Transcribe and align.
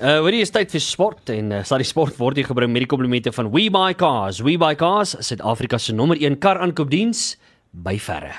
Uh 0.00 0.22
hoor 0.24 0.32
jy 0.32 0.46
is 0.46 0.52
tyd 0.54 0.70
vir 0.72 0.80
sport 0.80 1.28
en 1.34 1.50
uh, 1.52 1.56
sal 1.68 1.82
die 1.82 1.84
sport 1.84 2.16
word 2.16 2.38
hier 2.40 2.46
gebring 2.48 2.70
met 2.72 2.86
die 2.86 2.88
komplimente 2.88 3.34
van 3.36 3.50
We 3.52 3.66
Buy 3.68 3.92
Cars. 4.00 4.38
We 4.40 4.54
Buy 4.56 4.72
Cars, 4.80 5.12
Suid-Afrika 5.20 5.76
se 5.76 5.92
nommer 5.92 6.16
1 6.16 6.38
kar 6.40 6.56
aankoopdiens 6.64 7.34
by 7.84 7.98
verre. 8.00 8.32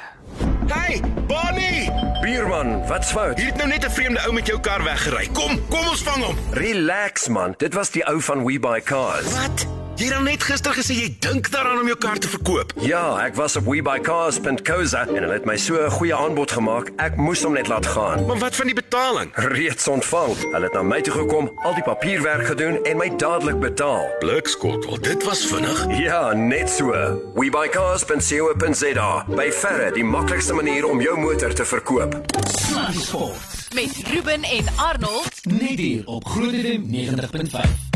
Hey, 0.72 0.98
Bonnie! 1.30 1.92
Bierman, 2.24 2.80
wat's 2.90 3.14
fout? 3.14 3.38
Hier 3.38 3.52
het 3.52 3.62
nou 3.62 3.68
net 3.70 3.86
'n 3.86 3.94
vreemde 3.94 4.24
ou 4.26 4.34
met 4.34 4.48
jou 4.48 4.58
kar 4.58 4.82
weggery. 4.82 5.28
Kom, 5.38 5.62
kom 5.70 5.86
ons 5.86 6.02
vang 6.02 6.24
hom. 6.24 6.38
Relax 6.58 7.30
man, 7.30 7.54
dit 7.58 7.74
was 7.74 7.92
die 7.92 8.02
ou 8.10 8.18
van 8.22 8.44
We 8.44 8.58
Buy 8.58 8.82
Cars. 8.82 9.30
Wat? 9.30 9.81
Jy 10.02 10.08
het 10.08 10.16
dan 10.16 10.24
net 10.26 10.42
gister 10.42 10.74
gesê 10.74 10.96
jy 10.98 11.10
dink 11.22 11.52
daaraan 11.54 11.84
om 11.84 11.86
jou 11.86 11.96
kar 12.02 12.18
te 12.18 12.30
verkoop. 12.32 12.72
Ja, 12.82 13.20
ek 13.22 13.36
was 13.38 13.54
op 13.60 13.68
webuycars.co.za 13.70 15.04
en 15.04 15.20
hulle 15.20 15.36
het 15.36 15.46
my 15.46 15.54
so 15.62 15.78
'n 15.78 15.92
goeie 15.94 16.16
aanbod 16.16 16.52
gemaak. 16.52 16.90
Ek 16.98 17.16
moes 17.22 17.44
hom 17.44 17.54
net 17.54 17.68
laat 17.68 17.86
gaan. 17.86 18.26
Maar 18.26 18.40
wat 18.42 18.56
van 18.56 18.66
die 18.66 18.74
betaling? 18.74 19.30
Reeds 19.36 19.88
ontvang. 19.88 20.34
Hulle 20.54 20.66
het 20.66 20.74
na 20.74 20.82
my 20.82 21.02
toe 21.02 21.14
gekom, 21.14 21.52
al 21.62 21.74
die 21.74 21.84
papierwerk 21.84 22.46
gedoen 22.46 22.84
en 22.84 22.98
my 22.98 23.16
dadelik 23.18 23.60
betaal. 23.60 24.10
Blikskottel, 24.20 25.02
dit 25.02 25.24
was 25.24 25.46
vinnig. 25.46 25.86
Ja, 26.00 26.34
net 26.34 26.70
so. 26.70 26.90
webuycars.co.za. 27.36 29.26
By 29.28 29.52
verre 29.52 29.92
die 29.92 30.04
maklikste 30.04 30.54
manier 30.54 30.90
om 30.90 31.02
jou 31.02 31.20
motor 31.20 31.54
te 31.54 31.66
verkoop. 31.66 32.18
Sluddy 32.50 33.00
Sport. 33.00 33.60
met 33.74 34.02
Ruben 34.04 34.44
en 34.44 34.66
Arnold. 34.76 35.46
Net 35.46 35.80
hier 35.80 36.06
op 36.06 36.28
Groot 36.28 36.54
FM 36.54 36.82
90.5. 36.90 37.91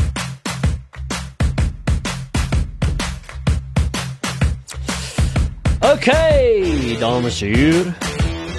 Okay, 5.86 6.96
dames 6.98 7.42
en 7.42 7.52
here. 7.54 7.92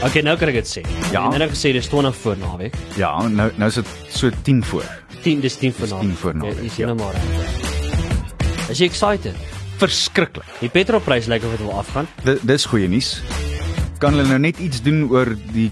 Okay, 0.06 0.22
nou 0.24 0.36
kan 0.40 0.48
ek 0.52 0.60
dit 0.62 0.70
sê. 0.70 0.82
Ja. 1.12 1.26
En 1.34 1.42
nou 1.42 1.48
gesê 1.52 1.74
dis 1.76 1.90
20 1.92 2.16
voor 2.22 2.38
naweek. 2.40 2.76
Ja, 2.96 3.12
nou 3.28 3.50
nou 3.60 3.68
is 3.68 3.80
dit 3.82 3.90
so 4.16 4.30
10 4.48 4.62
voor. 4.70 4.86
10 5.26 5.42
dis 5.44 5.58
10 5.60 5.74
voor 5.74 5.88
naweek. 5.92 6.08
10 6.08 6.18
voor 6.22 6.36
naweek, 6.38 6.62
Ja, 6.62 6.70
is 6.70 6.76
ja. 6.80 6.86
nou 6.92 6.98
maar 7.02 7.18
reg. 7.18 8.70
Is 8.72 8.80
jy 8.80 8.88
excited? 8.88 9.36
Verskriklik. 9.82 10.46
Die 10.62 10.70
petrolprys 10.72 11.28
lyk 11.28 11.44
of 11.44 11.52
dit 11.58 11.66
wil 11.66 11.76
afgaan. 11.82 12.08
Di- 12.24 12.40
Dis 12.48 12.66
goeie 12.66 12.88
nuus. 12.88 13.18
Kan 14.00 14.14
hulle 14.16 14.28
nou 14.30 14.40
net 14.40 14.60
iets 14.64 14.82
doen 14.86 15.04
oor 15.12 15.34
die 15.54 15.72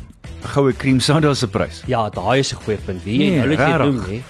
goue 0.55 0.73
cream 0.75 0.99
soda 0.99 1.33
se 1.33 1.47
prys? 1.47 1.83
Ja, 1.87 2.09
daai 2.09 2.39
is 2.43 2.51
'n 2.53 2.59
goeie 2.65 2.77
punt. 2.85 3.03
Wie 3.03 3.17
Nee, 3.17 3.37
nou 3.37 3.49
dit 3.49 3.59
noem, 3.59 4.03
hè? 4.09 4.21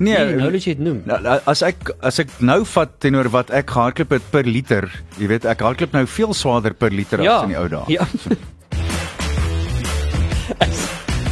Nee, 0.00 0.16
Nee, 0.16 0.36
nou 0.40 0.48
net 0.50 0.64
jy 0.64 0.72
dit 0.78 0.84
noem. 0.84 1.02
Nou, 1.04 1.18
As 1.50 1.60
ek 1.66 1.90
as 2.00 2.18
ek 2.22 2.30
nou 2.40 2.62
vat 2.64 2.94
teenoor 3.04 3.28
wat 3.34 3.50
ek 3.52 3.68
gehardloop 3.74 4.14
het 4.16 4.30
per 4.32 4.46
liter, 4.48 4.86
jy 5.20 5.26
weet 5.28 5.44
ek 5.44 5.60
hardloop 5.60 5.92
nou 5.92 6.06
veel 6.08 6.32
swaarder 6.34 6.72
per 6.74 6.90
liter 6.90 7.20
Ja. 7.20 7.36
as 7.36 7.42
in 7.44 7.52
die 7.52 7.58
ou 7.60 7.68
dae. 7.68 7.84
Ja. 7.92 8.06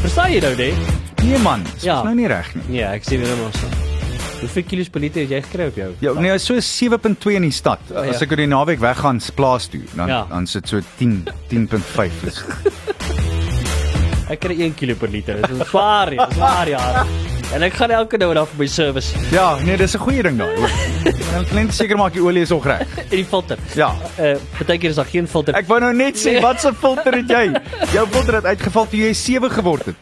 Verstaan 0.02 0.33
jy 0.33 0.41
nou, 0.44 0.55
nee? 0.58 0.74
Nee 1.24 1.39
man, 1.42 1.64
dis 1.74 1.83
Ja. 1.89 2.02
nou 2.05 2.14
nie 2.14 2.28
reg 2.30 2.52
nie. 2.55 2.64
Nee, 2.77 2.84
ek 2.84 3.02
sê 3.08 3.16
weer 3.19 3.36
maar 3.41 3.52
so. 3.56 3.66
Hoeveel 4.39 4.62
kilos 4.70 4.89
per 4.94 5.00
liter 5.02 5.24
het 5.24 5.30
jy 5.33 5.41
gekry 5.42 5.66
op 5.72 5.77
jou? 5.80 5.89
Ja, 6.05 6.12
nee, 6.14 6.30
is 6.36 6.44
so 6.46 6.55
7.2 6.62 7.34
in 7.34 7.42
die 7.48 7.50
stad. 7.50 7.80
As 7.91 8.20
ja. 8.20 8.27
ek 8.27 8.30
oor 8.30 8.36
die 8.44 8.46
naweek 8.46 8.78
weggaan 8.84 9.19
plaas 9.34 9.66
toe, 9.69 9.80
dan 9.96 10.08
Ja. 10.08 10.27
dan 10.30 10.46
sit 10.46 10.69
so 10.69 10.80
10 10.98 11.24
10.5 11.50 12.27
is. 12.28 12.44
Ek 14.30 14.41
kry 14.44 14.55
1 14.61 14.74
kilo 14.77 14.94
per 14.94 15.08
liter. 15.08 15.41
Dit 15.41 15.50
is 15.56 15.69
swaar, 15.70 16.12
ja, 16.12 16.28
swaar 16.30 16.69
ja. 16.69 17.06
En 17.54 17.62
ek 17.64 17.72
gaan 17.80 17.91
elke 17.91 18.18
nou 18.20 18.36
af 18.36 18.50
by 18.58 18.66
service 18.68 19.14
Ja, 19.32 19.56
nee, 19.64 19.77
dis 19.77 19.94
'n 19.96 19.98
goeie 20.02 20.22
ding 20.22 20.36
daai. 20.38 20.54
Dan 21.32 21.44
klink 21.48 21.72
seker 21.72 21.96
maak 21.96 22.12
die 22.12 22.22
olie 22.22 22.42
is 22.42 22.50
reg. 22.66 22.86
in 23.10 23.16
die 23.16 23.24
filter. 23.24 23.58
Ja. 23.74 23.94
Uh, 24.20 24.36
partykeer 24.58 24.90
is 24.90 24.96
daar 24.96 25.06
geen 25.08 25.27
filter. 25.28 25.55
Ek 25.55 25.66
wou 25.66 25.80
nou 25.80 25.94
net 25.94 26.16
sê, 26.18 26.32
Nee. 26.32 26.40
wat 26.40 26.60
se 26.60 26.72
filter 26.74 27.12
het 27.14 27.28
jy? 27.28 27.52
Jou 27.96 28.06
filter 28.10 28.34
het 28.34 28.44
uitgeval 28.44 28.86
toe 28.88 28.98
jy 29.00 29.12
7 29.14 29.50
geword 29.50 29.84
het. 29.86 29.96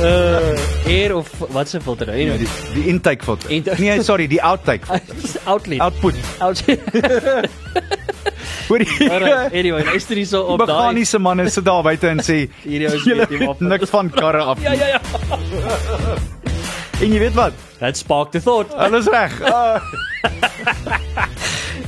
uh, 0.00 0.86
air 0.86 1.14
of 1.16 1.28
wat 1.48 1.68
se 1.68 1.80
filter? 1.80 2.08
Anyway, 2.10 2.38
die, 2.38 2.48
die 2.74 2.86
intake 2.88 3.24
filter. 3.24 3.50
Intake. 3.50 3.80
Nee, 3.80 4.02
sorry, 4.02 4.26
die 4.26 4.42
outtake. 4.42 4.84
filter. 5.44 5.80
outlet. 5.80 5.80
Output. 5.80 6.14
Out. 8.68 8.88
Hoorie. 8.88 9.10
Alright, 9.10 9.52
anyway, 9.54 9.84
luister 9.84 10.16
hier 10.20 10.26
so 10.28 10.42
op 10.54 10.60
daai. 10.66 10.72
Meganiese 10.92 11.18
manne 11.18 11.48
sit 11.50 11.64
daar 11.64 11.82
buite 11.86 12.08
en 12.12 12.18
sê 12.20 12.38
Hierdie 12.64 12.86
is 12.92 13.04
"Julle 13.04 13.26
weet 13.26 13.38
nie 13.40 13.46
wat- 13.48 13.60
niks 13.60 13.90
van 13.90 14.10
karre 14.10 14.42
af. 14.54 14.60
Ja, 14.66 14.70
nie." 14.70 14.78
ja, 14.78 14.86
ja. 14.86 15.00
En 17.00 17.12
jy 17.14 17.18
weet 17.22 17.34
wat? 17.38 17.52
That 17.78 17.96
sparked 17.96 18.32
the 18.32 18.40
thought. 18.42 18.74
Alles 18.74 19.06
reg. 19.06 19.40
Ah, 19.48 19.80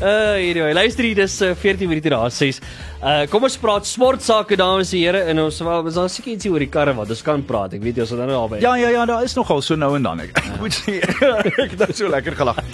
Uh, 0.00 0.38
anyway, 0.40 0.72
luister 0.72 1.04
hier, 1.04 1.14
dis 1.18 1.34
uh, 1.44 1.50
14 1.60 1.84
minute 1.88 2.08
na 2.08 2.22
6. 2.32 2.60
Uh 3.04 3.26
kom 3.28 3.44
ons 3.44 3.56
praat 3.60 3.84
sportsake 3.84 4.56
dames 4.56 4.94
en 4.96 4.98
here 5.02 5.20
en 5.28 5.42
ons 5.44 5.58
wel 5.60 5.82
ons 5.90 5.98
daar 5.98 6.08
seker 6.08 6.32
ietsie 6.38 6.48
oor 6.54 6.64
die 6.64 6.70
karre 6.72 6.94
wat 6.96 7.12
ons 7.12 7.20
kan 7.26 7.42
praat. 7.44 7.74
Ek 7.76 7.84
weet 7.84 8.00
jy 8.00 8.06
ons 8.06 8.14
het 8.16 8.22
nou 8.22 8.38
albei. 8.38 8.62
Ja, 8.64 8.72
ja, 8.80 8.88
ja, 8.96 9.04
daar 9.10 9.26
is 9.28 9.36
nogal 9.36 9.60
so 9.60 9.76
nou 9.76 9.92
en 9.98 10.08
dan. 10.08 10.24
Ek 10.24 10.40
moet 10.62 10.72
sê 10.72 11.02
ek 11.04 11.74
het 11.74 11.82
nou 11.84 11.92
so 11.92 12.08
lekker 12.16 12.38
gelag. 12.40 12.64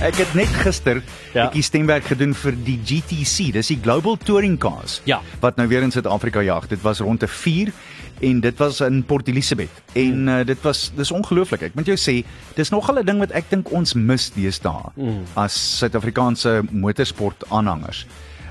Ek 0.00 0.14
het 0.20 0.34
net 0.36 0.48
gister 0.62 1.02
Ja. 1.34 1.46
ek 1.46 1.52
die 1.56 1.62
stemwerk 1.64 2.04
gedoen 2.04 2.34
vir 2.34 2.52
die 2.64 2.78
GTC. 2.84 3.52
Dis 3.52 3.66
die 3.72 3.78
Global 3.82 4.16
Touring 4.16 4.58
Cars. 4.60 5.00
Ja. 5.04 5.20
Wat 5.40 5.56
nou 5.56 5.66
weer 5.68 5.82
in 5.82 5.90
Suid-Afrika 5.90 6.40
jag. 6.44 6.68
Dit 6.68 6.82
was 6.82 7.00
rond 7.00 7.22
'n 7.22 7.26
4 7.28 7.72
en 8.20 8.40
dit 8.40 8.56
was 8.58 8.80
in 8.80 9.02
Port 9.04 9.28
Elizabeth. 9.28 9.70
En 9.94 10.12
Hmm. 10.12 10.28
uh, 10.28 10.44
dit 10.44 10.60
was 10.62 10.92
dis 10.96 11.10
ongelooflik. 11.10 11.62
Ek 11.62 11.74
moet 11.74 11.86
jou 11.86 11.96
sê, 11.96 12.24
dis 12.54 12.70
nogal 12.70 12.98
'n 12.98 13.04
ding 13.06 13.18
wat 13.18 13.30
ek 13.32 13.44
dink 13.50 13.70
ons 13.72 13.94
mis 13.94 14.30
deesdae 14.30 14.92
Hmm. 14.94 15.22
as 15.34 15.78
Suid-Afrikaanse 15.78 16.62
motorsport 16.70 17.44
aanhangers. 17.50 18.06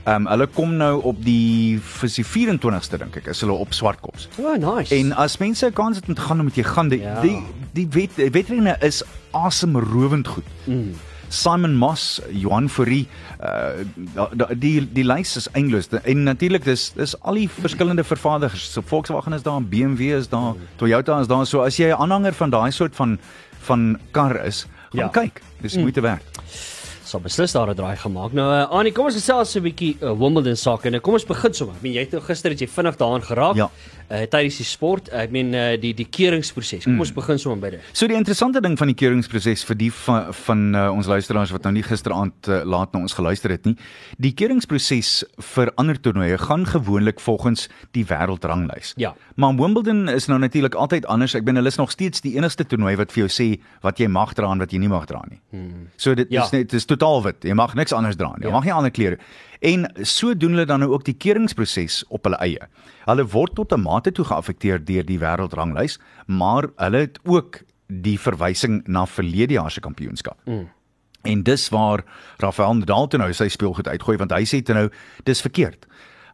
Ehm 0.05 0.15
um, 0.15 0.27
hulle 0.27 0.47
kom 0.47 0.77
nou 0.77 1.01
op 1.03 1.23
die 1.23 1.79
vir 1.81 2.09
die 2.09 2.23
24ste 2.25 2.97
dink 2.97 3.15
ek 3.17 3.27
is 3.27 3.41
hulle 3.41 3.53
op 3.53 3.73
Swartkops. 3.73 4.27
Oh, 4.37 4.55
nice. 4.75 4.93
En 4.95 5.13
as 5.15 5.37
mense 5.39 5.65
'n 5.65 5.73
kans 5.73 5.95
het 5.97 6.07
om 6.07 6.13
te 6.13 6.21
gaan, 6.21 6.43
moet 6.43 6.55
jy 6.55 6.63
gaan. 6.63 6.89
Die 6.89 6.99
Ja. 7.01 7.21
die, 7.21 7.41
die 7.73 7.87
wet 7.91 8.15
die 8.15 8.29
wedrenne 8.29 8.77
is 8.81 9.03
asemrowend 9.33 10.27
goed. 10.27 10.43
Mm. 10.67 10.93
Simon 11.29 11.75
Moss, 11.75 12.21
Johan 12.31 12.69
Fourie, 12.69 13.07
uh 13.41 13.83
die 14.55 14.87
die 14.93 15.03
lys 15.03 15.35
is 15.37 15.47
eindeloos. 15.53 15.87
En 16.03 16.23
natuurlik 16.23 16.63
dis 16.63 16.91
dis 16.95 17.15
al 17.21 17.33
die 17.33 17.49
verskillende 17.49 18.03
vervaardigers. 18.03 18.71
So 18.73 18.81
Volkswagen 18.81 19.33
is 19.33 19.43
daar, 19.43 19.61
BMW 19.61 20.01
is 20.17 20.29
daar, 20.29 20.53
Toyota 20.77 21.19
is 21.19 21.27
daar. 21.27 21.45
So 21.45 21.61
as 21.61 21.77
jy 21.77 21.89
'n 21.89 21.97
aanhanger 22.01 22.33
van 22.33 22.49
daai 22.49 22.71
soort 22.71 22.95
van 22.95 23.19
van 23.65 23.97
kar 24.11 24.45
is, 24.45 24.65
gaan 24.91 24.99
Ja. 24.99 25.03
ja. 25.03 25.07
kyk. 25.09 25.41
Dis 25.61 25.77
moeite 25.77 26.01
werd. 26.01 26.21
sal 27.05 27.19
beslis 27.21 27.51
daar 27.51 27.69
'n 27.69 27.75
draai 27.75 27.95
gemaak. 27.97 28.33
Nou 28.33 28.49
uh, 28.53 28.69
Annie, 28.71 28.91
kom 28.91 29.05
ons 29.05 29.13
gesels 29.15 29.51
so 29.51 29.59
'n 29.59 29.63
bietjie 29.63 29.97
uh, 30.01 30.11
Wimbledon 30.11 30.55
sake. 30.55 30.89
Nou 30.89 30.99
kom 31.01 31.13
ons 31.13 31.25
begin 31.25 31.53
sommer. 31.53 31.75
Ek 31.75 31.81
meen 31.81 31.93
jy 31.93 31.99
het 31.99 32.11
nou 32.11 32.21
gister 32.23 32.49
het 32.51 32.59
jy 32.59 32.67
vinnig 32.67 32.95
daaraan 32.97 33.21
geraak. 33.23 33.55
Ja. 33.55 33.69
Uh, 34.05 34.21
tydens 34.29 34.57
die 34.57 34.65
sport, 34.69 35.07
ek 35.09 35.31
meen 35.33 35.47
uh, 35.57 35.73
die 35.81 35.93
die 35.97 36.05
keuringsproses. 36.05 36.83
Kom 36.85 36.99
ons 37.01 37.11
begin 37.15 37.39
sommer 37.41 37.57
by 37.63 37.69
dit. 37.73 37.87
So 37.97 38.05
die 38.07 38.13
interessante 38.17 38.61
ding 38.61 38.75
van 38.77 38.91
die 38.91 38.95
keuringsproses 38.99 39.63
vir 39.65 39.75
die 39.79 39.89
van, 40.05 40.27
van 40.45 40.75
uh, 40.75 40.83
ons 40.93 41.07
luisteraars 41.09 41.49
wat 41.55 41.63
nou 41.65 41.71
nie 41.73 41.83
gisteraand 41.83 42.49
uh, 42.53 42.59
laat 42.69 42.93
na 42.93 42.99
ons 43.01 43.15
geluister 43.17 43.49
het 43.49 43.65
nie, 43.65 43.73
die 44.21 44.31
keuringsproses 44.37 45.23
vir 45.55 45.71
ander 45.81 45.97
toernooie 45.97 46.37
gaan 46.37 46.67
gewoonlik 46.69 47.19
volgens 47.19 47.65
die 47.97 48.05
wêreldranglys. 48.05 48.93
Ja. 49.01 49.15
Maar 49.41 49.55
Wimbledon 49.57 50.07
is 50.13 50.27
nou 50.29 50.37
natuurlik 50.39 50.75
altyd 50.75 51.05
anders. 51.09 51.33
Ek 51.35 51.41
bedoel 51.47 51.63
hulle 51.63 51.73
is 51.73 51.81
nog 51.81 51.91
steeds 51.91 52.21
die 52.21 52.35
enigste 52.37 52.65
toernooi 52.69 52.95
wat 53.01 53.11
vir 53.15 53.25
jou 53.25 53.31
sê 53.33 53.49
wat 53.81 53.97
jy 53.99 54.07
mag 54.07 54.35
dra 54.37 54.51
en 54.53 54.61
wat 54.61 54.71
jy 54.71 54.79
nie 54.85 54.91
mag 54.91 55.05
dra 55.09 55.23
nie. 55.29 55.41
Hmm. 55.49 55.89
So 55.97 56.13
dit 56.13 56.29
Ja. 56.29 56.45
is 56.45 56.51
net 56.53 56.69
dit 56.69 56.77
is 56.77 56.85
totaal 56.85 57.23
wit. 57.23 57.41
Jy 57.43 57.53
mag 57.57 57.73
niks 57.75 57.93
anders 57.93 58.15
dra 58.17 58.33
nie. 58.37 58.45
Jy 58.45 58.49
Ja. 58.49 58.53
mag 58.53 58.63
nie 58.65 58.73
ander 58.73 58.91
klere. 58.91 59.17
En 59.65 59.87
so 60.05 60.35
doen 60.37 60.53
hulle 60.53 60.65
dan 60.69 60.83
nou 60.83 60.91
ook 60.91 61.07
die 61.07 61.17
keuringsproses 61.17 62.03
op 62.13 62.27
hulle 62.27 62.37
eie. 62.43 62.67
Hulle 63.09 63.25
word 63.33 63.55
tot 63.57 63.73
'n 63.73 63.81
mate 63.81 64.11
toe 64.11 64.25
geaffekteer 64.25 64.85
deur 64.85 65.05
die 65.05 65.19
wêreldranglys, 65.19 65.97
maar 66.25 66.69
hulle 66.75 66.97
het 66.97 67.19
ook 67.23 67.63
die 67.87 68.19
verwysing 68.19 68.83
na 68.87 69.05
verlede 69.05 69.53
jaar 69.53 69.71
se 69.71 69.79
kampioenskap. 69.79 70.37
Mm. 70.45 70.69
En 71.21 71.43
dis 71.43 71.69
waar 71.69 72.03
Rafael 72.37 72.75
Nadal 72.75 73.07
toe 73.07 73.19
nou 73.19 73.33
sy 73.33 73.47
speelgoed 73.47 73.87
uitgooi 73.87 74.17
want 74.17 74.31
hy 74.31 74.43
sê 74.45 74.61
toe 74.61 74.75
nou 74.75 74.89
dis 75.23 75.41
verkeerd. 75.41 75.85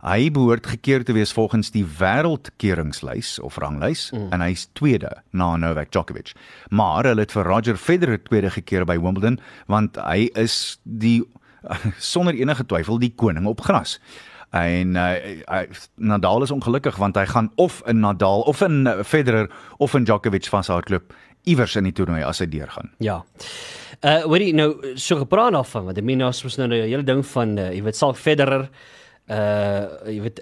Hy 0.01 0.31
behoort 0.33 0.67
gekeer 0.67 1.03
te 1.05 1.13
wees 1.13 1.31
volgens 1.31 1.71
die 1.71 1.85
wêreldkeringslys 1.85 3.39
of 3.39 3.57
ranglys 3.57 4.09
mm. 4.11 4.31
en 4.33 4.41
hy's 4.41 4.67
tweede 4.73 5.11
na 5.31 5.55
Novak 5.55 5.91
Djokovic. 5.91 6.33
Maar 6.69 7.05
hulle 7.05 7.21
het 7.21 7.31
vir 7.31 7.43
Roger 7.43 7.77
Federer 7.77 8.23
tweede 8.23 8.49
gekeer 8.49 8.85
by 8.85 8.97
Wimbledon 8.97 9.39
want 9.67 9.95
hy 9.95 10.29
is 10.33 10.79
die 10.83 11.21
sonder 12.13 12.33
enige 12.37 12.65
twyfel 12.65 12.99
die 12.99 13.13
koning 13.15 13.47
op 13.49 13.61
gras. 13.61 13.99
En 14.51 14.95
uh, 14.99 15.61
Nadal 15.95 16.43
is 16.43 16.51
ongelukkig 16.51 16.97
want 16.99 17.15
hy 17.15 17.25
gaan 17.25 17.51
of 17.55 17.81
in 17.87 18.01
Nadal 18.03 18.41
of 18.41 18.61
in 18.61 18.85
uh, 18.87 18.99
Federer 19.07 19.47
of 19.77 19.93
in 19.95 20.03
Djokovic 20.03 20.49
vashardloop 20.51 21.13
iewers 21.47 21.75
in 21.79 21.87
die 21.87 21.93
toernooi 21.95 22.23
as 22.27 22.41
hy 22.43 22.49
deurgaan. 22.51 22.91
Ja. 22.99 23.21
Uh 24.01 24.23
hoorie 24.25 24.51
nou 24.57 24.95
so 24.99 25.21
gepraat 25.21 25.53
daarvan 25.55 25.87
want 25.87 26.01
ek 26.01 26.05
meen 26.05 26.23
ons 26.25 26.43
was 26.43 26.57
nou 26.57 26.67
'n 26.67 26.83
hele 26.83 27.03
ding 27.03 27.23
van 27.25 27.57
uh, 27.57 27.71
jy 27.71 27.83
weet 27.85 27.95
sal 27.95 28.13
Federer 28.13 28.67
jy 29.31 30.17
weet 30.25 30.39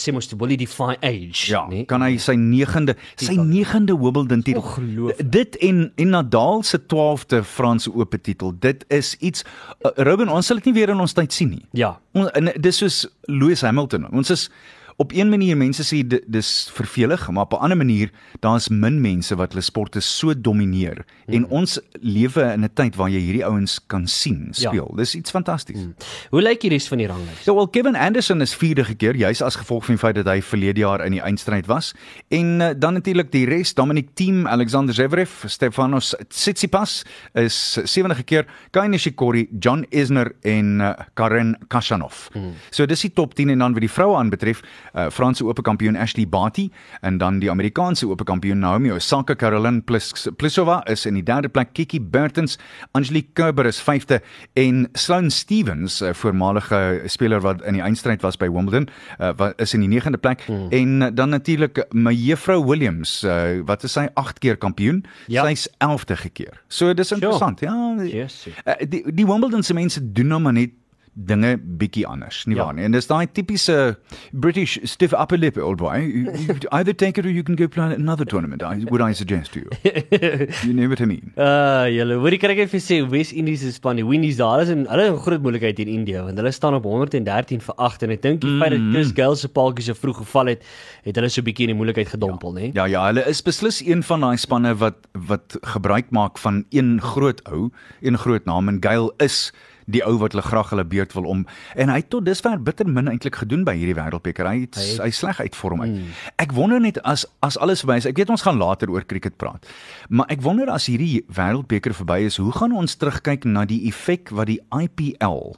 sê 0.00 0.12
mos 0.14 0.26
die 0.26 0.36
bully 0.36 0.56
define 0.58 0.96
age, 1.04 1.46
Ja, 1.50 1.66
nee? 1.70 1.84
kan 1.86 2.02
hy 2.02 2.16
sy 2.18 2.34
9de 2.34 2.96
sy 3.20 3.36
9de 3.38 3.94
Wimbledon 3.98 4.42
titel. 4.42 4.62
Ongelooflik. 4.62 5.30
Dit 5.30 5.56
en 5.62 5.92
en 5.96 6.08
Nadal 6.16 6.62
se 6.66 6.80
12de 6.80 7.42
Franse 7.46 7.92
Ope 7.94 8.18
titel. 8.20 8.54
Dit 8.58 8.84
is 8.88 9.14
iets 9.20 9.44
uh, 9.84 9.90
Robin, 9.96 10.28
ons 10.28 10.46
sal 10.46 10.56
dit 10.62 10.64
nie 10.72 10.74
weer 10.80 10.90
in 10.94 11.00
ons 11.00 11.12
tyd 11.14 11.32
sien 11.32 11.50
nie. 11.54 11.64
Ja. 11.72 11.94
On, 12.18 12.26
en 12.34 12.50
dis 12.60 12.76
soos 12.82 13.04
Lewis 13.30 13.62
Hamilton. 13.62 14.08
Ons 14.12 14.30
is 14.34 14.48
op 14.96 15.12
een 15.12 15.28
manier 15.28 15.56
mense 15.56 15.82
sê 15.82 16.06
di- 16.06 16.20
dis 16.26 16.70
vervelig, 16.74 17.30
maar 17.30 17.42
op 17.44 17.52
'n 17.52 17.56
ander 17.62 17.76
manier 17.76 18.10
daar's 18.40 18.68
min 18.68 19.00
mense 19.00 19.34
wat 19.36 19.52
hulle 19.52 19.62
sporte 19.62 20.00
so 20.00 20.34
domineer. 20.40 21.04
Mm. 21.26 21.34
En 21.34 21.46
ons 21.48 21.80
lewe 22.00 22.42
in 22.52 22.64
'n 22.64 22.70
tyd 22.74 22.96
waar 22.96 23.08
jy 23.10 23.20
hierdie 23.20 23.44
ouens 23.44 23.80
kan 23.86 24.06
sien 24.06 24.48
Ja. 24.52 24.68
speel. 24.70 24.92
Dis 24.96 25.14
iets 25.14 25.30
fantasties. 25.30 25.78
Mm. 25.78 25.94
Hoe 26.30 26.42
lyk 26.42 26.60
die 26.60 26.70
res 26.70 26.88
van 26.88 26.98
die 26.98 27.06
ranglys? 27.06 27.44
Ja, 27.44 27.54
wel 27.54 27.68
Kevin 27.68 27.96
Anderson 27.96 28.40
is 28.40 28.54
vierde 28.54 28.94
keer, 28.96 29.16
juis 29.16 29.42
as 29.42 29.56
gevolg 29.56 29.84
van 29.84 29.94
die 29.94 29.98
feit 30.04 30.14
dat 30.14 30.26
hy 30.26 30.42
verlede 30.42 30.80
jaar 30.80 31.04
in 31.04 31.12
die 31.12 31.20
eindstryd 31.20 31.66
was. 31.66 31.94
En 32.28 32.60
uh, 32.60 32.68
dan 32.76 32.92
natuurlik 32.92 33.30
die 33.32 33.46
res, 33.46 33.74
Dominic 33.74 34.08
Thiem, 34.14 34.46
Alexander 34.46 34.94
Zverev, 34.94 35.44
Stefanos 35.46 36.14
Tsitsipas 36.28 37.04
is 37.34 37.78
sewende 37.84 38.22
keer, 38.22 38.46
Kei 38.70 38.88
Nishikori, 38.88 39.48
John 39.60 39.84
Isner 39.90 40.32
en 40.42 40.80
uh, 40.80 40.92
Karen 41.14 41.56
Khachanov. 41.68 42.28
Hmm. 42.32 42.52
So 42.70 42.86
dis 42.86 43.00
die 43.00 43.12
top 43.12 43.34
10 43.34 43.48
en 43.50 43.58
dan 43.58 43.72
wat 43.72 43.80
die 43.80 43.90
vroue 43.90 44.16
aanbetref, 44.16 44.60
uh, 44.94 45.08
Franse 45.10 45.44
ope 45.44 45.62
kampioen 45.62 45.96
Ashley 45.96 46.26
Barty 46.28 46.68
en 47.00 47.18
dan 47.18 47.38
die 47.42 47.50
Amerikaanse 47.50 48.08
ope 48.08 48.24
kampioen 48.24 48.58
Naomi 48.58 48.92
Osaka, 48.92 49.34
Caroline 49.34 49.80
Plis 49.80 50.12
Pliskova 50.36 50.82
is 50.90 51.06
in 51.06 51.14
die 51.14 51.24
derde 51.24 51.48
plek, 51.48 51.72
Kiki 51.72 52.00
Bertens, 52.00 52.58
Angelique 52.92 53.34
Kerber 53.34 53.66
is 53.66 53.80
vyfde 53.82 54.20
en 54.58 54.88
Sloane 54.92 55.30
Stevens, 55.30 56.00
'n 56.02 56.14
voormalige 56.14 57.02
speler 57.06 57.40
wat 57.40 57.62
in 57.62 57.74
die 57.74 57.82
eindstryd 57.82 58.22
was 58.22 58.36
by 58.36 58.48
Wimbledon, 58.50 58.88
uh, 59.20 59.32
wat 59.36 59.60
is 59.60 59.74
in 59.74 59.80
die 59.80 59.88
negende 59.88 60.18
plek 60.18 60.42
hmm. 60.46 60.70
en 60.70 61.02
uh, 61.02 61.08
dan 61.12 61.28
natuurlik 61.28 61.86
juffrou 62.12 62.64
Williams, 62.64 63.22
uh, 63.24 63.60
wat 63.64 63.82
is 63.82 63.92
sy 63.92 64.08
8 64.14 64.38
keer 64.38 64.56
kampioen? 64.56 65.04
Ja. 65.26 65.46
Sy's 65.46 65.68
11de 65.78 66.30
keer. 66.32 66.60
So 66.68 66.94
dis 66.94 67.12
interessant. 67.12 67.60
Ja, 67.60 67.94
Yes. 68.02 68.46
Uh, 68.64 68.74
die 68.88 69.02
die 69.12 69.26
Wimbledon 69.26 69.62
se 69.62 69.74
mense 69.74 70.12
doen 70.12 70.26
nou 70.26 70.40
maar 70.40 70.52
net 70.52 70.70
dinge 71.14 71.58
bietjie 71.58 72.06
anders, 72.06 72.44
nie 72.46 72.56
Ja. 72.56 72.64
waar 72.64 72.74
nie? 72.74 72.84
En 72.84 72.92
dis 72.92 73.06
daai 73.06 73.26
tipiese 73.32 73.98
British 74.32 74.78
stiff 74.84 75.12
upper 75.12 75.36
lip 75.38 75.56
old 75.58 75.76
boy. 75.76 75.98
You, 76.00 76.32
you 76.32 76.54
either 76.78 76.94
take 76.94 77.18
it 77.18 77.26
or 77.26 77.30
you 77.30 77.42
can 77.42 77.54
go 77.54 77.68
play 77.68 77.92
another 77.94 78.24
tournament. 78.24 78.62
I, 78.62 78.84
would 78.90 79.02
I 79.02 79.12
suggest 79.12 79.52
to 79.52 79.60
you? 79.60 79.70
you 80.64 80.72
know 80.72 80.88
what 80.88 81.00
I 81.00 81.04
mean? 81.04 81.32
Uh 81.36 81.84
julle, 81.92 82.16
hoorie 82.22 82.38
kan 82.38 82.50
ek 82.54 82.62
vir 82.72 82.80
sê 82.80 83.02
West 83.10 83.32
Indies 83.32 83.62
is 83.62 83.74
span 83.76 83.96
die 84.00 84.06
Windies 84.08 84.36
daar 84.40 84.62
is 84.62 84.70
en 84.72 84.86
hulle 84.88 85.02
het 85.10 85.12
'n 85.12 85.20
groot 85.26 85.42
moeilikheid 85.42 85.78
in 85.84 85.88
Indië 85.88 86.22
want 86.24 86.36
hulle 86.40 86.50
staan 86.52 86.74
op 86.74 86.84
113 86.84 87.60
vir 87.60 87.74
8 87.76 88.02
en 88.02 88.10
ek 88.10 88.22
dink 88.22 88.40
die 88.40 88.58
feit 88.58 88.70
dat 88.70 88.80
Chris 88.92 89.12
Gayle 89.14 89.36
se 89.36 89.48
paaltjie 89.48 89.84
so 89.84 89.94
vroeg 89.94 90.16
geval 90.16 90.46
het, 90.46 90.64
het 91.04 91.16
hulle 91.16 91.28
so 91.28 91.40
'n 91.40 91.44
bietjie 91.44 91.68
in 91.68 91.74
die 91.76 91.80
moeilikheid 91.82 92.08
gedompel, 92.08 92.52
né? 92.54 92.70
Ja 92.74 92.84
ja, 92.86 93.06
hulle 93.06 93.26
is 93.28 93.42
beslis 93.42 93.82
een 93.84 94.02
van 94.02 94.20
daai 94.20 94.36
spanne 94.36 94.74
wat 94.74 94.96
wat 95.28 95.58
gebruik 95.62 96.10
maak 96.10 96.38
van 96.38 96.64
een 96.70 97.00
groot 97.00 97.40
ou, 97.52 97.70
een 98.00 98.16
groot 98.18 98.44
naam 98.44 98.68
en 98.68 98.78
Gale 98.80 99.12
is 99.18 99.52
die 99.86 100.02
ou 100.06 100.16
wat 100.20 100.36
hulle 100.36 100.44
graag 100.46 100.70
hulle 100.74 100.84
beurt 100.84 101.14
wil 101.16 101.26
om 101.30 101.44
en 101.74 101.92
hy 101.92 101.98
het 102.02 102.10
tot 102.12 102.26
dusver 102.26 102.60
bitter 102.62 102.88
min 102.88 103.10
eintlik 103.10 103.40
gedoen 103.42 103.64
by 103.66 103.74
hierdie 103.78 103.96
wêreldbeker. 103.98 104.48
Hy 104.48 104.64
het, 104.66 104.78
hy, 104.78 104.88
hy 105.06 105.10
sleg 105.14 105.40
uit 105.40 105.58
vorm 105.58 105.82
uit. 105.84 105.96
Mm. 105.96 106.14
Ek 106.42 106.54
wonder 106.56 106.80
net 106.82 107.00
as 107.08 107.26
as 107.42 107.58
alles 107.58 107.82
verby 107.84 107.98
is. 108.02 108.08
Ek 108.10 108.18
weet 108.18 108.32
ons 108.32 108.44
gaan 108.46 108.60
later 108.60 108.90
oor 108.92 109.06
cricket 109.08 109.36
praat. 109.40 109.66
Maar 110.08 110.30
ek 110.32 110.42
wonder 110.44 110.70
as 110.72 110.88
hierdie 110.90 111.24
wêreldbeker 111.32 111.94
verby 111.96 112.22
is, 112.28 112.38
hoe 112.42 112.52
gaan 112.54 112.76
ons 112.76 112.96
terugkyk 112.98 113.46
na 113.48 113.66
die 113.68 113.82
effek 113.90 114.32
wat 114.34 114.50
die 114.52 114.60
IPL 114.72 115.54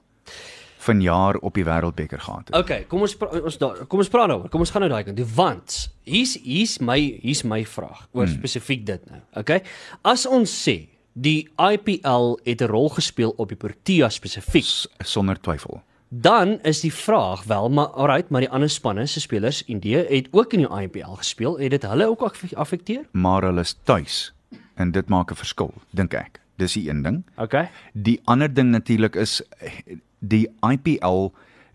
vanjaar 0.84 1.38
op 1.40 1.56
die 1.56 1.64
wêreldbeker 1.64 2.20
gehad 2.20 2.50
het? 2.50 2.56
Okay, 2.58 2.84
kom 2.88 3.04
ons 3.06 3.16
ons 3.16 3.60
daar 3.60 3.84
kom 3.88 4.02
ons 4.04 4.12
praat 4.12 4.32
daaroor. 4.32 4.50
Kom 4.52 4.64
ons 4.64 4.72
gaan 4.74 4.84
nou 4.84 4.92
daai 4.92 5.04
kant 5.06 5.20
toe 5.20 5.28
want 5.36 5.78
hier's 6.08 6.36
hier's 6.42 6.78
my 6.84 6.98
hier's 7.22 7.44
my 7.48 7.62
vraag 7.68 8.04
oor 8.12 8.26
hmm. 8.26 8.36
spesifiek 8.40 8.84
dit 8.88 9.06
nou. 9.10 9.22
Okay? 9.40 9.62
As 10.02 10.26
ons 10.28 10.50
sê 10.50 10.93
die 11.14 11.48
IPL 11.56 12.36
het 12.44 12.60
'n 12.60 12.66
rol 12.66 12.88
gespeel 12.88 13.34
op 13.36 13.48
die 13.48 13.56
Protea 13.56 14.08
spesifiek, 14.08 14.64
S- 14.64 14.88
Sonder 14.98 15.40
twyfel. 15.40 15.82
dan 16.08 16.60
is 16.62 16.80
die 16.80 16.92
vraag 16.94 17.44
wel, 17.44 17.70
maar 17.70 17.86
alright, 17.86 18.30
maar 18.30 18.40
die 18.40 18.50
ander 18.50 18.70
spanne 18.70 19.06
se 19.06 19.20
spelers 19.20 19.64
Indië 19.64 20.04
het 20.08 20.28
ook 20.30 20.52
in 20.52 20.58
die 20.60 20.80
IPL 20.82 21.12
gespeel. 21.14 21.58
Het 21.58 21.70
dit 21.70 21.82
hulle 21.82 22.06
ook 22.08 22.22
affekteer? 22.54 23.04
maar 23.12 23.42
hulle 23.42 23.60
is 23.60 23.76
tuis 23.82 24.32
en 24.74 24.90
dit 24.90 25.08
maak 25.08 25.30
'n 25.30 25.34
verskil 25.36 25.74
dink 25.90 26.14
ek 26.14 26.40
dis 26.56 26.72
die 26.72 26.88
een 26.90 27.02
ding 27.02 27.22
Okay. 27.36 27.70
die 27.92 28.20
ander 28.24 28.54
ding 28.54 28.70
natuurlik 28.70 29.16
is 29.16 29.42
die 30.18 30.48
IPL 30.70 31.26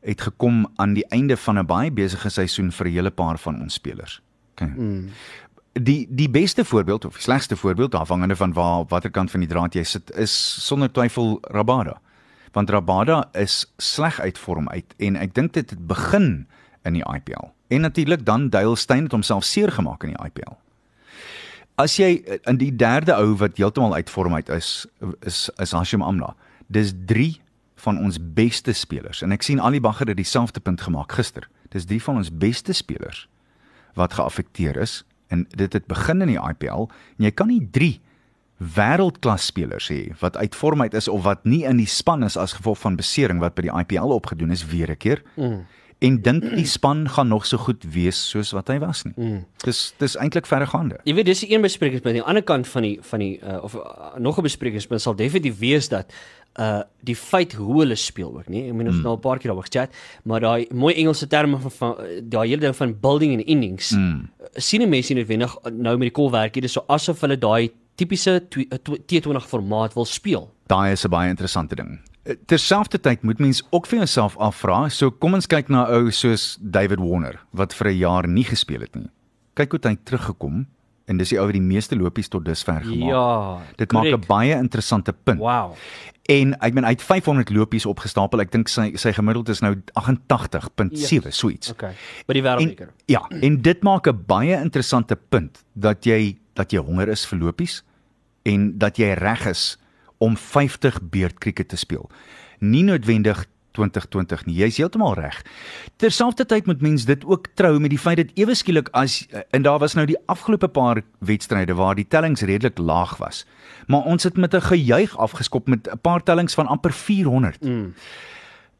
het 0.01 0.21
gekom 0.21 0.67
aan 0.75 0.93
die 0.93 1.05
einde 1.09 1.37
van 1.37 1.57
'n 1.59 1.65
baie 1.65 1.91
besige 1.91 2.29
seisoen 2.29 2.71
vir 2.71 2.85
'n 2.87 2.91
hele 2.91 3.11
paar 3.11 3.37
van 3.37 3.61
ons 3.61 3.73
spelers 3.73 4.21
okay. 4.51 4.67
mm. 4.67 5.09
Die 5.83 6.07
die 6.09 6.29
beste 6.29 6.65
voorbeeld 6.65 7.05
of 7.05 7.13
die 7.13 7.21
slegste 7.21 7.55
voorbeeld 7.55 7.95
afhangende 7.95 8.35
van 8.35 8.53
waar 8.53 8.79
op 8.79 8.89
watter 8.89 9.11
kant 9.11 9.31
van 9.31 9.39
die 9.39 9.49
draad 9.49 9.73
jy 9.73 9.83
sit 9.83 10.11
is 10.15 10.33
sonder 10.65 10.91
twyfel 10.91 11.37
Rabada 11.41 11.99
want 12.51 12.69
Rabada 12.69 13.29
is 13.31 13.65
sleg 13.77 14.19
uit 14.19 14.37
vorm 14.37 14.69
uit 14.69 14.95
en 14.97 15.15
ek 15.15 15.35
dink 15.35 15.53
dit 15.53 15.69
het 15.69 15.87
begin 15.87 16.47
in 16.83 16.97
die 16.97 17.05
IPL 17.05 17.51
en 17.69 17.81
natuurlik 17.81 18.25
dan 18.25 18.49
Dale 18.49 18.75
Steyn 18.75 19.03
het 19.03 19.11
homself 19.11 19.43
seer 19.43 19.71
gemaak 19.71 20.03
in 20.03 20.15
die 20.15 20.25
IPL 20.25 20.57
As 21.79 21.95
jy 21.95 22.17
in 22.43 22.57
die 22.59 22.73
derde 22.75 23.15
ou 23.15 23.37
wat 23.39 23.55
heeltemal 23.55 23.93
uit 23.95 24.09
vorm 24.11 24.35
uit 24.35 24.49
is 24.51 24.83
is 25.23 25.47
is 25.63 25.71
Hashim 25.71 26.01
Amla. 26.03 26.33
Dis 26.67 26.91
3 27.07 27.37
van 27.79 27.99
ons 28.03 28.17
beste 28.19 28.73
spelers 28.75 29.21
en 29.23 29.31
ek 29.31 29.45
sien 29.47 29.61
Ali 29.63 29.79
Bagger 29.79 30.11
het 30.11 30.19
dieselfde 30.19 30.59
punt 30.59 30.81
gemaak 30.83 31.15
gister. 31.15 31.47
Dis 31.71 31.87
3 31.87 32.01
van 32.03 32.19
ons 32.19 32.33
beste 32.35 32.75
spelers 32.75 33.29
wat 33.95 34.17
geaffekteer 34.19 34.75
is 34.75 35.03
en 35.29 35.47
dit 35.55 35.73
het 35.73 35.87
begin 35.87 36.21
in 36.21 36.33
die 36.33 36.41
IPL 36.41 36.89
en 36.89 37.25
jy 37.27 37.31
kan 37.31 37.47
nie 37.47 37.61
3 37.71 37.99
wêreldklas 38.59 39.45
spelers 39.49 39.87
hê 39.91 40.11
wat 40.19 40.37
uit 40.37 40.55
vorm 40.55 40.81
uit 40.83 40.93
is 40.93 41.07
of 41.07 41.23
wat 41.23 41.45
nie 41.47 41.63
in 41.67 41.79
die 41.79 41.87
span 41.87 42.25
is 42.27 42.37
as 42.37 42.57
gevolg 42.57 42.81
van 42.81 42.99
besering 42.99 43.39
wat 43.39 43.55
by 43.55 43.69
die 43.69 43.75
IPL 43.75 44.11
opgedoen 44.15 44.51
is 44.51 44.65
weer 44.65 44.91
'n 44.91 44.97
keer. 44.97 45.23
Mm. 45.35 45.65
En 45.99 46.21
dink 46.23 46.45
die 46.55 46.65
span 46.65 47.09
gaan 47.09 47.27
nog 47.27 47.45
so 47.45 47.57
goed 47.57 47.83
wees 47.83 48.19
soos 48.29 48.51
wat 48.55 48.69
hy 48.71 48.77
was 48.79 49.03
nie. 49.03 49.13
Mm. 49.17 49.45
Dis 49.65 49.93
dis 49.99 50.15
eintlik 50.15 50.47
verregaande. 50.47 50.99
Jy 51.03 51.13
weet 51.13 51.25
dis 51.25 51.39
die 51.43 51.51
een 51.51 51.61
besprekingspunt. 51.61 52.15
Aan 52.15 52.21
die 52.21 52.27
ander 52.27 52.43
kant 52.43 52.67
van 52.67 52.87
die 52.87 52.99
van 53.01 53.19
die 53.19 53.39
uh, 53.43 53.63
of 53.63 53.75
uh, 53.75 54.15
nog 54.17 54.39
'n 54.39 54.47
besprekingspunt 54.47 55.01
sal 55.01 55.15
definitief 55.15 55.59
wees 55.59 55.89
dat 55.89 56.13
uh 56.59 56.81
die 57.03 57.15
feit 57.15 57.53
hoe 57.53 57.79
hulle 57.81 57.95
speel 57.95 58.35
ook, 58.37 58.49
nee. 58.49 58.67
Ek 58.69 58.73
meen 58.73 58.87
ons 58.87 58.95
het 58.95 59.03
nou 59.05 59.15
'n 59.15 59.19
paar 59.19 59.37
keer 59.39 59.51
daaroor 59.51 59.63
gechat, 59.69 59.89
maar 60.23 60.39
daai 60.39 60.67
mooi 60.73 60.93
Engelse 60.95 61.27
terme 61.27 61.57
van, 61.57 61.71
van 61.71 61.95
daai 62.23 62.47
hele 62.49 62.61
ding 62.61 62.75
van 62.75 62.95
building 62.99 63.33
and 63.33 63.43
innings. 63.47 63.91
Mm. 63.91 64.29
sien 64.55 64.81
'n 64.81 64.89
mens 64.89 65.09
nie 65.09 65.15
noodwendig 65.17 65.55
nou 65.71 65.97
met 65.97 66.07
die 66.07 66.11
kolwerk 66.23 66.53
hier, 66.55 66.61
dis 66.61 66.71
so 66.73 66.83
asof 66.87 67.21
hulle 67.21 67.37
daai 67.37 67.69
tipiese 67.95 68.41
twe- 68.49 68.65
uh, 68.71 68.77
tw- 68.77 68.99
T20 69.05 69.47
formaat 69.47 69.93
wil 69.93 70.05
speel. 70.05 70.49
Daai 70.67 70.91
is 70.91 71.05
'n 71.05 71.09
baie 71.09 71.29
interessante 71.29 71.75
ding. 71.75 71.99
Eh, 72.25 72.35
Terselfdertyd 72.45 73.23
moet 73.23 73.39
mens 73.39 73.63
ook 73.71 73.87
vir 73.87 73.97
jouself 73.99 74.37
afvra, 74.37 74.89
so 74.89 75.09
kom 75.11 75.33
ons 75.33 75.47
kyk 75.47 75.69
na 75.69 75.85
'n 75.87 75.93
ou 75.93 76.11
soos 76.11 76.57
David 76.61 76.99
Warner 76.99 77.39
wat 77.53 77.73
vir 77.73 77.87
'n 77.91 77.97
jaar 77.97 78.27
nie 78.27 78.43
gespeel 78.43 78.81
het 78.81 78.95
nie. 78.95 79.09
Kyk 79.55 79.71
hoe 79.71 79.79
hy 79.83 79.97
teruggekom 80.03 80.65
en 81.07 81.17
dis 81.17 81.29
die 81.29 81.39
ou 81.39 81.45
wat 81.45 81.53
die 81.53 81.61
meeste 81.61 81.95
lopies 81.95 82.27
tot 82.27 82.45
dusver 82.45 82.81
gemaak. 82.81 83.09
Ja, 83.09 83.59
Dit 83.77 83.91
maak 83.91 84.05
'n 84.05 84.23
baie 84.27 84.53
interessante 84.55 85.13
punt. 85.13 85.39
Wow. 85.39 85.75
En 86.29 86.51
ek 86.61 86.73
meen 86.77 86.85
hy 86.85 86.91
het 86.93 87.01
500 87.01 87.49
lopies 87.55 87.85
opgestapel. 87.89 88.43
Ek 88.43 88.51
dink 88.53 88.69
sy 88.69 88.91
sy 89.01 89.11
gemiddeld 89.17 89.49
is 89.49 89.63
nou 89.65 89.71
88.7, 89.97 91.23
Ja. 91.25 91.31
so 91.31 91.49
iets. 91.49 91.71
Okay. 91.73 91.93
By 92.27 92.33
die 92.37 92.43
wêreldbeker. 92.45 92.89
ja, 93.09 93.23
en 93.41 93.61
dit 93.61 93.81
maak 93.83 94.07
'n 94.07 94.23
baie 94.27 94.55
interessante 94.61 95.15
punt 95.15 95.63
dat 95.75 96.05
jy 96.05 96.37
dat 96.53 96.71
jy 96.71 96.79
honger 96.79 97.07
is 97.09 97.25
vir 97.25 97.39
lopies 97.39 97.83
en 98.45 98.77
dat 98.77 98.97
jy 98.97 99.13
reg 99.13 99.45
is 99.47 99.77
om 100.19 100.35
50 100.37 100.99
beurt 101.09 101.39
krieket 101.39 101.67
te 101.69 101.75
speel. 101.77 102.09
Nie 102.59 102.83
noodwendig 102.83 103.45
2020 103.71 104.45
nie. 104.45 104.55
Jy's 104.55 104.77
heeltemal 104.77 105.13
reg. 105.13 105.41
Terselfdertyd 105.95 106.65
moet 106.65 106.81
mens 106.81 107.05
dit 107.05 107.25
ook 107.25 107.47
trou 107.53 107.79
met 107.79 107.89
die 107.89 107.99
feit 107.99 108.17
dat 108.17 108.31
ewe 108.33 108.55
skielik 108.55 108.89
as 108.91 109.27
en 109.49 109.61
daar 109.61 109.79
was 109.79 109.93
nou 109.93 110.05
die 110.09 110.17
afgelope 110.25 110.67
paar 110.67 111.01
wedstryde 111.19 111.73
waar 111.73 111.95
die 111.95 112.07
tellings 112.07 112.41
redelik 112.41 112.77
laag 112.77 113.17
was. 113.17 113.45
Maar 113.87 114.01
ons 114.01 114.23
het 114.23 114.37
met 114.37 114.55
'n 114.55 114.61
gejuig 114.61 115.17
afgeskop 115.17 115.67
met 115.67 115.87
'n 115.87 115.99
paar 116.01 116.23
tellings 116.23 116.53
van 116.53 116.67
amper 116.67 116.93
400. 116.93 117.63
Mm. 117.63 117.93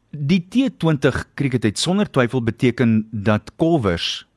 Die 0.09 0.47
T20 0.49 1.33
krieket 1.33 1.63
het 1.63 1.79
sonder 1.79 2.09
twyfel 2.09 2.43
beteken 2.43 3.07
dat 3.11 3.51
kolwers 3.55 4.27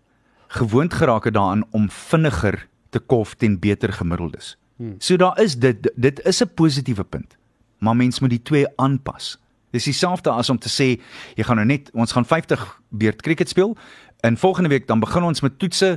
gewoond 0.47 0.94
geraak 0.94 1.25
het 1.25 1.35
daaraan 1.35 1.64
om 1.71 1.90
vinniger 1.90 2.68
te 2.90 2.99
kolf 2.99 3.35
ten 3.35 3.59
beter 3.59 3.92
gemiddeldes. 3.92 4.56
Hmm. 4.76 4.94
So 4.99 5.16
daar 5.16 5.40
is 5.40 5.56
dit 5.59 5.92
dit 5.94 6.21
is 6.25 6.42
'n 6.42 6.54
positiewe 6.54 7.04
punt. 7.04 7.37
Maar 7.78 7.97
mens 7.97 8.21
moet 8.21 8.30
die 8.30 8.42
twee 8.42 8.66
aanpas. 8.76 9.41
Dis 9.73 9.88
dieselfde 9.88 10.31
as 10.31 10.50
om 10.52 10.61
te 10.61 10.71
sê 10.71 10.95
jy 11.37 11.47
gaan 11.49 11.61
nou 11.61 11.67
net 11.67 11.91
ons 11.97 12.12
gaan 12.12 12.29
50 12.29 12.64
beurt 12.88 13.23
cricket 13.25 13.49
speel 13.49 13.76
en 14.23 14.37
volgende 14.38 14.71
week 14.73 14.87
dan 14.87 15.00
begin 15.00 15.26
ons 15.26 15.43
met 15.43 15.59
toetse 15.59 15.97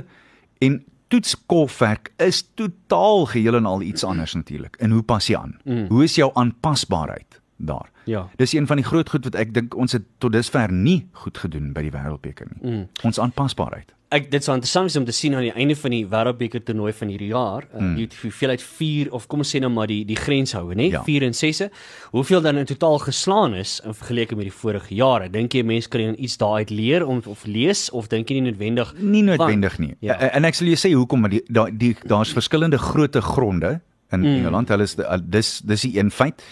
en 0.64 0.80
toetskolfwerk 1.08 2.10
is 2.16 2.42
totaal 2.54 3.26
geheel 3.26 3.54
en 3.54 3.66
al 3.66 3.82
iets 3.82 4.04
anders 4.04 4.34
natuurlik. 4.34 4.76
En 4.76 4.90
hoe 4.90 5.02
pas 5.02 5.26
jy 5.26 5.36
aan? 5.36 5.56
Mm. 5.64 5.86
Hoe 5.88 6.04
is 6.04 6.14
jou 6.14 6.30
aanpasbaarheid 6.34 7.40
daar? 7.56 7.90
Ja. 8.04 8.28
Dis 8.36 8.52
een 8.52 8.66
van 8.66 8.76
die 8.76 8.84
groot 8.84 9.10
goed 9.10 9.24
wat 9.24 9.38
ek 9.38 9.54
dink 9.54 9.76
ons 9.76 9.94
het 9.94 10.04
tot 10.18 10.32
dusver 10.32 10.72
nie 10.72 11.06
goed 11.22 11.38
gedoen 11.38 11.72
by 11.76 11.86
die 11.86 11.94
wêreldbeker 11.94 12.50
nie. 12.50 12.72
Mm. 12.72 12.88
Ons 13.06 13.20
aanpasbaarheid. 13.22 13.94
Ek 14.14 14.28
dit 14.30 14.44
sou 14.44 14.54
interessant 14.54 14.86
wees 14.86 14.96
om 15.00 15.04
te 15.06 15.14
sien 15.14 15.34
aan 15.34 15.42
die 15.42 15.54
einde 15.58 15.74
van 15.78 15.90
die 15.90 16.04
Wêreldbeker 16.06 16.62
toernooi 16.62 16.92
van 16.94 17.10
hierdie 17.10 17.30
jaar, 17.32 17.64
uh, 17.72 17.80
Hmm. 17.80 17.94
die 17.96 18.08
hoeveelheid 18.22 18.62
4 18.62 19.12
of 19.12 19.26
kom 19.26 19.42
ons 19.42 19.50
sê 19.50 19.60
nou 19.60 19.70
maar 19.70 19.86
die 19.86 20.04
die 20.04 20.16
grens 20.16 20.52
hou, 20.52 20.74
nê? 20.74 20.90
Ja. 20.90 21.02
4 21.02 21.22
en 21.22 21.34
6. 21.34 21.68
Hoeveel 22.12 22.40
dan 22.42 22.56
in 22.56 22.66
totaal 22.66 22.98
geslaan 22.98 23.54
is 23.54 23.80
in 23.84 23.94
vergelyking 23.94 24.38
met 24.38 24.46
die 24.46 24.58
vorige 24.58 24.94
jare? 24.94 25.28
Dink 25.30 25.52
jy 25.52 25.62
mense 25.62 25.88
kan 25.88 26.14
iets 26.18 26.36
daaruit 26.36 26.70
leer 26.70 27.06
om 27.06 27.22
of 27.26 27.44
lees 27.46 27.90
of 27.90 28.08
dink 28.08 28.28
jy 28.28 28.40
nie 28.40 28.50
noodwendig 28.50 28.94
Nie 29.00 29.22
noodwendig 29.22 29.78
nie. 29.78 29.94
Ja. 30.00 30.14
Ja. 30.20 30.30
En 30.30 30.44
ek 30.44 30.54
sal 30.54 30.66
jou 30.66 30.76
sê 30.76 30.94
hoekom 30.94 31.20
maar 31.20 31.30
die 31.30 31.42
daar 31.48 31.70
die 31.72 31.96
daar's 32.06 32.32
verskillende 32.32 32.78
grootte 32.78 33.20
gronde 33.20 33.80
in 34.12 34.20
mm. 34.20 34.36
Engeland. 34.36 34.68
Hulle 34.68 34.82
is 34.82 34.96
dis 35.22 35.60
dis 35.64 35.82
die 35.82 35.98
een 35.98 36.10
feit. 36.10 36.42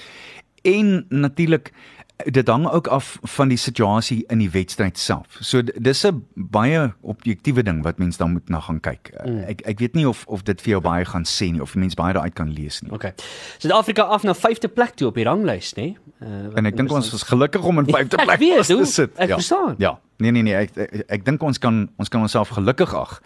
En 0.64 1.06
natuurlik 1.08 1.73
dit 2.16 2.49
hang 2.49 2.71
ook 2.71 2.87
af 2.87 3.18
van 3.23 3.49
die 3.49 3.56
situasie 3.56 4.25
in 4.26 4.38
die 4.38 4.50
wedstryd 4.50 4.99
self. 4.99 5.37
So 5.40 5.62
dis 5.62 6.06
'n 6.06 6.26
baie 6.35 6.92
objektiewe 7.00 7.62
ding 7.62 7.83
wat 7.83 7.99
mense 7.99 8.18
dan 8.18 8.33
moet 8.33 8.49
na 8.49 8.61
gaan 8.61 8.80
kyk. 8.80 9.11
Mm. 9.25 9.38
Ek 9.38 9.61
ek 9.61 9.78
weet 9.78 9.94
nie 9.94 10.09
of 10.09 10.25
of 10.26 10.42
dit 10.42 10.61
vir 10.62 10.71
jou 10.71 10.80
baie 10.80 11.04
gaan 11.04 11.25
sê 11.25 11.50
nie 11.52 11.61
of 11.61 11.75
mense 11.75 11.97
baie 11.97 12.12
daaruit 12.12 12.35
kan 12.35 12.52
lees 12.52 12.80
nie. 12.80 12.92
Okay. 12.92 13.12
Suid-Afrika 13.59 14.02
af 14.02 14.23
na 14.23 14.35
5de 14.35 14.68
plek 14.68 14.94
toe 14.94 15.09
op 15.09 15.14
die 15.14 15.25
ranglys, 15.25 15.73
nê? 15.73 15.97
Uh, 16.21 16.47
wat 16.47 16.56
En 16.56 16.66
ek 16.66 16.76
dink 16.76 16.92
ons 16.92 17.12
is 17.12 17.23
gelukkig 17.23 17.62
om 17.62 17.78
in 17.78 17.85
vyfde 17.85 18.16
Ek 18.16 18.25
plek 18.28 18.38
weet, 18.38 18.56
vas 18.56 18.66
te 18.66 18.85
sit. 18.85 19.18
Ek 19.18 19.28
ja. 19.28 19.35
verstaan. 19.35 19.75
Ja. 19.78 19.99
Nee 20.16 20.30
nee 20.30 20.42
nee, 20.42 20.54
ek 20.54 20.76
ek, 20.76 21.04
ek 21.09 21.25
dink 21.25 21.42
ons 21.42 21.59
kan 21.59 21.90
ons 21.97 22.09
kan 22.09 22.21
onsself 22.21 22.49
gelukkig 22.49 22.94
ag 22.94 23.21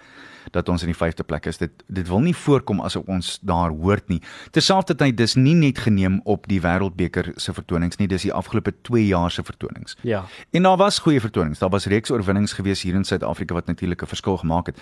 dat 0.53 0.69
ons 0.69 0.83
in 0.83 0.93
die 0.93 0.97
vyfde 0.97 1.25
plek 1.25 1.47
is. 1.47 1.59
Dit 1.59 1.85
dit 1.87 2.09
wil 2.09 2.21
nie 2.21 2.35
voorkom 2.37 2.81
asof 2.81 3.09
ons 3.09 3.39
daar 3.43 3.71
hoort 3.71 4.09
nie. 4.09 4.21
Terselfdertyd 4.51 5.17
dis 5.17 5.35
nie 5.35 5.55
net 5.55 5.79
geneem 5.79 6.21
op 6.25 6.47
die 6.51 6.61
Wêreldbeker 6.61 7.33
se 7.37 7.53
vertonings 7.53 7.99
nie, 7.99 8.09
dis 8.09 8.27
die 8.29 8.33
afgelope 8.33 8.75
2 8.83 9.07
jaar 9.07 9.31
se 9.31 9.43
vertonings. 9.43 9.97
Ja. 10.03 10.25
En 10.51 10.63
daar 10.63 10.77
was 10.77 10.99
goeie 10.99 11.21
vertonings. 11.21 11.59
Daar 11.59 11.73
was 11.75 11.87
reeks 11.87 12.11
oorwinnings 12.11 12.53
gewees 12.53 12.83
hier 12.83 12.95
in 12.95 13.05
Suid-Afrika 13.05 13.55
wat 13.55 13.67
natuurlik 13.67 14.03
'n 14.03 14.07
verskil 14.07 14.37
gemaak 14.37 14.67
het. 14.67 14.81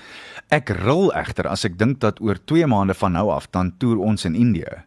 Ek 0.48 0.68
ril 0.68 1.12
egter 1.12 1.48
as 1.48 1.64
ek 1.64 1.78
dink 1.78 2.00
dat 2.00 2.20
oor 2.20 2.36
2 2.44 2.66
maande 2.66 2.94
van 2.94 3.12
nou 3.12 3.30
af 3.30 3.50
dan 3.50 3.72
toer 3.78 3.98
ons 3.98 4.24
in 4.24 4.34
Indië. 4.34 4.84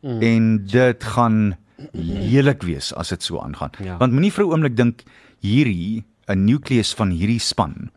Mm. 0.00 0.22
En 0.22 0.66
dit 0.66 1.04
gaan 1.04 1.56
lelik 1.92 2.62
wees 2.62 2.94
as 2.94 3.08
dit 3.08 3.22
so 3.22 3.40
aangaan. 3.40 3.70
Ja. 3.82 3.96
Want 3.96 4.12
moenie 4.12 4.32
vir 4.32 4.44
'n 4.44 4.50
oomblik 4.50 4.76
dink 4.76 5.02
hierdie 5.40 6.04
'n 6.26 6.44
nukleus 6.44 6.94
van 6.94 7.10
hierdie 7.10 7.40
span 7.40 7.90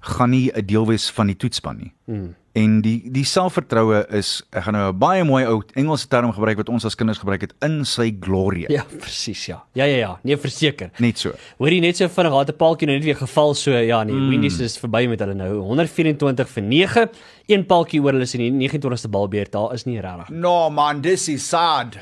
gaan 0.00 0.30
nie 0.30 0.50
'n 0.52 0.66
deel 0.66 0.86
wees 0.86 1.10
van 1.10 1.26
die 1.26 1.36
toetsspan 1.36 1.76
nie. 1.76 1.92
Mm. 2.06 2.34
En 2.52 2.80
die 2.82 3.10
die 3.14 3.24
selfvertroue 3.24 4.00
is 4.18 4.40
ek 4.50 4.64
gaan 4.64 4.74
nou 4.74 4.88
'n 4.90 4.98
baie 4.98 5.24
mooi 5.24 5.44
ou 5.46 5.62
Engelse 5.74 6.08
term 6.08 6.32
gebruik 6.32 6.56
wat 6.56 6.68
ons 6.68 6.84
as 6.84 6.96
kinders 6.96 7.18
gebruik 7.18 7.40
het 7.40 7.54
in 7.62 7.84
sy 7.84 8.10
glorie. 8.20 8.66
Ja, 8.68 8.84
presies, 8.98 9.46
ja. 9.46 9.62
Ja 9.74 9.84
ja 9.84 9.96
ja, 9.96 10.18
nee 10.22 10.36
verseker. 10.36 10.90
Net 10.98 11.18
so. 11.18 11.32
Hoorie 11.58 11.80
net 11.80 11.96
so 11.96 12.08
vinnig, 12.08 12.32
daar 12.32 12.46
het 12.46 12.50
'n 12.50 12.56
paaltjie 12.56 12.86
nou 12.86 12.96
net 12.96 13.04
weer 13.04 13.16
geval 13.16 13.54
so 13.54 13.70
ja 13.70 14.02
nee, 14.02 14.14
mm. 14.14 14.30
Windies 14.30 14.58
is 14.58 14.78
verby 14.78 15.06
met 15.06 15.20
hulle 15.20 15.34
nou 15.34 15.58
124 15.58 16.48
vir 16.48 16.62
9. 16.62 17.08
Een 17.46 17.66
paaltjie 17.66 18.02
oor 18.02 18.12
hulle 18.12 18.22
is 18.22 18.34
in 18.34 18.58
die 18.58 18.68
29ste 18.68 19.08
balbeurt. 19.08 19.52
Daar 19.52 19.72
is 19.72 19.84
nie 19.84 20.00
regtig. 20.00 20.28
No 20.30 20.70
man, 20.70 21.00
this 21.02 21.28
is 21.28 21.48
sad. 21.48 21.98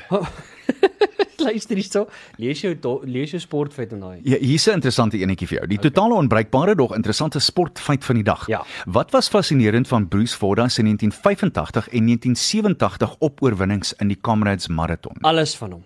Luister 1.39 1.75
hierso. 1.79 2.01
Lees 2.37 2.59
jou 2.61 2.73
do- 2.79 3.01
lees 3.07 3.31
jou 3.31 3.39
sportfeit 3.39 3.93
en 3.95 3.99
daai. 4.03 4.19
Ja, 4.27 4.37
hier's 4.41 4.65
'n 4.67 4.73
interessante 4.75 5.17
enetjie 5.17 5.47
vir 5.47 5.57
jou. 5.59 5.67
Die 5.67 5.77
totale 5.79 6.13
onbreekbare 6.19 6.75
dog 6.75 6.93
interessante 6.95 7.39
sportfeit 7.39 8.03
van 8.05 8.15
die 8.15 8.23
dag. 8.23 8.43
Ja. 8.47 8.65
Wat 8.85 9.11
was 9.11 9.29
fascinerend 9.29 9.87
van 9.87 10.07
Bruce 10.07 10.35
Forda 10.35 10.67
se 10.67 10.81
1985 10.83 11.87
en 11.89 12.05
1987 12.05 13.15
opoorwinnings 13.19 13.93
in 13.99 14.07
die 14.07 14.17
Comrades 14.21 14.67
Marathon? 14.67 15.15
Alles 15.21 15.55
van 15.55 15.71
hom. 15.71 15.83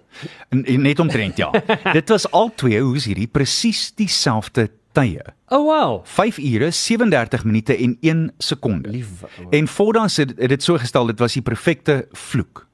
En, 0.49 0.65
en 0.65 0.81
net 0.81 0.99
omtrent 0.99 1.37
ja. 1.37 1.51
Dit 1.93 2.09
was 2.09 2.25
al 2.31 2.51
twee 2.55 2.81
hoes 2.81 3.05
hierdie 3.05 3.27
presies 3.27 3.91
dieselfde 3.95 4.69
tye. 4.93 5.21
Oh 5.49 5.65
wow. 5.65 6.01
5 6.05 6.37
ure 6.37 6.71
37 6.71 7.43
minute 7.45 7.77
en 7.77 7.97
1 8.01 8.31
sekonde. 8.37 8.89
Liewe 8.89 9.29
ou. 9.39 9.47
En 9.51 9.67
Forda 9.67 10.07
sê 10.07 10.25
dit- 10.25 10.37
het 10.39 10.49
dit 10.49 10.63
so 10.63 10.77
gestel 10.77 11.05
dit 11.05 11.19
was 11.19 11.33
die 11.33 11.41
perfekte 11.41 12.07
vloek. 12.11 12.67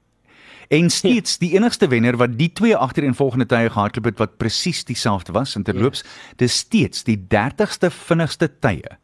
En 0.69 0.89
steeds 0.93 1.37
die 1.41 1.55
enigste 1.57 1.87
wenner 1.89 2.17
wat 2.21 2.35
die 2.37 2.51
twee 2.53 2.75
agtereenvolgende 2.77 3.45
tye 3.49 3.69
gehardloop 3.73 4.05
het 4.05 4.19
wat 4.21 4.35
presies 4.37 4.83
dieselfde 4.85 5.33
was 5.33 5.55
in 5.57 5.63
terloops, 5.65 6.03
dis 6.37 6.57
steeds 6.61 7.03
die 7.07 7.17
30ste 7.17 7.89
vinnigste 8.05 8.51
tye 8.61 8.97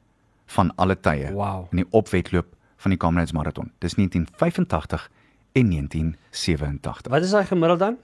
van 0.53 0.69
alle 0.77 0.95
tye 0.99 1.31
Wow. 1.33 1.65
in 1.73 1.81
die 1.81 1.87
opwedloop 1.89 2.51
van 2.77 2.93
die 2.93 2.99
Comrades 3.01 3.33
Marathon. 3.33 3.71
Dis 3.81 3.95
1985 3.97 5.09
en 5.55 5.69
1987. 5.71 7.11
Wat 7.11 7.23
is 7.23 7.31
daai 7.33 7.45
gemiddeld 7.49 7.79
dan? 7.79 7.97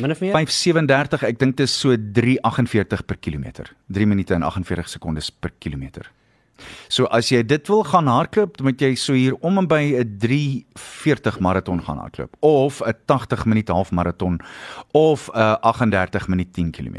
Min 0.00 0.10
of 0.14 0.20
meer? 0.20 0.30
537, 0.36 1.22
ek 1.32 1.38
dink 1.40 1.56
dit 1.58 1.66
is 1.66 1.74
so 1.80 1.96
348 1.96 3.04
per 3.08 3.16
kilometer. 3.18 3.72
3 3.88 4.06
minute 4.06 4.34
en 4.34 4.42
48 4.46 4.88
sekondes 4.88 5.30
per 5.32 5.50
kilometer. 5.58 6.10
So 6.88 7.04
as 7.04 7.28
jy 7.28 7.42
dit 7.46 7.68
wil 7.68 7.84
gaan 7.84 8.06
hardloop, 8.06 8.56
dan 8.56 8.66
moet 8.66 8.80
jy 8.80 8.94
so 8.94 9.12
hier 9.12 9.34
om 9.40 9.58
en 9.58 9.66
by 9.66 9.82
'n 10.02 10.16
340 10.18 11.40
maraton 11.40 11.82
gaan 11.82 11.98
hardloop 11.98 12.36
of 12.40 12.80
'n 12.82 12.94
80 13.06 13.44
minute 13.44 13.72
halfmaraton 13.72 14.40
of 14.92 15.28
'n 15.34 15.56
38 15.62 16.28
minute 16.28 16.50
10 16.50 16.70
km. 16.70 16.96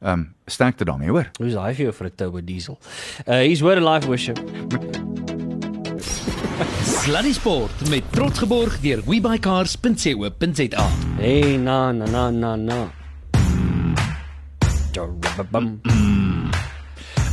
Ehm 0.00 0.12
um, 0.12 0.34
sterkte 0.46 0.84
daarmee, 0.84 1.08
hoor. 1.08 1.30
Hoe's 1.38 1.54
daai 1.54 1.74
vir 1.74 1.84
jou 1.84 1.92
vir 1.92 2.06
'n 2.06 2.14
Turbo 2.14 2.44
Diesel? 2.44 2.78
Uh 3.26 3.40
hier's 3.40 3.60
word 3.60 3.80
live 3.80 4.06
worship. 4.06 4.38
Sluddy 6.84 7.32
Sport 7.32 7.88
met 7.88 8.02
trots 8.12 8.38
geborg 8.38 8.80
deur 8.80 9.02
webycars.co.za. 9.06 10.86
Hey 11.16 11.56
na 11.56 11.92
na 11.92 12.06
na 12.06 12.30
na 12.30 12.56
na. 12.56 12.90
Jarabam. 14.92 15.80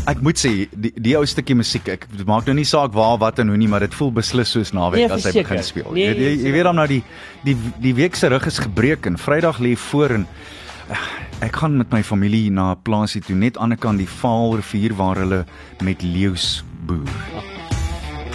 Ek 0.10 0.22
moet 0.26 0.40
sê 0.42 0.52
die 0.74 0.92
die 0.98 1.14
ou 1.18 1.26
stukkie 1.30 1.54
musiek, 1.56 1.86
ek 1.94 2.08
maak 2.26 2.48
nou 2.50 2.56
nie 2.58 2.66
saak 2.66 2.94
waar 2.96 3.20
wat 3.22 3.40
en 3.40 3.52
hoe 3.54 3.58
nie, 3.58 3.68
maar 3.70 3.84
dit 3.86 3.94
voel 3.94 4.10
beslis 4.12 4.50
soos 4.56 4.72
naweek 4.74 5.04
Nee, 5.04 5.12
as 5.14 5.28
hy 5.30 5.44
begin 5.44 5.62
speel. 5.64 5.92
Nee, 5.94 6.08
jy, 6.08 6.14
jy, 6.16 6.16
jy 6.16 6.32
verseker. 6.32 6.54
weet 6.56 6.64
dan 6.70 6.76
nou 6.82 6.88
die 6.90 7.02
die 7.46 7.56
die 7.86 7.94
week 8.00 8.16
se 8.18 8.32
rug 8.34 8.48
is 8.50 8.58
gebreek 8.60 9.06
en 9.06 9.18
Vrydag 9.22 9.60
lê 9.62 9.76
voor 9.78 10.16
en 10.18 10.26
eh, 10.90 11.04
ek 11.46 11.56
gaan 11.62 11.78
met 11.78 11.94
my 11.94 12.02
familie 12.04 12.50
na 12.52 12.72
'n 12.74 12.82
plaasie 12.84 13.22
toe 13.22 13.36
net 13.36 13.58
aan 13.58 13.70
die 13.70 13.78
kant 13.78 14.02
die 14.02 14.10
Vaalrivier 14.10 14.94
waar 14.98 15.18
hulle 15.22 15.46
met 15.82 16.02
leeu's 16.02 16.64
boer. 16.86 17.06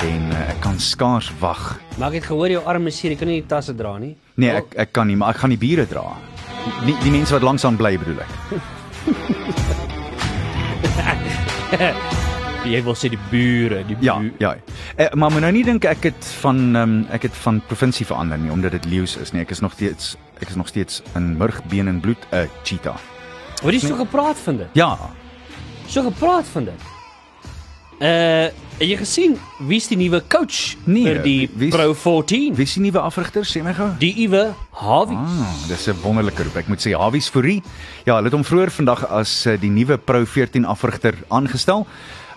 En 0.06 0.30
uh, 0.30 0.50
ek 0.52 0.60
kan 0.60 0.78
skaars 0.78 1.32
wag. 1.40 1.80
Maar 1.98 2.08
ek 2.08 2.14
het 2.20 2.24
gehoor 2.30 2.50
jou 2.50 2.62
arm 2.64 2.86
is 2.86 2.98
seer, 2.98 3.10
jy 3.10 3.16
kan 3.18 3.28
nie 3.28 3.40
die 3.40 3.48
tasse 3.48 3.74
dra 3.74 3.98
nie. 3.98 4.14
Nee, 4.36 4.50
ek 4.50 4.74
ek 4.76 4.92
kan 4.92 5.06
nie, 5.08 5.16
maar 5.16 5.34
ek 5.34 5.40
gaan 5.42 5.50
die 5.50 5.58
bure 5.58 5.86
dra. 5.86 6.04
Die 6.84 6.94
die 7.02 7.10
mense 7.10 7.32
wat 7.34 7.42
langs 7.42 7.64
aan 7.64 7.76
bly 7.76 7.96
bedoel 7.98 8.20
ek. 8.22 8.30
Jy 12.66 12.80
wil 12.82 12.94
sê 12.98 13.08
die 13.12 13.18
bure, 13.30 13.84
die 13.86 13.96
Ja, 14.02 14.16
buur- 14.18 14.32
ja. 14.42 14.56
Eh, 14.96 15.12
maar 15.14 15.30
moet 15.30 15.40
nou 15.40 15.52
nie 15.52 15.64
dink 15.64 15.84
ek 15.84 16.02
het 16.02 16.24
van 16.40 16.76
um, 16.76 17.06
ek 17.14 17.22
het 17.22 17.36
van 17.44 17.60
provinsie 17.66 18.06
verander 18.06 18.38
nie 18.38 18.50
omdat 18.50 18.70
dit 18.72 18.84
leeu's 18.90 19.16
is 19.16 19.30
nie. 19.32 19.42
Ek 19.42 19.50
is 19.50 19.60
nog 19.60 19.72
steeds 19.72 20.16
ek 20.40 20.48
is 20.48 20.56
nog 20.58 20.68
steeds 20.68 21.02
in 21.14 21.36
murg, 21.38 21.62
been 21.70 21.88
en 21.88 22.00
bloed 22.00 22.18
'n 22.32 22.36
uh, 22.36 22.48
cheetah. 22.64 22.96
Hoor 23.62 23.72
jy 23.72 23.78
so 23.78 23.94
gepraat 23.96 24.36
van 24.44 24.56
dit? 24.56 24.66
Ja. 24.72 24.98
So 25.86 26.02
gepraat 26.02 26.44
van 26.52 26.64
dit. 26.64 26.80
Uh, 28.00 28.48
het 28.78 28.88
jy 28.90 28.96
gesien 29.00 29.36
wie's 29.68 29.86
die 29.88 29.96
nuwe 29.96 30.20
coach 30.28 30.74
Nee, 30.84 31.04
vir 31.04 31.22
die 31.24 31.48
wie's- 31.56 31.72
Pro 31.74 31.94
14? 31.94 32.54
Wie 32.54 32.64
is 32.64 32.74
die 32.74 32.82
nuwe 32.82 33.00
afrigter? 33.00 33.42
Sê 33.44 33.62
my 33.64 33.72
gou. 33.74 33.88
Die 33.98 34.12
Iwe 34.26 34.54
Hawie. 34.72 35.16
Ah, 35.16 35.54
dis 35.68 35.86
'n 35.88 35.96
wonderlike 36.02 36.42
roep. 36.42 36.56
Ek 36.56 36.68
moet 36.68 36.80
sê 36.86 36.92
Hawies 36.92 37.28
Fourie. 37.28 37.62
Ja, 38.04 38.14
hulle 38.16 38.24
het 38.24 38.32
hom 38.32 38.44
vroeër 38.44 38.70
vandag 38.70 39.06
as 39.10 39.46
uh, 39.46 39.56
die 39.60 39.70
nuwe 39.70 39.96
Pro 39.98 40.24
14 40.24 40.64
afrigter 40.64 41.14
aangestel. 41.30 41.86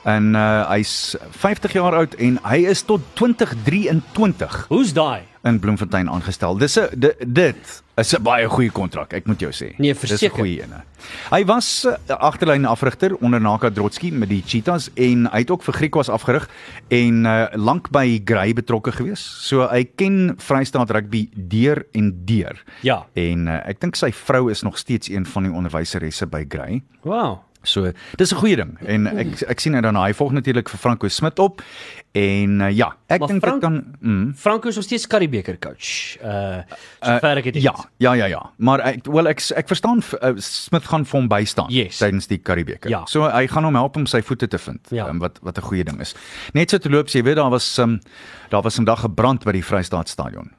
En 0.05 0.33
uh, 0.35 0.69
hy's 0.69 1.15
50 1.31 1.73
jaar 1.73 1.93
oud 1.95 2.15
en 2.15 2.39
hy 2.43 2.65
is 2.69 2.81
tot 2.83 3.01
2023 3.15 4.65
Hoe's 4.69 4.93
daai? 4.93 5.21
In 5.49 5.59
Bloemfontein 5.59 6.09
aangestel. 6.09 6.57
Dis 6.57 6.77
'n 6.79 6.87
dit, 6.99 7.15
dit 7.27 7.81
is 7.97 8.13
'n 8.15 8.23
baie 8.23 8.47
goeie 8.47 8.71
kontrak, 8.71 9.13
ek 9.13 9.25
moet 9.27 9.39
jou 9.39 9.51
sê. 9.51 9.73
Nee, 9.77 9.93
Dis 9.93 10.03
'n 10.03 10.07
verseker. 10.07 10.37
goeie 10.37 10.61
ene. 10.63 10.83
Hy 11.31 11.43
was 11.45 11.85
uh, 11.85 11.93
agterlyn 12.07 12.65
afrigter 12.65 13.15
onder 13.21 13.41
Naka 13.41 13.69
Drotski 13.69 14.11
met 14.11 14.29
die 14.29 14.43
Cheetahs 14.45 14.89
en 14.95 15.25
hy 15.31 15.39
het 15.39 15.51
ook 15.51 15.63
vir 15.63 15.73
Griekwas 15.73 16.09
afgerig 16.09 16.49
en 16.89 17.25
uh, 17.25 17.47
lank 17.55 17.89
by 17.91 18.21
Grey 18.25 18.53
betrokke 18.53 18.91
gewees. 18.91 19.19
So 19.47 19.67
hy 19.67 19.83
ken 19.95 20.35
Vrystaat 20.37 20.91
rugby 20.91 21.29
deur 21.35 21.85
en 21.93 22.13
deur. 22.25 22.63
Ja. 22.81 23.05
En 23.15 23.47
uh, 23.47 23.59
ek 23.67 23.79
dink 23.81 23.95
sy 23.95 24.11
vrou 24.11 24.49
is 24.51 24.61
nog 24.63 24.77
steeds 24.77 25.09
een 25.09 25.25
van 25.25 25.43
die 25.43 25.51
onderwyseresse 25.51 26.25
by 26.27 26.45
Grey. 26.47 26.83
Wow. 27.03 27.39
So 27.63 27.91
dis 28.15 28.31
'n 28.31 28.37
goeie 28.39 28.55
ding 28.55 28.77
en 28.87 29.07
ek 29.07 29.41
ek 29.49 29.59
sien 29.59 29.73
nou 29.73 29.81
dan 29.81 29.95
hy 29.95 30.13
volg 30.13 30.31
natuurlik 30.31 30.69
vir 30.69 30.79
Franco 30.79 31.07
Smit 31.07 31.39
op 31.39 31.61
en 32.15 32.61
uh, 32.61 32.71
ja, 32.71 32.87
ek 33.07 33.27
dink 33.27 33.43
dit 33.43 33.59
kan 33.59 33.95
mm, 33.99 34.33
Franco 34.35 34.69
is 34.69 34.75
nog 34.75 34.85
steeds 34.85 35.07
Karibeker 35.07 35.57
coach. 35.59 36.15
Uh 36.23 36.63
sover 37.03 37.37
ek 37.37 37.43
dit. 37.43 37.61
Ja, 37.61 37.75
ja, 37.97 38.13
ja, 38.13 38.25
ja. 38.25 38.51
Maar 38.57 38.79
ek 38.79 39.05
wel 39.11 39.27
ek 39.27 39.41
ek 39.55 39.67
verstaan 39.67 39.99
uh, 40.23 40.31
Smith 40.37 40.87
gaan 40.87 41.05
vir 41.05 41.19
hom 41.19 41.27
bystaan 41.27 41.69
Yes. 41.69 41.97
tydens 41.97 42.27
die 42.27 42.37
Karibeker. 42.39 42.89
Ja. 42.89 43.03
So 43.05 43.27
hy 43.27 43.47
gaan 43.47 43.63
hom 43.67 43.75
help 43.75 43.95
om 43.97 44.05
sy 44.05 44.21
voete 44.21 44.47
te 44.47 44.57
vind. 44.57 44.79
Ja. 44.91 45.09
Um, 45.09 45.19
wat 45.19 45.39
wat 45.43 45.57
'n 45.57 45.61
goeie 45.61 45.83
ding 45.83 45.99
is. 45.99 46.15
Net 46.53 46.69
so 46.71 46.77
te 46.77 46.89
loop, 46.89 47.09
jy 47.09 47.23
weet 47.23 47.35
daar 47.35 47.49
was 47.51 47.77
um, 47.77 47.99
daar 48.49 48.61
was 48.63 48.79
'n 48.79 48.85
dag 48.85 49.01
gebrand 49.01 49.43
by 49.43 49.51
die 49.51 49.63
Vrystaat 49.63 50.07
stadion. 50.09 50.51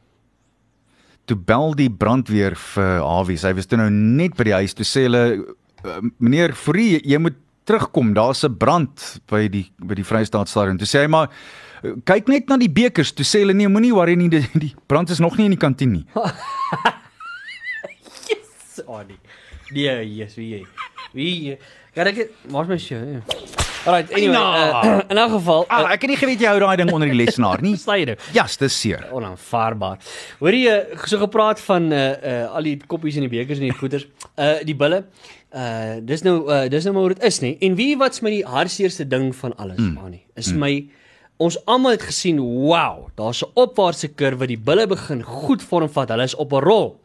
Toe 1.24 1.36
bel 1.36 1.74
die 1.74 1.90
brandweer 1.90 2.56
vir 2.56 3.00
Hawies. 3.00 3.42
Hy 3.42 3.54
was 3.54 3.66
toe 3.66 3.78
nou 3.78 3.90
net 3.90 4.34
by 4.36 4.44
die 4.44 4.52
huis 4.52 4.74
toe 4.74 4.84
sê 4.84 5.02
hulle 5.06 5.54
uh, 5.84 6.00
meneer 6.18 6.52
Fourie, 6.54 7.00
jy 7.04 7.18
moet 7.18 7.34
terugkom, 7.64 8.14
daar's 8.14 8.42
'n 8.44 8.56
brand 8.56 9.20
by 9.30 9.48
die 9.48 9.70
by 9.78 9.94
die 9.94 10.04
Vrystaat 10.04 10.48
stadion. 10.48 10.76
Toe 10.78 10.86
sê 10.86 11.02
hy 11.02 11.06
maar 11.08 11.28
"Eh, 11.82 11.90
kyk 12.04 12.28
net 12.28 12.48
na 12.48 12.56
die 12.56 12.68
bekers. 12.70 13.12
Toe 13.12 13.24
sê 13.24 13.40
hulle 13.40 13.54
nee, 13.54 13.68
moenie 13.68 13.92
worry 13.94 14.14
nie, 14.14 14.28
die, 14.28 14.46
die 14.54 14.74
brand 14.86 15.10
is 15.10 15.18
nog 15.20 15.36
nie 15.36 15.44
in 15.44 15.50
die 15.52 15.58
kantien 15.60 15.92
nie. 15.92 16.04
Sorry. 18.74 19.18
Nee, 19.72 20.04
yes, 20.16 20.34
wie 20.36 20.50
jy. 20.50 20.66
Wie 21.12 21.58
Kan 21.94 22.06
ek 22.06 22.14
dit- 22.14 22.30
waar's 22.48 22.68
my 22.68 22.76
show? 22.78 22.98
Alright, 23.86 24.12
anyway, 24.12 24.36
uh, 24.36 25.00
in 25.10 25.16
'n 25.18 25.30
geval, 25.30 25.64
Ah, 25.68 25.80
uh, 25.82 25.92
ek 25.92 26.02
het 26.02 26.10
nie 26.10 26.16
geweet 26.16 26.40
jy 26.40 26.46
hou 26.46 26.58
daai 26.60 26.76
ding 26.76 26.92
onder 26.92 27.08
die 27.08 27.16
lesenaar 27.16 27.62
nie. 27.62 27.74
jy 27.76 28.04
nou. 28.04 28.16
Ja, 28.32 28.44
dis 28.58 28.80
seer. 28.80 29.08
onaanvaarbaar. 29.10 29.98
Hoor 30.38 30.52
jy 30.52 30.68
uh, 30.68 30.96
so 31.06 31.18
gepraat 31.18 31.60
van 31.60 31.90
uh 31.92 32.12
uh 32.22 32.54
al 32.54 32.62
die 32.62 32.76
koppies 32.86 33.16
en 33.16 33.22
die 33.26 33.30
bekers 33.30 33.58
en 33.58 33.64
die 33.70 33.78
goeders. 33.78 34.06
Uh 34.38 34.60
die 34.64 34.74
bulle. 34.76 34.98
Uh 34.98 35.39
dis 36.06 36.22
nou 36.22 36.36
uh 36.46 36.68
dis 36.70 36.84
nou 36.84 36.94
maar 36.94 37.02
hoe 37.02 37.14
dit 37.14 37.22
is 37.26 37.40
nê. 37.42 37.56
En 37.60 37.74
wie 37.74 37.96
wat's 37.98 38.20
my 38.20 38.30
die 38.30 38.46
hartseerste 38.46 39.06
ding 39.08 39.34
van 39.36 39.56
alles, 39.56 39.78
mm. 39.78 39.98
Annie? 39.98 40.24
Is 40.34 40.52
mm. 40.52 40.58
my 40.58 40.72
ons 41.40 41.56
almal 41.64 41.96
het 41.96 42.04
gesien, 42.04 42.38
wow, 42.40 43.08
daar's 43.16 43.42
'n 43.42 43.50
opwaartse 43.54 44.08
kurwe, 44.08 44.46
die 44.46 44.58
bulle 44.58 44.86
begin 44.86 45.22
goed 45.22 45.62
vorm 45.62 45.88
vat. 45.88 46.08
Hulle 46.08 46.22
is 46.22 46.34
op 46.34 46.52
'n 46.52 46.62
rol. 46.62 47.00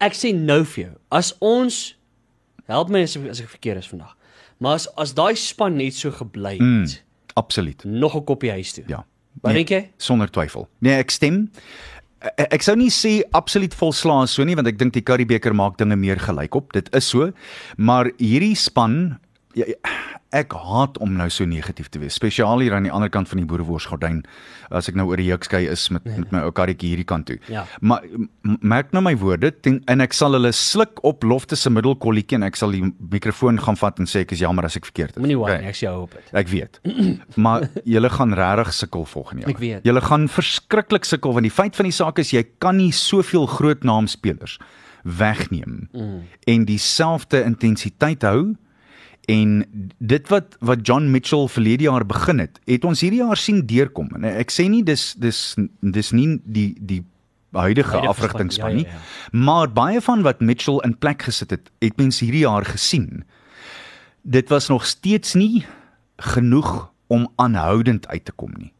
Ek 0.00 0.14
sê 0.14 0.34
nou 0.34 0.64
vir 0.64 0.84
jou, 0.84 0.94
as 1.10 1.34
ons 1.38 1.96
help 2.66 2.88
my 2.88 3.02
as 3.02 3.16
as 3.16 3.40
ek 3.40 3.48
verkeerd 3.48 3.78
is 3.78 3.88
vandag. 3.88 4.16
Maar 4.58 4.74
as 4.74 4.88
as 4.96 5.14
daai 5.14 5.34
span 5.36 5.76
net 5.76 5.94
so 5.94 6.10
gebly 6.10 6.52
het, 6.52 6.60
mm. 6.60 6.86
Absoluut. 7.34 7.84
nog 7.84 8.16
'n 8.16 8.24
koppie 8.24 8.50
huis 8.50 8.72
toe. 8.72 8.84
Ja. 8.86 9.04
Wat 9.42 9.52
dink 9.52 9.68
jy? 9.68 9.90
Sonder 9.96 10.30
twyfel. 10.30 10.68
Nee, 10.78 10.94
ek 10.98 11.10
stem. 11.10 11.50
Ek, 12.24 12.62
sou 12.64 12.76
nie 12.78 12.92
sê 12.94 13.18
absoluut 13.36 13.74
volslaas 13.76 14.32
so 14.36 14.44
nie 14.48 14.56
want 14.56 14.70
ek 14.70 14.78
dink 14.80 14.94
die 14.96 15.04
Currybeker 15.04 15.52
maak 15.56 15.76
dinge 15.80 15.98
meer 16.00 16.20
gelyk 16.22 16.56
op. 16.56 16.72
Dit 16.72 16.88
is 16.96 17.10
so. 17.12 17.30
Maar 17.76 18.08
hierdie 18.16 18.54
span 18.56 19.18
ja, 19.54 19.68
ja, 19.68 19.94
ek 20.34 20.54
haat 20.58 20.98
om 21.04 21.14
nou 21.16 21.28
so 21.32 21.46
negatief 21.48 21.88
te 21.94 22.00
wees, 22.02 22.16
spesiaal 22.18 22.62
hier 22.64 22.74
aan 22.76 22.88
die 22.88 22.92
ander 22.92 23.10
kant 23.12 23.30
van 23.30 23.40
die 23.40 23.46
boereworsgordyn 23.48 24.22
as 24.74 24.88
ek 24.90 24.98
nou 24.98 25.06
oor 25.10 25.20
die 25.20 25.28
jukskei 25.28 25.64
is 25.70 25.86
met 25.94 26.04
met 26.04 26.32
my 26.34 26.42
ou 26.46 26.52
karretjie 26.54 26.90
hierdie 26.92 27.06
kant 27.08 27.28
toe. 27.30 27.38
Ja. 27.52 27.64
Maar 27.80 28.04
merk 28.60 28.92
nou 28.96 29.02
my 29.04 29.14
woorde 29.20 29.52
ten, 29.64 29.80
en 29.90 30.04
ek 30.04 30.16
sal 30.16 30.36
hulle 30.36 30.52
sluk 30.56 31.00
op 31.06 31.24
lofte 31.24 31.56
se 31.58 31.70
middelkolletjie 31.72 32.38
en 32.40 32.48
ek 32.48 32.58
sal 32.60 32.74
die 32.74 32.82
mikrofoon 33.12 33.60
gaan 33.62 33.78
vat 33.80 34.02
en 34.02 34.10
sê 34.10 34.24
ek 34.24 34.34
is 34.36 34.44
jammer 34.44 34.66
as 34.68 34.78
ek 34.80 34.88
verkeerd 34.90 35.16
is. 35.16 35.22
Moenie 35.22 35.38
worry, 35.38 35.54
Okay. 35.54 35.60
okay. 35.60 35.74
ek 35.74 35.78
sê 35.78 35.86
jou 35.86 35.96
op 36.02 36.14
dit. 36.16 36.30
Ek 36.34 36.48
weet. 36.50 36.80
Maar 37.44 37.68
julle 37.84 38.10
gaan 38.10 38.32
regtig 38.34 38.72
sukkel 38.74 39.04
volgende 39.04 39.44
jaar. 39.44 39.54
Ek 39.54 39.60
weet. 39.62 39.84
Julle 39.86 40.02
gaan 40.04 40.28
verskriklik 40.32 41.06
sukkel 41.08 41.36
want 41.36 41.46
die 41.46 41.54
feit 41.54 41.76
van 41.76 41.88
die 41.88 41.94
saak 41.94 42.18
is 42.22 42.32
jy 42.34 42.42
kan 42.62 42.78
nie 42.80 42.92
soveel 42.94 43.46
groot 43.50 43.84
naam 43.84 44.08
spelers 44.10 44.58
wegneem 45.04 45.88
mm. 45.92 46.20
en 46.48 46.64
dieselfde 46.64 47.42
intensiteit 47.44 48.24
hou 48.24 48.54
en 49.30 49.64
dit 49.98 50.28
wat 50.28 50.56
wat 50.60 50.86
John 50.86 51.10
Mitchell 51.10 51.48
verlede 51.48 51.86
jaar 51.88 52.06
begin 52.06 52.38
het, 52.38 52.60
het 52.64 52.84
ons 52.84 53.00
hierdie 53.00 53.22
jaar 53.22 53.40
sien 53.40 53.64
deurkom. 53.66 54.10
En 54.18 54.26
ek 54.28 54.52
sê 54.52 54.68
nie 54.68 54.82
dis 54.84 55.12
dis 55.20 55.40
dis 55.80 56.12
nie 56.12 56.28
die 56.44 56.74
die 56.80 57.02
huidige 57.54 58.00
afrigtingspan 58.02 58.70
span, 58.70 58.74
nie. 58.74 58.86
ja, 58.86 58.98
ja, 58.98 59.38
Maar 59.46 59.72
baie 59.72 60.00
van 60.02 60.22
wat 60.26 60.40
Mitchell 60.40 60.80
in 60.82 60.96
plek 60.98 61.22
gesit 61.22 61.50
het, 61.54 61.70
het 61.78 61.96
mens 61.96 62.18
hierdie 62.20 62.42
jaar 62.42 62.64
gesien. 62.66 63.24
Dit 64.22 64.48
was 64.48 64.68
nog 64.68 64.86
steeds 64.86 65.34
nie 65.34 65.64
genoeg 66.16 66.90
om 67.06 67.28
aanhoudend 67.36 68.08
uit 68.08 68.24
te 68.24 68.32
kom 68.32 68.52
nie. 68.58 68.72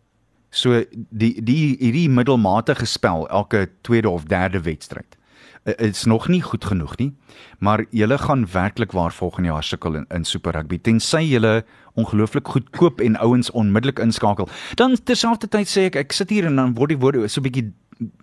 So 0.51 0.83
die 1.11 1.43
die 1.43 1.77
hierdie 1.79 2.09
middelmatige 2.09 2.87
spel 2.87 3.29
elke 3.29 3.69
tweede 3.83 4.11
of 4.11 4.25
derde 4.25 4.61
wedstryd 4.61 5.17
is 5.65 6.05
nog 6.05 6.29
nie 6.29 6.43
goed 6.43 6.65
genoeg 6.65 6.97
nie, 6.97 7.13
maar 7.59 7.85
julle 7.91 8.19
gaan 8.19 8.47
werklik 8.53 8.93
waar 8.93 9.13
volgende 9.13 9.49
jaar 9.49 9.65
sukkel 9.65 9.95
in, 9.95 10.07
in 10.11 10.25
Super 10.25 10.53
Rugby 10.53 10.79
tensy 10.79 11.23
julle 11.23 11.65
ongelooflik 11.95 12.49
goedkoop 12.49 13.01
en 13.01 13.17
ouens 13.17 13.51
onmiddellik 13.51 13.99
inskakel. 13.99 14.49
Dan 14.75 14.97
terselfdertyd 15.05 15.71
sê 15.71 15.87
ek 15.91 15.97
ek 15.97 16.13
sit 16.13 16.31
hier 16.31 16.47
en 16.47 16.57
dan 16.57 16.75
word 16.75 16.95
die 16.95 16.99
woorde 16.99 17.29
so 17.29 17.41
'n 17.41 17.49
bietjie 17.49 17.73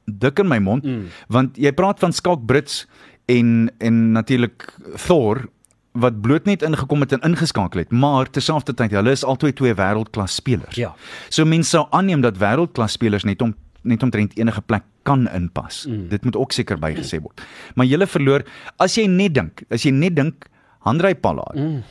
dik 0.05 0.39
in 0.39 0.47
my 0.47 0.59
mond 0.59 0.83
mm. 0.83 1.07
want 1.27 1.57
jy 1.57 1.71
praat 1.71 1.99
van 1.99 2.13
Skalk 2.13 2.45
Brits 2.45 2.85
en 3.25 3.71
en 3.79 4.11
natuurlik 4.11 4.67
Thor 5.07 5.47
wat 5.91 6.21
bloot 6.21 6.45
net 6.47 6.61
ingekom 6.63 7.03
het 7.03 7.11
en 7.11 7.25
ingeskakel 7.31 7.83
het, 7.83 7.91
maar 7.91 8.29
terselfdertyd 8.29 8.93
hulle 8.95 9.11
is 9.11 9.25
albei 9.27 9.51
twee 9.53 9.73
wêreldklas 9.75 10.37
spelers. 10.39 10.75
Ja. 10.79 10.93
So 11.29 11.45
mense 11.45 11.75
sou 11.75 11.87
aanneem 11.91 12.21
dat 12.23 12.39
wêreldklas 12.39 12.95
spelers 12.95 13.27
net 13.27 13.41
om 13.41 13.55
net 13.87 14.03
omtrent 14.03 14.35
enige 14.37 14.61
plek 14.61 14.83
kan 15.07 15.25
inpas. 15.33 15.85
Mm. 15.89 16.07
Dit 16.11 16.23
moet 16.23 16.35
ook 16.35 16.51
seker 16.51 16.79
bygesê 16.79 17.21
word. 17.21 17.41
Maar 17.75 17.89
jy 17.89 18.07
verloor 18.07 18.45
as 18.77 18.97
jy 18.97 19.07
net 19.09 19.33
dink, 19.33 19.63
as 19.69 19.85
jy 19.85 19.93
net 19.95 20.15
dink 20.15 20.47
Handrey 20.85 21.15
Pallard. 21.15 21.57
Mm. 21.57 21.81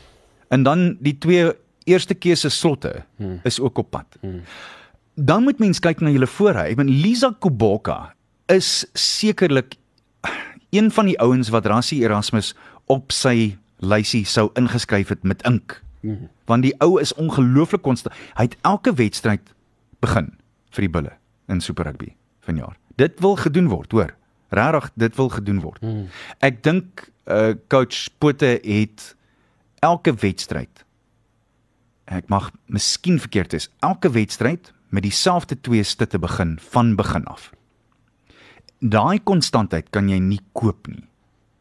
En 0.51 0.63
dan 0.67 0.97
die 1.01 1.17
twee 1.19 1.51
eerste 1.91 2.15
keuse 2.15 2.51
slotte 2.51 3.05
mm. 3.17 3.41
is 3.45 3.61
ook 3.61 3.79
op 3.79 3.91
pad. 3.91 4.19
Mm. 4.21 4.43
Dan 5.15 5.43
moet 5.43 5.59
mens 5.59 5.81
kyk 5.83 6.01
na 6.01 6.11
julle 6.11 6.31
voorhy. 6.31 6.71
Ek 6.71 6.81
bedoel 6.81 7.03
Lisa 7.03 7.33
Kuboka 7.39 8.15
is 8.51 8.87
sekerlik 8.99 9.77
een 10.75 10.91
van 10.95 11.11
die 11.11 11.19
ouens 11.23 11.51
wat 11.51 11.67
Rassie 11.67 12.03
Erasmus 12.03 12.55
op 12.91 13.15
sy 13.15 13.57
lysie 13.81 14.25
sou 14.29 14.51
ingeskryf 14.59 15.11
het 15.11 15.23
met 15.23 15.43
ink. 15.49 15.81
Mm. 16.01 16.29
Want 16.51 16.67
die 16.67 16.75
ou 16.83 16.99
is 17.01 17.15
ongelooflik 17.15 17.83
konstant. 17.83 18.15
Hy 18.39 18.51
het 18.51 18.59
elke 18.67 18.95
wedstryd 18.95 19.55
begin 20.01 20.33
vir 20.75 20.87
die 20.87 20.93
bulle 20.93 21.20
in 21.51 21.61
Super 21.61 21.91
Rugby 21.91 22.15
vanjaar. 22.47 22.77
Dit 23.01 23.21
wil 23.21 23.37
gedoen 23.37 23.69
word, 23.69 23.93
hoor. 23.93 24.15
Regtig, 24.51 24.91
dit 24.99 25.17
wil 25.17 25.29
gedoen 25.29 25.61
word. 25.63 25.83
Mm. 25.85 26.07
Ek 26.47 26.63
dink 26.67 27.09
uh 27.31 27.53
coach 27.71 28.09
Pote 28.19 28.57
het 28.65 29.11
elke 29.85 30.15
wedstryd 30.19 30.85
ek 32.11 32.27
mag 32.31 32.51
miskien 32.67 33.21
verkeerd 33.23 33.55
is, 33.55 33.69
elke 33.87 34.11
wedstryd 34.11 34.73
met 34.91 35.07
dieselfde 35.07 35.57
twee 35.63 35.83
stitte 35.87 36.19
begin 36.19 36.57
van 36.73 36.97
begin 36.99 37.25
af. 37.31 37.51
Daai 38.81 39.21
konstantheid 39.23 39.91
kan 39.95 40.09
jy 40.11 40.19
nie 40.19 40.41
koop 40.57 40.89
nie. 40.91 41.05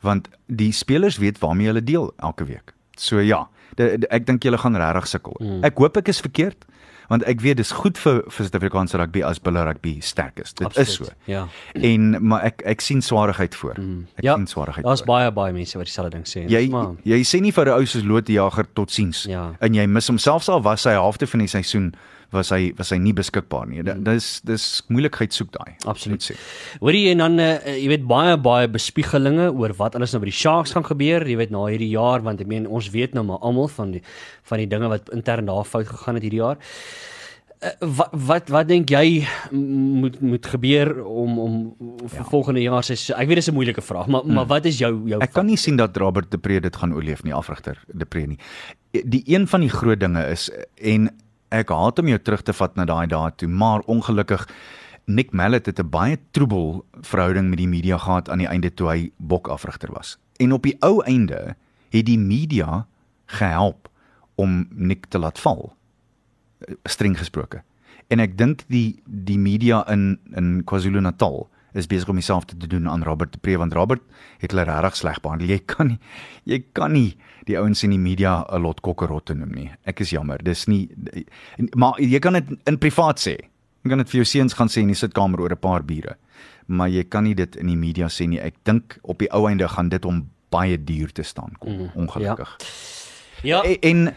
Want 0.02 0.30
die 0.48 0.72
spelers 0.74 1.20
weet 1.22 1.42
waarmee 1.44 1.70
hulle 1.70 1.84
deel 1.84 2.10
elke 2.18 2.48
week. 2.50 2.74
So 2.98 3.20
ja, 3.22 3.44
de, 3.76 3.98
de, 4.00 4.08
ek 4.16 4.26
dink 4.26 4.44
julle 4.48 4.58
gaan 4.58 4.78
regtig 4.80 5.10
sukkel. 5.12 5.38
Mm. 5.40 5.62
Ek 5.68 5.78
hoop 5.78 6.00
ek 6.02 6.10
is 6.16 6.24
verkeerd 6.24 6.66
want 7.10 7.24
ek 7.30 7.42
weet 7.42 7.58
dis 7.58 7.72
goed 7.72 7.98
vir 7.98 8.22
vir 8.30 8.46
Suid-Afrikaanse 8.46 8.98
rugby 9.02 9.24
as 9.26 9.40
bulle 9.44 9.64
rugby 9.66 9.98
sterk 10.06 10.40
is. 10.44 10.54
Dit 10.54 10.78
is 10.78 10.94
so. 10.96 11.06
Ja. 11.26 11.48
En 11.74 12.12
maar 12.22 12.44
ek 12.52 12.62
ek 12.70 12.82
sien 12.86 13.02
swaarigheid 13.02 13.56
voor. 13.56 13.76
Mm. 13.82 14.06
Ek 14.16 14.24
ja, 14.24 14.36
sien 14.36 14.48
swaarigheid. 14.48 14.86
Daar's 14.86 15.04
baie 15.08 15.32
baie 15.32 15.54
mense 15.54 15.78
wat 15.78 15.90
dieselfde 15.90 16.12
ding 16.18 16.28
sê. 16.30 16.46
Jy 16.50 16.70
maar 16.70 16.96
jy 17.04 17.20
sê 17.26 17.42
nie 17.42 17.52
vir 17.52 17.66
'n 17.66 17.80
ou 17.80 17.86
soos 17.86 18.04
Lotejager 18.06 18.66
totsiens 18.74 19.26
Ja. 19.30 19.56
en 19.60 19.74
jy 19.74 19.86
mis 19.88 20.08
hom 20.08 20.18
selfs 20.18 20.50
al 20.50 20.62
was 20.62 20.84
hy 20.86 20.94
halfte 20.94 21.28
van 21.28 21.40
die 21.40 21.48
seisoen 21.48 21.94
was 22.32 22.52
hy 22.54 22.72
was 22.78 22.92
hy 22.94 23.00
nie 23.02 23.14
beskikbaar 23.18 23.68
nie. 23.70 23.84
Dit 23.86 24.04
dis 24.06 24.30
dis 24.46 24.66
moeilikheid 24.94 25.34
soek 25.36 25.52
daai. 25.56 25.76
Absoluut. 25.90 26.30
Hoorie 26.82 27.10
en 27.14 27.24
dan 27.26 27.42
uh, 27.42 27.52
jy 27.74 27.90
weet 27.94 28.08
baie 28.10 28.38
baie 28.38 28.70
bespiegelinge 28.72 29.50
oor 29.52 29.74
wat 29.80 29.98
alles 29.98 30.14
nou 30.14 30.22
by 30.24 30.30
die 30.30 30.40
Sharks 30.40 30.76
gaan 30.78 30.88
gebeur, 30.88 31.26
jy 31.26 31.38
weet 31.40 31.54
na 31.56 31.66
hierdie 31.68 31.92
jaar 31.94 32.26
want 32.26 32.42
ek 32.44 32.50
meen 32.52 32.68
ons 32.68 32.92
weet 32.94 33.18
nou 33.18 33.26
maar 33.28 33.42
almal 33.46 33.72
van 33.74 33.96
die 33.98 34.04
van 34.50 34.62
die 34.62 34.70
dinge 34.70 34.90
wat 34.92 35.10
intern 35.16 35.50
daar 35.50 35.66
fout 35.66 35.90
gegaan 35.90 36.20
het 36.20 36.28
hierdie 36.28 36.44
jaar. 36.44 36.60
Uh, 37.60 37.72
wat 37.98 38.14
wat 38.14 38.52
wat 38.54 38.68
dink 38.70 38.92
jy 38.94 39.26
moet 39.52 40.20
moet 40.24 40.46
gebeur 40.54 40.94
om 41.04 41.40
om 41.44 41.56
vir 42.06 42.22
ja. 42.22 42.28
volgende 42.30 42.62
jaar 42.64 42.86
se 42.88 42.96
ek 43.12 43.28
weet 43.28 43.42
dis 43.42 43.50
'n 43.50 43.58
moeilike 43.58 43.82
vraag, 43.82 44.08
maar 44.08 44.24
mm. 44.24 44.34
maar 44.34 44.46
wat 44.48 44.66
is 44.66 44.78
jou 44.78 44.94
jou 45.10 45.20
Ek 45.22 45.34
kan 45.34 45.46
nie 45.46 45.58
sien 45.58 45.76
dat 45.76 45.98
Robert 45.98 46.32
de 46.32 46.38
Pre 46.38 46.60
dit 46.60 46.76
gaan 46.76 46.94
oorleef 46.94 47.24
nie, 47.24 47.34
afrigter 47.34 47.82
de 47.88 48.06
Pre 48.06 48.26
nie. 48.28 48.40
Die 48.92 49.24
een 49.26 49.48
van 49.48 49.62
die 49.62 49.70
groot 49.70 50.00
dinge 50.00 50.24
is 50.30 50.50
en 50.76 51.10
ek 51.50 51.70
haat 51.74 52.00
om 52.00 52.08
jou 52.08 52.20
terug 52.22 52.44
te 52.46 52.54
vat 52.54 52.76
na 52.76 52.86
daai 52.86 53.08
dae 53.08 53.32
toe, 53.38 53.50
maar 53.50 53.82
ongelukkig 53.88 54.46
Nick 55.10 55.32
Mallet 55.34 55.66
het 55.66 55.80
'n 55.80 55.90
baie 55.90 56.18
troebel 56.32 56.86
verhouding 57.02 57.50
met 57.50 57.58
die 57.58 57.68
media 57.68 57.98
gehad 57.98 58.30
aan 58.30 58.38
die 58.38 58.48
einde 58.48 58.74
toe 58.74 58.88
hy 58.90 59.12
bokafrigter 59.18 59.92
was. 59.92 60.18
En 60.38 60.54
op 60.54 60.64
die 60.64 60.78
ou 60.80 61.04
einde 61.04 61.56
het 61.90 62.06
die 62.06 62.20
media 62.20 62.86
gehelp 63.26 63.90
om 64.36 64.68
Nick 64.70 65.06
te 65.06 65.20
laat 65.20 65.40
val 65.40 65.76
eh, 66.60 66.76
streng 66.84 67.18
gesproke. 67.18 67.64
En 68.08 68.20
ek 68.20 68.38
dink 68.38 68.64
die 68.68 69.02
die 69.06 69.40
media 69.40 69.84
in 69.90 70.20
in 70.34 70.64
KwaZulu-Natal 70.64 71.50
is 71.74 71.88
besig 71.88 72.10
om 72.10 72.16
homself 72.16 72.46
te 72.46 72.68
doen 72.68 72.88
aan 72.90 73.04
Robert 73.04 73.34
de 73.34 73.40
Pre 73.40 73.58
want 73.58 73.74
Robert 73.74 74.02
het 74.40 74.52
hulle 74.52 74.64
regtig 74.64 74.96
sleg 74.96 75.22
behandel. 75.22 75.50
Jy 75.50 75.60
kan 75.66 75.88
nie 75.88 76.00
jy 76.44 76.64
kan 76.74 76.94
nie 76.94 77.18
die 77.46 77.58
ouens 77.60 77.84
in 77.84 77.92
die 77.92 78.02
media 78.02 78.46
'n 78.50 78.62
lot 78.62 78.82
kokkerotte 78.82 79.34
noem 79.36 79.52
nie. 79.54 79.72
Ek 79.86 80.00
is 80.00 80.10
jammer. 80.10 80.38
Dis 80.44 80.68
nie 80.68 80.90
maar 81.76 82.00
jy 82.00 82.20
kan 82.20 82.34
dit 82.34 82.46
in 82.66 82.78
privaat 82.78 83.20
sê. 83.20 83.38
Jy 83.84 83.90
kan 83.90 83.98
dit 83.98 84.10
vir 84.10 84.18
jou 84.24 84.26
seuns 84.26 84.54
gaan 84.54 84.68
sê 84.68 84.82
in 84.82 84.88
die 84.88 84.96
sitkamer 84.96 85.40
oor 85.40 85.52
'n 85.52 85.58
paar 85.58 85.84
biere. 85.84 86.16
Maar 86.68 86.90
jy 86.90 87.04
kan 87.04 87.24
nie 87.24 87.36
dit 87.36 87.56
in 87.56 87.68
die 87.68 87.78
media 87.78 88.08
sê 88.08 88.28
nie. 88.28 88.40
Ek 88.40 88.56
dink 88.64 89.00
op 89.04 89.20
die 89.20 89.32
ou 89.32 89.48
einde 89.48 89.68
gaan 89.68 89.90
dit 89.90 90.06
om 90.06 90.30
baie 90.50 90.84
duur 90.84 91.12
te 91.12 91.24
staan 91.24 91.54
kom, 91.60 91.74
mm, 91.74 91.92
ongelukkig. 91.96 92.58
Ja. 93.44 93.62
En, 93.64 93.80
en 93.82 94.16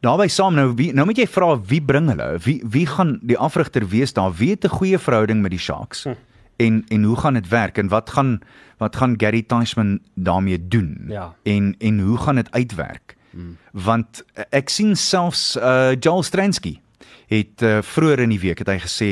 daarbey 0.00 0.28
saam 0.28 0.54
nou 0.54 0.74
wie 0.74 0.92
nou 0.92 1.06
moet 1.06 1.18
jy 1.18 1.26
vra 1.30 1.54
wie 1.70 1.80
bring 1.82 2.08
hulle? 2.08 2.38
Wie 2.44 2.60
wie 2.64 2.86
gaan 2.86 3.18
die 3.22 3.38
afrigter 3.38 3.88
wees 3.88 4.12
daar? 4.12 4.32
Wie 4.32 4.50
het 4.50 4.64
'n 4.64 4.68
goeie 4.68 4.98
verhouding 4.98 5.42
met 5.42 5.50
die 5.50 5.60
Sharks? 5.60 6.04
Hm. 6.04 6.14
En 6.56 6.84
en 6.88 7.02
hoe 7.02 7.16
gaan 7.16 7.34
dit 7.34 7.48
werk 7.48 7.78
en 7.78 7.88
wat 7.88 8.10
gaan 8.10 8.40
wat 8.78 8.96
gaan 8.96 9.14
Gary 9.16 9.42
Teichman 9.42 9.98
daarmee 10.14 10.68
doen? 10.68 11.04
Ja. 11.08 11.34
En 11.42 11.74
en 11.78 12.00
hoe 12.00 12.18
gaan 12.18 12.34
dit 12.34 12.50
uitwerk? 12.50 13.16
Mm. 13.30 13.56
Want 13.72 14.24
uh, 14.34 14.44
ek 14.50 14.68
sien 14.68 14.96
selfs 14.96 15.56
uh 15.56 15.92
Joel 15.98 16.22
Stransky 16.22 16.80
het 17.26 17.62
uh, 17.62 17.78
vroeër 17.82 18.20
in 18.26 18.34
die 18.34 18.40
week 18.40 18.58
het 18.62 18.70
hy 18.70 18.78
gesê 18.78 19.10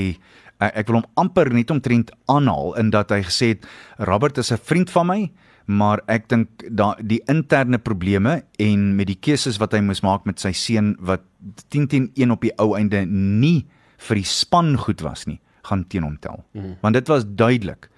uh, 0.62 0.68
ek 0.70 0.86
wil 0.90 1.00
hom 1.00 1.08
amper 1.18 1.50
net 1.52 1.70
omtrent 1.74 2.12
aanhaal 2.30 2.76
in 2.80 2.92
dat 2.94 3.10
hy 3.10 3.22
gesê 3.26 3.54
het 3.56 3.66
Robert 3.98 4.38
is 4.38 4.52
'n 4.52 4.62
vriend 4.62 4.90
van 4.90 5.06
my 5.06 5.20
maar 5.66 6.02
ek 6.10 6.28
dink 6.28 6.64
da 6.70 6.92
die 6.98 7.22
interne 7.30 7.78
probleme 7.78 8.42
en 8.58 8.96
met 8.96 9.06
die 9.06 9.18
keuses 9.18 9.58
wat 9.62 9.72
hy 9.72 9.80
moes 9.80 10.02
maak 10.02 10.26
met 10.26 10.40
sy 10.42 10.52
seun 10.52 10.96
wat 11.00 11.22
10 11.70 11.86
teen 11.86 12.10
1 12.14 12.30
op 12.30 12.42
die 12.42 12.54
ou 12.58 12.74
einde 12.76 13.04
nie 13.06 13.66
vir 14.08 14.16
die 14.18 14.26
span 14.26 14.76
goed 14.76 15.02
was 15.06 15.26
nie 15.26 15.40
gaan 15.62 15.86
teen 15.88 16.02
hom 16.02 16.18
tel. 16.20 16.44
Mm. 16.52 16.76
Want 16.80 16.94
dit 16.94 17.08
was 17.08 17.24
duidelik. 17.26 17.88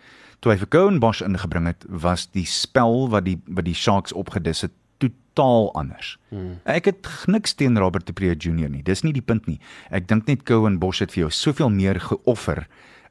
Toe 0.40 0.52
hy 0.52 0.58
vir 0.58 0.68
Cohen 0.68 0.98
Bosch 1.00 1.22
ingebring 1.22 1.66
het, 1.66 1.84
was 1.88 2.26
die 2.30 2.44
spel 2.46 3.08
wat 3.10 3.24
die 3.24 3.38
wat 3.46 3.64
die 3.64 3.74
Sharks 3.74 4.12
opgedis 4.12 4.60
het 4.60 4.72
totaal 4.98 5.72
anders. 5.74 6.18
Mm. 6.30 6.60
Ek 6.64 6.84
het 6.84 7.08
niks 7.26 7.54
teen 7.54 7.78
Robert 7.78 8.06
de 8.06 8.12
Pre 8.12 8.34
Junior 8.36 8.68
nie. 8.70 8.82
Dis 8.82 9.02
nie 9.02 9.12
die 9.12 9.22
punt 9.22 9.46
nie. 9.46 9.58
Ek 9.90 10.06
dink 10.08 10.26
net 10.26 10.42
Cohen 10.44 10.78
Bosch 10.78 11.00
het 11.00 11.12
vir 11.12 11.20
jou 11.24 11.30
soveel 11.30 11.70
meer 11.70 12.00
geoffer 12.00 12.66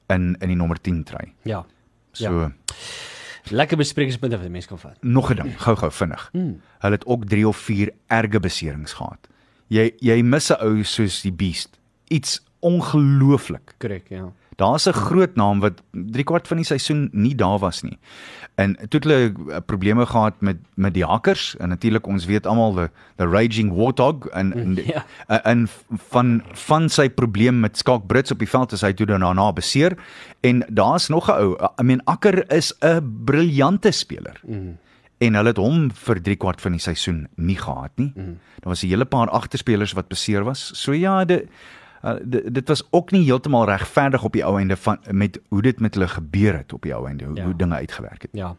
in 0.10 0.36
in 0.42 0.48
die 0.50 0.56
nommer 0.56 0.78
10 0.82 1.04
try. 1.04 1.34
Ja. 1.44 1.66
So 2.14 2.30
Ja. 2.40 2.52
Lekker 3.52 3.78
besprekingspunte 3.78 4.38
wat 4.40 4.50
mense 4.50 4.68
kan 4.68 4.80
vat. 4.80 4.98
nog 5.04 5.30
'n 5.32 5.36
ding, 5.36 5.62
gou-gou 5.62 5.92
vinnig. 5.92 6.30
Mm. 6.34 6.62
Hulle 6.80 6.94
het 6.94 7.06
ook 7.06 7.26
3 7.26 7.48
of 7.48 7.58
4 7.58 7.90
erge 8.08 8.40
beserings 8.40 8.94
gehad. 8.94 9.28
Jy 9.68 9.92
jy 10.00 10.22
mis 10.22 10.50
'n 10.52 10.62
ou 10.62 10.84
soos 10.84 11.22
die 11.22 11.32
Beast. 11.32 11.80
Iets 12.08 12.42
ongelooflik. 12.62 13.74
Korrek, 13.80 14.08
ja. 14.10 14.32
Daar's 14.56 14.88
'n 14.88 14.94
groot 14.94 15.36
naam 15.36 15.60
wat 15.60 15.82
3 15.92 16.24
kwart 16.24 16.48
van 16.48 16.58
die 16.58 16.66
seisoen 16.66 17.10
nie 17.12 17.36
daar 17.36 17.60
was 17.60 17.82
nie. 17.82 17.98
En 18.56 18.76
toe 18.76 19.00
het 19.00 19.04
hulle 19.04 19.34
uh, 19.50 19.58
probleme 19.66 20.06
gehad 20.06 20.42
met 20.42 20.58
met 20.76 20.94
die 20.94 21.06
hakkers 21.06 21.56
en 21.58 21.70
natuurlik 21.70 22.08
ons 22.08 22.26
weet 22.26 22.46
almal 22.46 22.74
the 22.74 22.90
the 23.16 23.28
raging 23.28 23.74
warthog 23.74 24.26
en 24.26 24.54
en, 24.54 24.78
Ja. 24.86 25.06
van 26.10 26.44
van 26.52 26.90
sy 26.90 27.10
probleem 27.10 27.60
met 27.60 27.78
Skalk 27.78 28.08
Brits 28.08 28.32
op 28.32 28.40
die 28.40 28.50
veld 28.50 28.72
is 28.72 28.82
hy 28.82 28.94
toe 28.94 29.06
daarna 29.06 29.54
beseer 29.54 29.98
en 30.42 30.66
daar's 30.70 31.08
nog 31.08 31.28
'n 31.30 31.32
ou 31.32 31.58
I 31.82 31.84
mean 31.84 32.02
Akker 32.04 32.52
is 32.52 32.74
'n 32.82 33.22
briljante 33.26 33.92
speler. 33.92 34.42
Mm 34.46 34.78
en 35.24 35.38
hulle 35.40 35.54
het 35.54 35.62
hom 35.62 35.88
vir 36.06 36.22
3 36.26 36.36
kwart 36.42 36.64
van 36.64 36.76
die 36.76 36.84
seisoen 36.84 37.24
nie 37.36 37.58
gehad 37.60 37.92
nie. 38.02 38.12
Mm. 38.16 38.38
Daar 38.64 38.74
was 38.74 38.84
'n 38.84 38.88
hele 38.88 39.06
paar 39.06 39.30
agterspelers 39.30 39.94
wat 39.94 40.08
beseer 40.08 40.44
was. 40.44 40.72
So 40.76 40.92
ja, 40.94 41.26
dit 41.26 41.48
uh, 42.06 42.14
dit, 42.24 42.54
dit 42.54 42.68
was 42.68 42.88
ook 42.90 43.12
nie 43.12 43.24
heeltemal 43.24 43.66
regverdig 43.66 44.24
op 44.24 44.34
die 44.34 44.46
ou 44.46 44.58
einde 44.60 44.76
van 44.78 45.00
met 45.12 45.40
hoe 45.48 45.62
dit 45.62 45.80
met 45.80 45.94
hulle 45.94 46.08
gebeur 46.08 46.58
het 46.58 46.74
op 46.74 46.82
die 46.82 46.94
ou 46.96 47.08
einde, 47.08 47.24
hoe, 47.24 47.36
Ja. 47.36 47.42
ja. 47.42 47.48
hoe 47.48 47.56
dinge 47.58 47.76
uitgewerk 47.76 48.22
het. 48.22 48.32
Ja. 48.34 48.56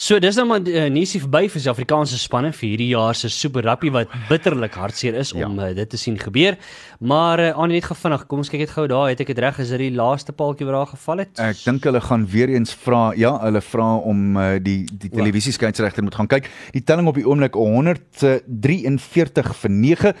So 0.00 0.16
dis 0.16 0.32
nou 0.38 0.46
maar 0.48 0.62
uh, 0.64 0.86
nuusie 0.88 1.18
verby 1.20 1.42
vir 1.52 1.60
Suid-Afrikaanse 1.60 2.16
spanne 2.16 2.54
vir 2.56 2.70
hierdie 2.70 2.86
jaar 2.94 3.12
se 3.18 3.28
Super 3.28 3.66
Rugby 3.66 3.90
wat 3.92 4.08
bitterlik 4.30 4.72
hartseer 4.80 5.18
is 5.20 5.34
Ja. 5.36 5.44
om 5.46 5.58
uh, 5.60 5.74
dit 5.76 5.90
te 5.92 5.98
sien 6.00 6.16
gebeur. 6.18 6.56
Maar 7.04 7.38
uh, 7.40 7.50
aan 7.60 7.68
net 7.68 7.84
gevinnig, 7.84 8.24
kom 8.26 8.38
ons 8.40 8.48
kyk 8.48 8.60
net 8.64 8.70
gou 8.72 8.86
daar, 8.88 9.10
het 9.12 9.20
ek 9.20 9.26
dit 9.34 9.38
reg, 9.44 9.58
is 9.60 9.68
dit 9.74 9.78
die 9.78 9.90
laaste 9.92 10.32
paaltjie 10.32 10.64
wat 10.70 10.74
daar 10.78 10.88
geval 10.94 11.18
het? 11.20 11.34
Ek 11.44 11.60
dink 11.66 11.84
hulle 11.84 12.00
gaan 12.00 12.24
weer 12.32 12.48
eens 12.48 12.72
vra, 12.80 13.10
ja, 13.16 13.34
hulle 13.44 13.60
vra 13.60 13.90
om 14.08 14.22
uh, 14.40 14.46
die 14.64 14.86
die 14.88 15.10
televisieskeieregter 15.12 16.02
moet 16.08 16.16
gaan 16.16 16.30
kyk. 16.32 16.48
Die 16.72 16.80
telling 16.82 17.06
op 17.12 17.20
die 17.20 17.26
oomblik 17.28 17.54
143 17.60 19.52
vir 19.60 19.70
9, 19.76 20.14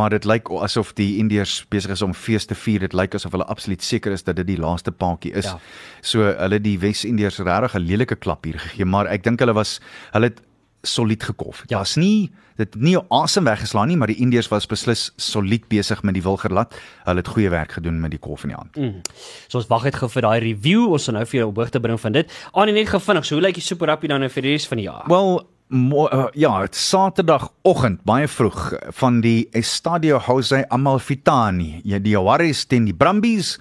maar 0.00 0.16
dit 0.16 0.24
lyk 0.24 0.48
asof 0.64 0.94
die 0.96 1.18
Indiërs 1.20 1.58
besig 1.68 1.92
is 1.92 2.02
om 2.02 2.16
fees 2.16 2.48
te 2.48 2.56
vier. 2.56 2.80
Dit 2.88 2.96
lyk 2.96 3.14
asof 3.20 3.36
hulle 3.36 3.44
absoluut 3.52 3.84
seker 3.84 4.16
is 4.16 4.24
dat 4.24 4.40
dit 4.40 4.48
die 4.54 4.58
laaste 4.64 4.96
paadjie 4.96 5.34
is. 5.36 5.44
Ja. 5.52 5.58
Ja. 5.60 6.02
So 6.06 6.24
hulle 6.24 6.58
die 6.62 6.78
Wes-Indiërs 6.80 7.42
regtig 7.44 7.76
'n 7.76 7.84
lelike 7.84 8.16
klap 8.16 8.44
hier 8.48 8.58
gegee, 8.58 8.84
maar 8.88 9.06
ek 9.12 9.25
dink 9.26 9.42
hulle 9.42 9.54
was 9.56 9.78
hulle 10.14 10.30
het 10.32 10.42
solied 10.86 11.22
gekof. 11.26 11.64
Dit 11.66 11.70
Ja. 11.74 11.78
was 11.82 11.96
nie 11.98 12.30
dit 12.56 12.72
het 12.72 12.76
nie 12.82 12.96
asem 13.12 13.44
weggeslaan 13.44 13.88
nie, 13.88 13.96
maar 14.00 14.08
die 14.08 14.16
Indiërs 14.22 14.48
was 14.48 14.66
beslis 14.66 15.10
solied 15.20 15.66
besig 15.68 16.02
met 16.02 16.14
die 16.14 16.22
wilgerlat. 16.22 16.72
Hulle 17.04 17.20
het 17.20 17.28
goeie 17.28 17.50
werk 17.52 17.72
gedoen 17.76 18.00
met 18.00 18.10
die 18.14 18.18
kof 18.22 18.46
in 18.46 18.48
die 18.54 18.56
hand. 18.56 18.76
Mm. 18.76 19.02
So 19.48 19.58
ons 19.58 19.66
wag 19.68 19.84
net 19.84 19.98
gou 20.00 20.08
vir 20.08 20.22
daai 20.22 20.40
review. 20.40 20.86
Ons 20.92 21.04
sal 21.04 21.14
nou 21.18 21.24
vir 21.26 21.40
jou 21.40 21.48
op 21.50 21.56
hoogte 21.60 21.80
bring 21.80 22.00
van 22.00 22.12
dit. 22.12 22.32
Aan 22.54 22.72
net 22.72 22.88
gou 22.88 23.00
vinnig, 23.00 23.24
so 23.28 23.34
hoe 23.36 23.42
lyk 23.44 23.54
die 23.54 23.62
Super 23.66 23.88
Rugby 23.92 24.08
dan 24.08 24.20
nou 24.20 24.30
vir 24.30 24.42
die 24.42 24.52
res 24.52 24.66
van 24.66 24.78
die 24.80 24.86
jaar? 24.86 25.04
Wel 25.06 25.42
uh, 25.70 26.26
ja, 26.34 26.66
Saterdagoggend 26.70 28.04
baie 28.06 28.28
vroeg 28.28 28.74
van 28.94 29.20
die 29.20 29.48
Estadio 29.50 30.20
Jose 30.22 30.68
Amalfitani. 30.70 31.80
Ja, 31.84 31.98
die 31.98 32.14
Jaguars 32.14 32.64
teen 32.70 32.86
die 32.86 32.94
Brumbies 32.94 33.56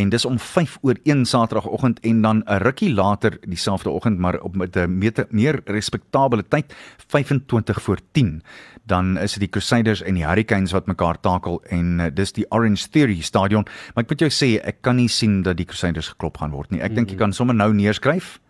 en 0.00 0.08
dis 0.08 0.24
om 0.24 0.38
5 0.38 0.78
oor 0.82 0.96
1 1.04 1.26
Saterdagoggend 1.28 2.00
en 2.00 2.22
dan 2.22 2.42
'n 2.46 2.62
rukkie 2.62 2.94
later 2.94 3.38
dieselfde 3.44 3.90
oggend 3.90 4.18
maar 4.18 4.40
op 4.40 4.56
met 4.56 4.76
'n 4.76 5.28
meer 5.30 5.60
respektabele 5.64 6.44
tyd 6.48 6.74
25 7.08 7.82
voor 7.82 7.98
10 8.12 8.42
dan 8.86 9.18
is 9.18 9.32
dit 9.32 9.40
die 9.40 9.48
Crusaders 9.48 10.02
en 10.02 10.14
die 10.14 10.26
Hurricanes 10.26 10.72
wat 10.72 10.86
mekaar 10.86 11.20
takel 11.20 11.62
en 11.68 12.00
uh, 12.00 12.06
dis 12.14 12.32
die 12.32 12.46
Orange 12.50 12.88
Theory 12.88 13.20
stadion. 13.20 13.66
Maar 13.94 14.04
ek 14.04 14.10
moet 14.10 14.20
jou 14.20 14.30
sê 14.30 14.60
ek 14.64 14.82
kan 14.82 14.96
nie 14.96 15.08
sien 15.08 15.42
dat 15.42 15.56
die 15.56 15.66
Crusaders 15.66 16.08
geklop 16.08 16.36
gaan 16.38 16.50
word 16.50 16.70
nie. 16.70 16.80
Ek 16.80 16.94
dink 16.94 17.10
jy 17.10 17.16
kan 17.16 17.32
sommer 17.32 17.54
nou 17.54 17.72
neerskryf 17.72 18.40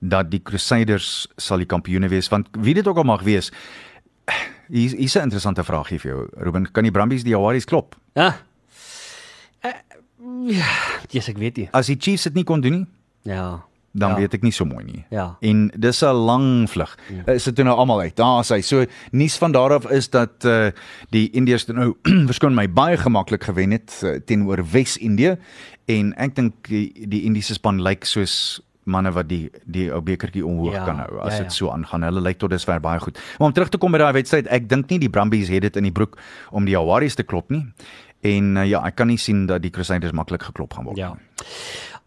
dat 0.00 0.30
die 0.30 0.42
Crusaders 0.42 1.28
sal 1.36 1.58
die 1.58 1.66
kampioene 1.66 2.08
wees 2.08 2.28
want 2.28 2.48
wie 2.58 2.74
dit 2.74 2.86
ook 2.86 2.96
al 2.96 3.04
mag 3.04 3.22
wees 3.22 3.50
hier 4.70 4.90
hier's 4.96 5.16
'n 5.16 5.22
interessante 5.26 5.64
vraagie 5.64 5.98
vir 5.98 6.10
jou 6.12 6.28
Ruben 6.36 6.70
kan 6.72 6.84
die 6.84 6.92
Brumbies 6.92 7.24
die 7.24 7.30
Jaguars 7.32 7.64
klop 7.64 7.96
Ja. 8.14 8.36
Uh, 9.64 9.72
ja, 10.50 10.66
yes, 11.10 11.28
ek 11.28 11.38
weet 11.38 11.56
nie. 11.56 11.68
as 11.72 11.86
die 11.86 11.96
Chiefs 11.98 12.22
dit 12.28 12.34
nie 12.34 12.44
kon 12.44 12.60
doen 12.60 12.72
nie 12.72 12.86
Ja. 13.22 13.62
dan 13.92 14.10
ja. 14.10 14.16
weet 14.22 14.34
ek 14.34 14.42
nie 14.42 14.52
so 14.52 14.64
mooi 14.64 14.84
nie 14.84 15.04
Ja. 15.10 15.36
en 15.42 15.70
dis 15.76 16.02
'n 16.02 16.14
lang 16.14 16.68
vlug 16.70 16.96
ja. 17.10 17.32
is 17.32 17.44
dit 17.44 17.54
toe 17.56 17.64
nou 17.64 17.76
almal 17.76 18.00
uit 18.00 18.16
daar 18.16 18.40
is 18.40 18.48
hy 18.50 18.60
so 18.60 18.84
nuus 19.12 19.36
van 19.38 19.52
daarof 19.52 19.90
is 19.90 20.08
dat 20.10 20.44
uh, 20.44 20.70
die 21.10 21.30
Indiërs 21.30 21.66
nou 21.66 21.96
verskoon 22.30 22.54
my 22.54 22.68
baie 22.68 22.96
gemaklik 22.96 23.44
gewen 23.44 23.70
het 23.72 24.00
uh, 24.04 24.16
teenoor 24.24 24.64
Wes-Indië 24.70 25.36
en 25.86 26.14
ek 26.16 26.34
dink 26.36 26.68
die, 26.68 26.92
die 27.08 27.22
Indiese 27.24 27.54
span 27.54 27.82
lyk 27.82 28.04
soos 28.04 28.60
manne 28.84 29.12
wat 29.12 29.28
die 29.28 29.50
die 29.64 29.88
ou 29.92 30.00
bekertjie 30.04 30.44
omhoog 30.46 30.72
Ja, 30.72 30.80
ja, 30.80 30.84
kan 30.84 31.02
hou 31.04 31.20
as 31.20 31.36
ja, 31.36 31.44
dit 31.44 31.52
ja. 31.52 31.56
so 31.56 31.70
aangaan. 31.70 32.02
Hulle 32.08 32.20
lyk 32.24 32.38
tot 32.38 32.50
dusver 32.50 32.80
baie 32.80 33.00
goed. 33.00 33.18
Maar 33.38 33.48
om 33.48 33.56
terug 33.56 33.68
te 33.68 33.78
kom 33.78 33.92
by 33.92 33.98
daai 33.98 34.12
wedstryd, 34.12 34.48
ek 34.48 34.68
dink 34.68 34.90
nie 34.90 34.98
die 34.98 35.10
Brumbies 35.10 35.48
het 35.52 35.62
dit 35.62 35.76
in 35.76 35.88
die 35.88 35.92
broek 35.94 36.18
om 36.50 36.64
die 36.64 36.76
Jaguars 36.76 37.14
te 37.14 37.22
klop 37.22 37.50
nie. 37.50 37.66
En 38.20 38.56
uh, 38.56 38.66
ja, 38.68 38.82
ek 38.84 38.98
kan 39.00 39.08
nie 39.08 39.18
sien 39.18 39.46
dat 39.48 39.62
die 39.64 39.70
Crusaders 39.72 40.12
maklik 40.12 40.42
geklop 40.50 40.74
gaan 40.76 40.84
word 40.90 41.00
Ja. 41.00 41.14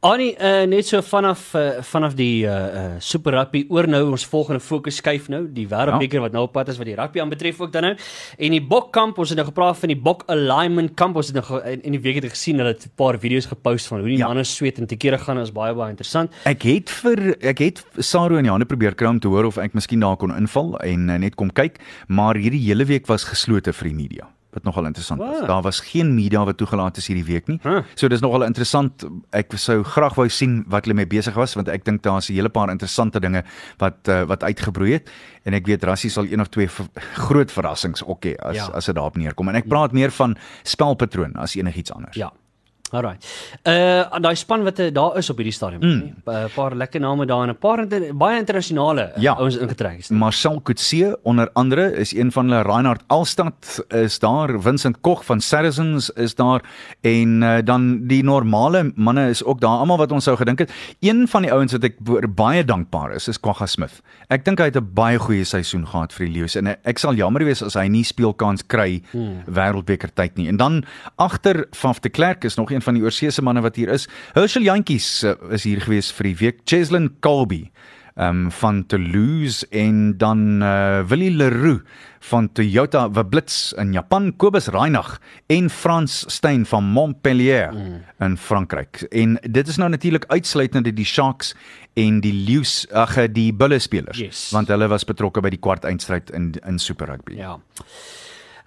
Nie. 0.03 0.11
Annie, 0.11 0.33
uh, 0.35 0.65
net 0.67 0.87
so 0.87 0.99
vanaf 1.01 1.53
uh, 1.55 1.81
vanaf 1.87 2.15
die 2.15 2.43
uh, 2.45 2.51
uh, 2.51 2.81
Super 2.99 3.37
Rugby 3.37 3.63
oor 3.69 3.87
nou 3.87 4.01
ons 4.11 4.25
volgende 4.27 4.59
fokus 4.59 4.97
skuif 4.99 5.29
nou, 5.31 5.45
die 5.47 5.65
Wêreldbeker 5.71 6.19
ja. 6.19 6.25
wat 6.25 6.35
nou 6.35 6.43
op 6.47 6.53
pad 6.53 6.71
is 6.73 6.77
wat 6.77 6.89
die 6.89 6.95
rugby 6.95 7.21
aanbetref 7.23 7.61
ook 7.61 7.71
dan 7.71 7.87
nou. 7.87 7.93
En 8.37 8.51
die 8.51 8.61
Bokkamp, 8.61 9.17
ons 9.17 9.31
het 9.31 9.39
nou 9.39 9.47
gepraat 9.47 9.79
van 9.79 9.93
die 9.93 9.99
Bok 9.99 10.25
Alignment 10.27 10.93
Kamp. 10.99 11.15
Ons 11.15 11.31
het 11.31 11.39
nou 11.39 11.61
in, 11.61 11.81
in 11.87 11.97
die 11.97 12.01
week 12.03 12.19
het 12.19 12.29
gesien 12.33 12.59
hulle 12.59 12.75
het 12.75 12.85
'n 12.85 12.93
paar 12.99 13.19
video's 13.19 13.47
gepost 13.47 13.87
van 13.87 14.03
hoe 14.03 14.09
die 14.09 14.17
ja. 14.17 14.27
Manne 14.27 14.43
sweet 14.43 14.77
en 14.77 14.87
te 14.87 14.95
kere 14.99 15.17
gaan, 15.17 15.39
is 15.39 15.51
baie 15.51 15.73
baie 15.73 15.89
interessant. 15.89 16.31
Ek 16.43 16.63
het 16.63 16.89
vir 16.89 17.37
ek 17.41 17.59
het 17.59 17.85
Saro 17.97 18.37
in 18.37 18.43
die 18.43 18.51
hande 18.51 18.65
probeer 18.65 18.95
kry 18.95 19.07
om 19.07 19.19
te 19.19 19.27
hoor 19.27 19.45
of 19.45 19.57
ek 19.57 19.73
miskien 19.73 19.99
daar 19.99 20.17
kon 20.17 20.35
inval 20.35 20.79
en 20.79 21.09
uh, 21.09 21.17
net 21.17 21.35
kom 21.35 21.51
kyk, 21.51 21.79
maar 22.07 22.35
hierdie 22.35 22.63
hele 22.67 22.85
week 22.85 23.07
was 23.07 23.23
geslote 23.23 23.73
vir 23.73 23.87
die 23.87 23.95
media. 23.95 24.32
Wat 24.53 24.63
nogal 24.63 24.85
interessant 24.85 25.19
was. 25.19 25.39
Wow. 25.39 25.47
Daar 25.47 25.61
was 25.61 25.79
geen 25.79 26.15
media 26.15 26.43
wat 26.45 26.57
toegelaat 26.57 26.97
is 26.97 27.07
hierdie 27.07 27.25
week 27.25 27.47
nie. 27.47 27.59
Huh. 27.63 27.81
So 27.95 28.07
dis 28.07 28.21
nogal 28.21 28.43
interessant. 28.43 29.03
Ek 29.31 29.53
sou 29.57 29.83
graag 29.83 30.15
wou 30.15 30.27
sien 30.29 30.63
wat 30.67 30.85
hulle 30.85 30.93
mee 30.95 31.07
besig 31.07 31.33
was 31.35 31.55
want 31.55 31.67
ek 31.67 31.83
dink 31.85 32.03
daar's 32.03 32.29
'n 32.29 32.33
hele 32.33 32.49
paar 32.49 32.69
interessante 32.69 33.19
dinge 33.19 33.43
wat 33.79 34.07
uh, 34.07 34.23
wat 34.25 34.43
uitgebroei 34.43 34.91
het 34.93 35.09
en 35.43 35.53
ek 35.53 35.65
weet 35.65 35.83
Rassie 35.83 36.09
sal 36.09 36.25
een 36.25 36.39
of 36.41 36.47
twee 36.49 36.67
ver, 36.69 36.85
groot 37.15 37.51
verrassings 37.51 38.03
ook 38.05 38.25
hê 38.25 38.35
as 38.39 38.55
Ja. 38.55 38.65
ja. 38.65 38.71
as 38.73 38.85
dit 38.85 38.95
daarop 38.95 39.17
neerkom. 39.17 39.49
En 39.49 39.55
ek 39.55 39.67
praat 39.67 39.91
meer 39.91 40.11
van 40.11 40.37
spelpatroon 40.63 41.33
as 41.35 41.55
enigiets 41.55 41.91
anders. 41.93 42.15
Ja. 42.15 42.31
Alright. 42.93 43.25
Uh 43.65 44.21
daai 44.21 44.36
span 44.38 44.63
wat 44.63 44.79
uh, 44.79 44.91
daar 44.93 45.17
is 45.17 45.29
op 45.29 45.39
hierdie 45.41 45.56
stadium, 45.56 45.82
mm. 45.82 45.99
nee. 45.99 46.43
'n 46.45 46.51
paar 46.53 46.75
lekker 46.75 47.01
name 47.01 47.25
daar 47.25 47.43
en 47.43 47.49
'n 47.49 47.58
paar 47.58 47.79
inter, 47.79 48.15
baie 48.15 48.38
internasionale 48.38 49.12
uh, 49.15 49.21
Ja. 49.21 49.34
ouens 49.34 49.58
ingetrek 49.58 49.97
is. 49.99 50.10
Marcel 50.10 50.62
Coetzee 50.62 51.15
onder 51.23 51.49
andere 51.53 51.91
is 51.95 52.13
een 52.13 52.32
van 52.32 52.49
hulle 52.49 52.62
Reinhard 52.62 53.01
Alstad 53.08 53.86
is 53.89 54.19
daar 54.19 54.62
Vincent 54.62 55.01
Koch 55.01 55.25
van 55.25 55.41
Saracens 55.41 56.10
is 56.10 56.36
daar 56.36 56.62
en 57.01 57.41
uh, 57.41 57.58
dan 57.63 58.08
die 58.08 58.23
normale 58.23 58.91
manne 58.95 59.29
is 59.29 59.43
ook 59.43 59.60
daar 59.62 59.77
almal 59.77 59.97
wat 59.97 60.12
ons 60.12 60.23
sou 60.23 60.38
gedink 60.38 60.60
het 60.60 60.71
een 60.99 61.27
van 61.27 61.41
die 61.41 61.51
ouens 61.51 61.71
wat 61.71 61.84
ek 61.84 61.97
baie 62.36 62.63
dankbaar 62.65 63.15
is 63.15 63.27
is 63.27 63.39
Kwagga 63.39 63.65
Smith 63.65 64.01
ek 64.29 64.45
dink 64.45 64.60
hy 64.60 64.69
het 64.69 64.77
'n 64.77 64.93
baie 64.93 65.19
goeie 65.19 65.43
seisoen 65.43 65.88
gehad 65.88 66.13
vir 66.13 66.25
die 66.27 66.34
Lions 66.34 66.56
en 66.56 66.67
ek 66.67 66.99
sal 66.99 67.13
jammer 67.13 67.43
wees 67.43 67.63
as 67.63 67.73
hy 67.73 67.88
nie 67.88 68.03
speelkans 68.03 68.63
kry 68.67 69.01
hmm. 69.12 69.43
wêreldbeker 69.47 70.13
tyd 70.13 70.38
nie 70.38 70.47
en 70.47 70.58
dan 70.58 70.84
agter 71.17 71.65
Faf 71.71 71.99
de 71.99 72.10
Klerk 72.10 72.43
is 72.43 72.56
nog 72.56 72.71
een 72.71 72.82
van 72.83 72.99
die 72.99 73.03
oorseese 73.03 73.41
manne 73.41 73.63
wat 73.65 73.79
hier 73.79 73.89
is 73.89 74.07
Herschel 74.35 74.67
Jantjies 74.67 75.23
uh, 75.23 75.35
is 75.51 75.65
hier 75.67 75.81
gewees 75.81 76.11
vir 76.11 76.31
die 76.31 76.37
week 76.43 76.63
Cheslin 76.69 77.09
ehm 78.15 78.45
um, 78.45 78.51
van 78.51 78.85
Toulouse 78.85 79.65
en 79.69 80.17
dan 80.17 80.61
uh, 80.61 81.01
Willie 81.09 81.31
Leroux 81.31 81.81
van 82.19 82.51
Toyota 82.51 83.09
Blitz 83.23 83.71
in 83.71 83.91
Japan, 83.93 84.35
Kobus 84.37 84.67
Reinagh 84.67 85.17
en 85.47 85.69
Frans 85.69 86.23
Steyn 86.27 86.65
van 86.65 86.83
Montpellier 86.83 87.73
mm. 87.73 88.03
in 88.19 88.37
Frankryk. 88.37 89.01
En 89.09 89.39
dit 89.41 89.67
is 89.67 89.77
nou 89.77 89.89
natuurlik 89.89 90.25
uitsluitend 90.27 90.95
die 90.95 91.05
Sharks 91.05 91.55
en 91.93 92.21
die 92.21 92.33
Lions, 92.33 92.85
ag 92.91 93.17
die 93.33 93.53
Bulle 93.53 93.79
spelers, 93.79 94.17
Yes. 94.17 94.49
want 94.51 94.67
hulle 94.67 94.87
was 94.87 95.05
betrokke 95.05 95.41
by 95.41 95.49
die 95.49 95.61
kwart 95.61 95.85
eindstryd 95.85 96.29
in 96.29 96.53
in 96.61 96.79
Super 96.79 97.07
Rugby. 97.07 97.35
Ja. 97.41 97.57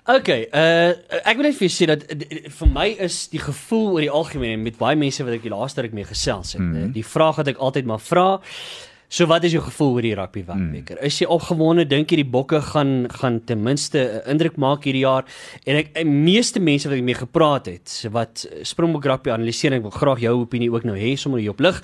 Okay, 0.07 0.47
uh 0.55 0.95
ek 1.27 1.35
wil 1.35 1.49
net 1.49 1.57
vir 1.59 1.66
julle 1.66 1.75
sê 1.75 1.87
dat 1.90 2.05
uh, 2.07 2.51
vir 2.59 2.69
my 2.71 2.87
is 3.09 3.25
die 3.33 3.40
gevoel 3.42 3.97
oor 3.97 4.05
die 4.05 4.12
algemeen 4.14 4.55
en 4.55 4.62
met 4.62 4.77
baie 4.79 4.99
mense 4.99 5.25
wat 5.27 5.35
ek 5.35 5.42
die 5.42 5.51
laaste 5.51 5.83
ruk 5.83 5.97
mee 5.99 6.07
gesels 6.07 6.55
het, 6.55 6.62
mm. 6.62 6.75
-hmm. 6.75 6.92
die 6.95 7.03
vraag 7.05 7.40
wat 7.42 7.51
ek 7.51 7.59
altyd 7.59 7.88
maar 7.90 7.99
vra, 7.99 8.29
so 9.09 9.27
wat 9.27 9.45
is 9.45 9.57
jou 9.57 9.62
gevoel 9.64 9.97
oor 9.97 10.07
die 10.07 10.14
rugby 10.14 10.45
wêreldbeker? 10.47 11.01
Mm. 11.01 11.07
Is 11.11 11.19
jy 11.19 11.27
opgewonde? 11.27 11.88
Dink 11.90 12.14
jy 12.14 12.21
die 12.23 12.31
bokke 12.37 12.61
gaan 12.62 13.09
gaan 13.11 13.40
ten 13.45 13.62
minste 13.62 13.99
'n 13.99 14.31
indruk 14.31 14.57
maak 14.57 14.87
hierdie 14.87 15.03
jaar? 15.03 15.25
En 15.66 15.77
ek 15.77 15.95
die 15.95 16.05
meeste 16.05 16.61
mense 16.61 16.88
wat 16.88 16.99
ek 16.99 17.05
mee 17.05 17.19
gepraat 17.19 17.66
het, 17.66 18.07
wat 18.11 18.47
Springbok 18.62 19.05
rugby 19.05 19.31
analiseer, 19.31 19.73
ek 19.73 19.83
wil 19.83 19.90
graag 19.90 20.21
jou 20.21 20.38
opinie 20.40 20.71
ook 20.71 20.85
nou 20.85 20.97
hê 20.97 21.16
sommer 21.16 21.40
hier 21.40 21.51
op 21.51 21.61
lig. 21.61 21.83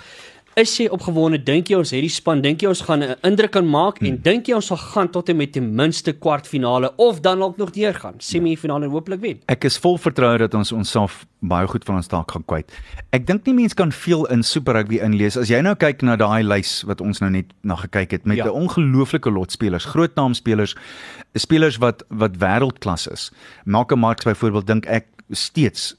Is 0.55 0.75
jy 0.77 0.85
opgewonde? 0.93 1.39
Dink 1.41 1.71
jy 1.73 1.79
ons 1.81 1.91
het 1.95 2.03
die 2.05 2.13
span? 2.13 2.43
Dink 2.45 2.61
jy 2.61 2.69
ons 2.69 2.83
gaan 2.85 3.01
'n 3.03 3.17
indruk 3.25 3.53
kan 3.53 3.65
maak 3.65 3.99
hmm. 3.99 4.07
en 4.07 4.17
dink 4.21 4.47
jy 4.47 4.55
ons 4.55 4.67
sal 4.67 4.77
gaan 4.77 5.09
tot 5.09 5.29
en 5.29 5.37
met 5.37 5.53
ten 5.53 5.75
minste 5.75 6.13
kwartfinale 6.13 6.93
of 6.97 7.21
dan 7.21 7.39
dalk 7.39 7.57
nog 7.57 7.71
deurgaan? 7.71 8.15
Semifinale 8.19 8.85
en 8.85 8.91
hopelik 8.91 9.21
wen. 9.21 9.41
Ek 9.49 9.65
is 9.65 9.79
vol 9.79 9.97
vertroue 9.97 10.39
dat 10.39 10.55
ons 10.55 10.73
onsself 10.73 11.25
baie 11.41 11.67
goed 11.67 11.85
van 11.85 11.97
ons 11.97 12.07
taak 12.07 12.31
gaan 12.31 12.45
kwyt. 12.45 12.71
Ek 13.13 13.27
dink 13.27 13.47
nie 13.47 13.55
mense 13.55 13.75
kan 13.75 13.93
veel 13.93 14.27
in 14.27 14.43
Super 14.43 14.75
Rugby 14.75 15.01
inlees 15.01 15.39
as 15.41 15.49
jy 15.49 15.63
nou 15.63 15.75
kyk 15.75 16.03
na 16.03 16.17
daai 16.17 16.43
lys 16.45 16.83
wat 16.85 17.01
ons 17.01 17.21
nou 17.21 17.31
net 17.31 17.47
na 17.65 17.75
gekyk 17.75 18.11
het 18.11 18.27
met 18.27 18.37
'n 18.37 18.45
Ja. 18.45 18.53
ongelooflike 18.53 19.31
lot 19.31 19.53
spelers, 19.53 19.85
groot 19.85 20.15
naam 20.17 20.35
spelers, 20.35 20.77
spelers 21.35 21.79
wat 21.79 22.05
wat 22.11 22.37
wêreldklas 22.37 23.09
is. 23.11 23.31
Malcolm 23.65 24.01
Marx 24.01 24.25
byvoorbeeld 24.25 24.67
dink 24.67 24.87
ek 24.87 25.07
steeds 25.31 25.97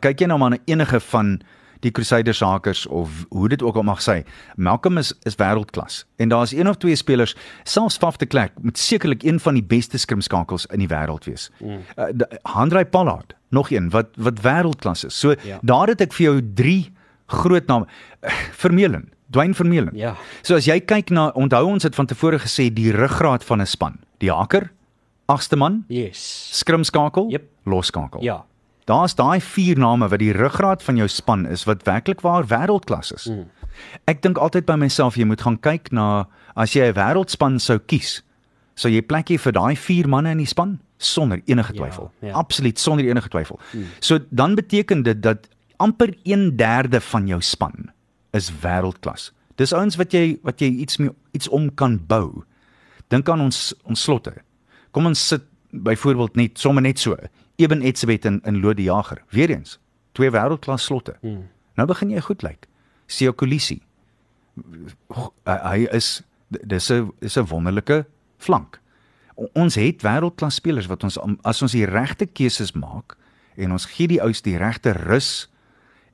kyk 0.00 0.20
jy 0.20 0.26
nou 0.26 0.38
maar 0.38 0.50
na 0.50 0.58
enige 0.66 1.00
van 1.00 1.40
die 1.84 1.92
Crusaders 1.92 2.40
hakers 2.40 2.86
of 2.86 3.10
hoe 3.30 3.48
dit 3.52 3.62
ook 3.62 3.76
al 3.76 3.82
mag 3.86 4.00
sê. 4.02 4.22
Malcolm 4.56 4.98
is 4.98 5.12
is 5.28 5.36
wêreldklas. 5.40 6.04
En 6.16 6.28
daar's 6.32 6.52
een 6.52 6.68
of 6.68 6.76
twee 6.82 6.96
spelers, 6.96 7.36
selfs 7.64 7.96
Faf 8.00 8.16
de 8.16 8.26
Klerk 8.26 8.52
moet 8.62 8.78
sekerlik 8.78 9.22
een 9.22 9.40
van 9.40 9.54
die 9.54 9.62
beste 9.64 9.98
skrimskakels 9.98 10.66
in 10.72 10.78
die 10.84 10.88
wêreld 10.88 11.24
wees. 11.28 11.50
Mm. 11.60 11.80
Uh, 11.96 12.08
Handrey 12.42 12.84
Pollard, 12.86 13.34
nog 13.50 13.70
een 13.70 13.90
wat 13.90 14.06
wat 14.16 14.40
wêreldklas 14.40 15.04
is. 15.04 15.18
So 15.18 15.30
Ja. 15.30 15.36
ja. 15.44 15.58
daar 15.62 15.88
het 15.88 16.00
ek 16.00 16.12
vir 16.12 16.24
jou 16.26 16.40
drie 16.54 16.92
groot 17.26 17.66
name 17.66 17.86
uh, 18.22 18.30
Vermeulen, 18.52 19.08
Dwayne 19.30 19.54
Vermeulen. 19.54 19.96
Ja. 19.96 20.14
So 20.42 20.54
as 20.56 20.64
jy 20.64 20.80
kyk 20.80 21.10
na 21.10 21.28
onthou 21.34 21.64
ons 21.66 21.82
het 21.82 21.94
van 21.94 22.06
tevore 22.06 22.38
gesê 22.38 22.72
die 22.72 22.92
ruggraat 22.92 23.44
van 23.44 23.60
'n 23.60 23.66
span, 23.66 23.98
die 24.18 24.30
haker, 24.32 24.70
agste 25.26 25.56
man, 25.56 25.84
Yes. 25.88 26.48
skrimskakel, 26.52 27.30
Jep. 27.30 27.44
loskakel. 27.64 28.22
Ja. 28.22 28.44
Daar's 28.84 29.14
daai 29.16 29.40
vier 29.40 29.78
name 29.78 30.08
wat 30.08 30.20
die 30.20 30.32
ruggraat 30.32 30.82
van 30.82 30.96
jou 31.00 31.08
span 31.08 31.46
is 31.48 31.64
wat 31.64 31.86
werklik 31.88 32.20
waar 32.20 32.44
wêreldklas 32.46 33.14
is. 33.14 33.28
Mm. 33.30 33.46
Ek 34.04 34.20
dink 34.22 34.38
altyd 34.38 34.66
by 34.68 34.76
myself 34.78 35.16
jy 35.16 35.24
moet 35.24 35.40
gaan 35.40 35.56
kyk 35.58 35.90
na 35.92 36.26
as 36.54 36.74
jy 36.76 36.90
'n 36.90 36.94
wêreldspan 36.94 37.58
sou 37.58 37.78
kies, 37.78 38.22
sou 38.76 38.90
jy 38.90 39.00
plek 39.02 39.30
hê 39.30 39.38
vir 39.38 39.52
daai 39.52 39.76
vier 39.76 40.08
manne 40.08 40.30
in 40.30 40.38
die 40.38 40.46
span 40.46 40.80
sonder 40.98 41.40
enige 41.46 41.72
twyfel. 41.72 42.10
Ja, 42.20 42.28
ja. 42.28 42.34
Absoluut 42.34 42.78
sonder 42.78 43.04
enige 43.04 43.28
twyfel. 43.28 43.58
Mm. 43.72 43.86
So 44.00 44.18
dan 44.30 44.54
beteken 44.54 45.02
dit 45.02 45.22
dat 45.22 45.48
amper 45.76 46.14
1/3 46.24 47.00
van 47.00 47.26
jou 47.26 47.40
span 47.40 47.90
is 48.32 48.52
wêreldklas. 48.62 49.32
Dis 49.56 49.72
ouens 49.72 49.96
wat 49.96 50.12
jy 50.12 50.38
wat 50.42 50.60
jy 50.60 50.68
iets 50.68 50.98
mee 50.98 51.10
iets 51.32 51.48
om 51.48 51.74
kan 51.74 52.00
bou. 52.06 52.44
Dink 53.08 53.28
aan 53.28 53.40
ons 53.40 53.74
ons 53.84 54.02
slotte. 54.02 54.34
Kom 54.90 55.06
ons 55.06 55.28
sit 55.28 55.42
byvoorbeeld 55.70 56.36
net 56.36 56.58
sommer 56.58 56.82
net 56.82 56.98
so. 56.98 57.16
Eben 57.56 57.82
Etzebeth 57.82 58.24
en 58.24 58.40
in 58.44 58.60
Lode 58.60 58.82
Jager. 58.82 59.22
Weereens 59.30 59.78
twee 60.12 60.30
wêreldklas 60.30 60.84
slotte. 60.84 61.16
Hmm. 61.20 61.48
Nou 61.74 61.86
begin 61.88 62.10
jy 62.10 62.20
goed 62.20 62.42
lyk. 62.42 62.66
Seo 63.06 63.32
Kolisi. 63.32 63.80
Hy, 65.44 65.56
hy 65.64 65.78
is 65.96 66.22
dis 66.48 66.90
'n 66.90 67.10
is 67.20 67.36
'n 67.36 67.46
wonderlike 67.46 68.06
flank. 68.38 68.80
O- 69.34 69.50
Ons 69.54 69.74
het 69.74 70.02
wêreldklas 70.02 70.54
spelers 70.54 70.86
wat 70.86 71.02
ons 71.04 71.18
as 71.42 71.62
ons 71.62 71.72
die 71.72 71.84
regte 71.86 72.26
keuses 72.26 72.72
maak 72.72 73.16
en 73.56 73.72
ons 73.72 73.84
gee 73.86 74.06
die 74.08 74.20
ouens 74.22 74.42
die 74.42 74.56
regte 74.56 74.92
rus 74.92 75.48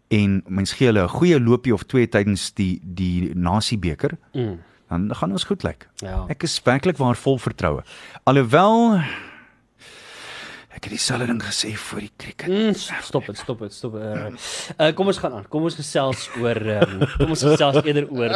en 0.09 0.43
mens 0.49 0.73
gee 0.73 0.87
hulle 0.87 1.03
'n 1.05 1.09
goeie 1.09 1.41
loopie 1.41 1.75
of 1.75 1.83
twee 1.85 2.09
tydens 2.09 2.53
die 2.55 2.81
die 2.83 3.35
Nasiebeker, 3.35 4.17
mm. 4.35 4.59
dan 4.89 5.15
gaan 5.15 5.33
ons 5.33 5.45
goed 5.45 5.63
lyk. 5.63 5.89
Ja. 5.97 6.25
Ek 6.29 6.43
is 6.43 6.61
werklik 6.63 6.97
waar 6.97 7.17
vol 7.17 7.39
vertroue. 7.39 7.83
Alhoewel 8.25 9.01
ek 10.81 10.87
het 10.89 10.95
dieselfde 10.97 11.27
ding 11.29 11.41
gesê 11.45 11.71
voor 11.77 12.01
die 12.01 12.11
cricket. 12.17 12.49
Mm, 12.49 12.73
stop 13.05 13.27
dit, 13.29 13.37
stop 13.37 13.59
dit, 13.61 13.73
stop. 13.77 13.99
Uh, 14.01 14.31
uh, 14.81 14.87
kom 14.97 15.11
ons 15.13 15.19
gaan 15.21 15.35
aan. 15.37 15.43
Kom 15.53 15.67
ons 15.69 15.75
gesels 15.77 16.23
oor 16.41 16.57
um, 16.57 17.03
kom 17.21 17.35
ons 17.35 17.43
gesels 17.45 17.77
eerder 17.85 18.07
oor 18.17 18.33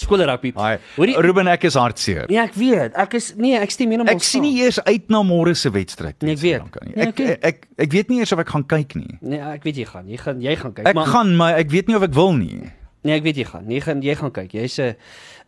skoolrugby. 0.00 0.54
Hoorie, 0.96 1.16
Ruben 1.20 1.50
ek 1.52 1.66
is 1.68 1.76
hartseer. 1.76 2.24
nee, 2.32 2.40
ek 2.40 2.56
weet. 2.56 2.96
Ek 2.96 3.18
is 3.20 3.34
nee, 3.36 3.58
ek 3.60 3.74
stem 3.74 3.92
heeltemal. 3.92 4.16
Ek 4.16 4.24
sien 4.24 4.46
nie 4.46 4.54
eers 4.62 4.80
uit 4.88 5.12
na 5.12 5.20
môre 5.28 5.52
se 5.58 5.68
wedstryd 5.74 6.16
Nee, 6.24 6.38
ek 6.38 6.40
weet. 6.40 6.56
Sri 6.56 6.64
Lanka 6.64 6.84
nie. 6.86 6.94
Nee, 6.96 7.10
Ek, 7.12 7.20
ek 7.20 7.28
ek, 7.52 7.62
ek 7.68 7.84
ek 7.88 7.98
weet 7.98 8.14
nie 8.14 8.22
eers 8.24 8.32
of 8.32 8.40
ek 8.46 8.54
gaan 8.56 8.64
kyk 8.72 8.96
nie. 8.96 9.18
Nee, 9.20 9.44
ek 9.58 9.68
weet 9.68 9.82
jy 9.82 9.88
gaan. 9.92 10.08
Jy 10.08 10.22
gaan 10.24 10.40
jy 10.48 10.56
gaan 10.64 10.72
kyk. 10.80 10.88
Ek 10.88 11.04
gaan 11.12 11.36
maar 11.36 11.60
ek 11.60 11.68
weet 11.76 11.92
nie 11.92 12.00
of 12.00 12.08
ek 12.08 12.16
wil 12.16 12.32
nie. 12.40 12.62
Nee, 13.08 13.16
ek 13.16 13.24
weet 13.24 13.38
jy 13.40 13.46
gaan. 13.48 13.64
Jy 13.72 13.80
gaan 13.86 14.02
jy 14.04 14.14
gaan 14.20 14.32
kyk. 14.36 14.52
Jy's 14.58 14.76
'n 14.78 14.94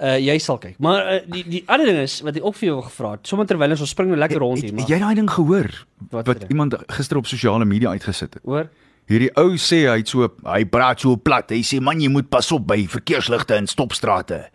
uh, 0.00 0.16
jy 0.16 0.38
sal 0.40 0.56
kyk. 0.62 0.78
Maar 0.80 1.00
uh, 1.12 1.20
die 1.28 1.44
die 1.44 1.62
ander 1.68 1.86
ding 1.90 1.98
is 2.00 2.20
wat 2.24 2.36
ek 2.40 2.44
ook 2.48 2.56
vir 2.56 2.68
jou 2.70 2.78
gevra 2.88 3.10
het. 3.18 3.26
Sommige 3.28 3.48
terwyl 3.52 3.70
ons 3.76 3.90
spring 3.90 4.08
nou 4.08 4.18
lekker 4.18 4.40
rond 4.40 4.56
hier, 4.60 4.70
Het, 4.70 4.76
maar 4.78 4.86
het 4.88 4.94
jy 4.94 5.00
daai 5.04 5.14
ding 5.20 5.30
gehoor 5.30 5.68
Wat 6.10 6.26
wat, 6.26 6.44
iemand 6.48 6.74
gister 6.88 7.18
op 7.20 7.26
sosiale 7.28 7.64
media 7.68 7.90
uitgesit 7.92 8.34
het? 8.40 8.42
hoor. 8.48 8.70
Hierdie 9.10 9.30
ou 9.36 9.56
sê 9.58 9.84
hy 9.90 9.98
het 10.00 10.08
so 10.08 10.28
hy 10.46 10.64
praat 10.64 11.00
so 11.02 11.16
plat. 11.16 11.50
Hy 11.50 11.60
sê 11.66 11.80
man 11.82 12.00
jy 12.00 12.08
moet 12.08 12.30
pas 12.30 12.46
op 12.52 12.66
by 12.66 12.86
verkeersligte 12.86 13.54
en 13.58 13.66
stopstrate. 13.66 14.48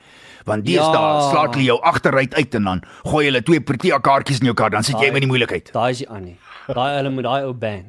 Want 0.46 0.64
deesdae 0.66 0.94
Ja. 0.94 1.30
slaat 1.32 1.56
hulle 1.56 1.66
jou 1.66 1.80
agteruit 1.82 2.34
uit 2.34 2.56
en 2.56 2.64
dan 2.64 2.82
gooi 3.04 3.26
hulle 3.26 3.42
twee 3.44 3.60
Protea 3.60 3.98
kaartjies 4.00 4.40
in 4.40 4.46
jou 4.46 4.54
kar 4.56 4.70
dan 4.70 4.84
sit 4.84 4.96
jy 5.02 5.12
met 5.12 5.22
die 5.22 5.28
moeilikheid. 5.30 5.72
Daai 5.74 5.92
is 5.92 5.98
die 6.06 6.10
Annie. 6.10 6.38
Daai 6.74 6.96
hulle 6.98 7.12
moet 7.14 7.24
daai 7.28 7.46
ou 7.46 7.54
ban. 7.54 7.84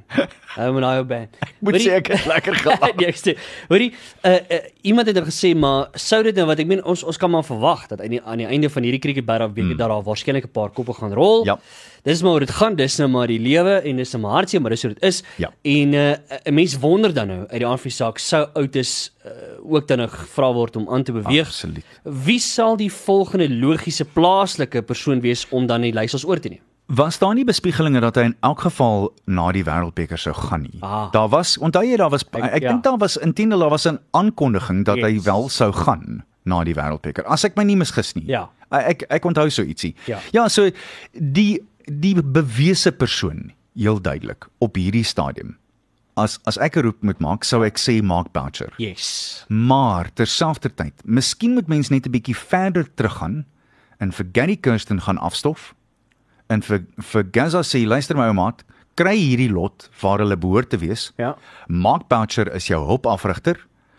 Hulle 0.57 0.73
moet 0.73 0.85
daai 0.85 0.99
ou 1.01 1.07
ban. 1.09 1.29
Moet 1.67 1.79
sê 1.81 1.97
ek 1.97 2.11
het 2.13 2.27
lekker 2.29 2.57
gelag. 2.63 2.97
nee, 3.01 3.09
ek 3.09 3.17
sê, 3.19 3.33
hoorie, 3.71 3.89
uh, 4.29 4.37
uh, 4.37 4.59
iemand 4.87 5.09
het 5.09 5.17
nou 5.17 5.25
gesê 5.27 5.55
maar 5.57 5.89
sou 5.99 6.21
dit 6.27 6.37
nou 6.37 6.45
wat 6.51 6.61
ek 6.63 6.69
meen 6.69 6.83
ons 6.85 7.03
ons 7.09 7.19
kan 7.21 7.33
maar 7.33 7.47
verwag 7.47 7.87
dat 7.91 8.03
aan 8.05 8.13
die 8.13 8.21
aan 8.21 8.43
die 8.43 8.49
einde 8.49 8.71
van 8.73 8.85
hierdie 8.85 9.01
cricket 9.03 9.27
battle 9.29 9.49
week 9.49 9.73
mm. 9.73 9.79
dat 9.81 9.89
daar 9.89 10.05
waarskynlik 10.05 10.49
'n 10.51 10.53
paar 10.53 10.71
koppe 10.77 10.95
gaan 10.99 11.17
rol. 11.17 11.47
Ja. 11.49 11.57
Dis 12.07 12.23
maar 12.23 12.37
hoe 12.37 12.45
dit 12.45 12.55
gaan, 12.55 12.77
dis 12.77 12.99
nou 13.01 13.09
maar 13.11 13.27
die 13.27 13.41
lewe 13.41 13.81
en 13.83 13.97
dis 13.97 14.13
nou 14.13 14.23
maar 14.23 14.37
hartseer, 14.39 14.61
maar 14.63 14.71
dis 14.71 14.83
hoe 14.87 14.93
dit 14.93 15.03
is. 15.03 15.23
Ja. 15.43 15.51
En 15.63 15.91
'n 15.91 15.95
uh, 15.95 16.53
mens 16.53 16.79
wonder 16.79 17.15
dan 17.15 17.27
nou 17.27 17.41
uit 17.49 17.59
die 17.59 17.67
aanvie 17.67 17.91
saak 17.91 18.19
sou 18.19 18.47
Outes 18.55 19.13
uh, 19.27 19.33
ook 19.65 19.89
dan 19.89 19.99
nou 19.99 20.09
gevra 20.09 20.53
word 20.53 20.77
om 20.77 20.89
aan 20.89 21.03
te 21.03 21.13
beweeg. 21.13 21.49
Absoluut. 21.49 21.85
Wie 22.03 22.39
sal 22.39 22.77
die 22.77 22.93
volgende 22.93 23.49
logiese 23.51 24.05
plaaslike 24.05 24.83
persoon 24.83 25.21
wees 25.21 25.47
om 25.51 25.67
dan 25.67 25.81
die 25.81 25.93
lys 25.93 26.15
ons 26.15 26.25
oor 26.25 26.39
te 26.39 26.49
neem? 26.49 26.66
Was 26.87 27.19
daar 27.19 27.35
nie 27.35 27.45
bespiegelinge 27.45 28.01
dat 28.01 28.15
hy 28.15 28.29
in 28.29 28.37
elk 28.47 28.61
geval 28.63 29.09
na 29.27 29.49
die 29.55 29.65
wêreldbeker 29.67 30.19
sou 30.19 30.35
gaan 30.35 30.63
nie? 30.69 30.79
Ah. 30.87 31.11
Daar 31.13 31.29
was 31.33 31.57
onthou 31.59 31.83
jy 31.83 31.97
daar 31.99 32.13
was 32.15 32.23
ek, 32.31 32.63
ja. 32.63 32.71
dink 32.71 32.85
daar 32.85 32.99
was 33.03 33.17
intendeel 33.17 33.59
daar 33.59 33.75
was 33.75 33.89
'n 33.89 33.99
aankondiging 34.11 34.85
dat 34.85 34.97
yes. 34.97 35.05
hy 35.05 35.23
wel 35.23 35.49
sou 35.49 35.73
gaan 35.73 36.25
na 36.45 36.63
die 36.65 36.75
wêreldbeker. 36.75 37.27
As 37.27 37.45
ek 37.45 37.57
my 37.57 37.65
nie 37.65 37.77
misgis 37.77 38.15
nie. 38.15 38.27
Ja. 38.27 38.51
Ek 38.71 39.03
ek 39.11 39.25
onthou 39.25 39.51
so 39.51 39.63
ietsie. 39.63 39.95
Ja. 40.07 40.19
Ja, 40.33 40.49
so 40.49 40.71
die 41.13 41.61
die 41.85 42.15
bewese 42.23 42.93
persoon 42.93 43.53
heel 43.75 44.01
duidelik 44.01 44.47
op 44.59 44.77
hierdie 44.77 45.05
stadium. 45.05 45.57
As 46.15 46.39
as 46.45 46.57
ek 46.59 46.77
'n 46.77 46.83
roep 46.83 47.03
moet 47.03 47.19
maak, 47.19 47.45
sou 47.45 47.65
ek 47.65 47.79
sê 47.79 48.03
Mark 48.03 48.33
Boucher. 48.33 48.73
Yes. 48.79 49.45
Maar 49.49 50.13
terselfdertyd, 50.15 50.95
miskien 51.05 51.55
moet 51.55 51.67
mens 51.67 51.89
net 51.89 52.07
'n 52.07 52.11
bietjie 52.11 52.37
verder 52.37 52.87
teruggaan 52.95 53.45
en 53.99 54.13
vir 54.13 54.27
Gary 54.33 54.57
Kirsten 54.57 55.01
gaan 55.01 55.19
afstof 55.19 55.75
en 56.49 56.63
vir 56.63 56.85
vir 57.13 57.25
Gaza 57.33 57.63
sê 57.67 57.87
luister 57.87 58.17
my 58.17 58.29
ou 58.31 58.37
maat, 58.39 58.65
kry 58.97 59.17
hierdie 59.17 59.51
lot 59.53 59.89
waar 60.01 60.23
hulle 60.25 60.37
behoort 60.41 60.71
te 60.73 60.81
wees. 60.81 61.11
Ja. 61.21 61.35
Mark 61.69 62.09
Boucher 62.09 62.49
is 62.55 62.69
jou 62.71 62.81
hulpafrigter. 62.87 63.59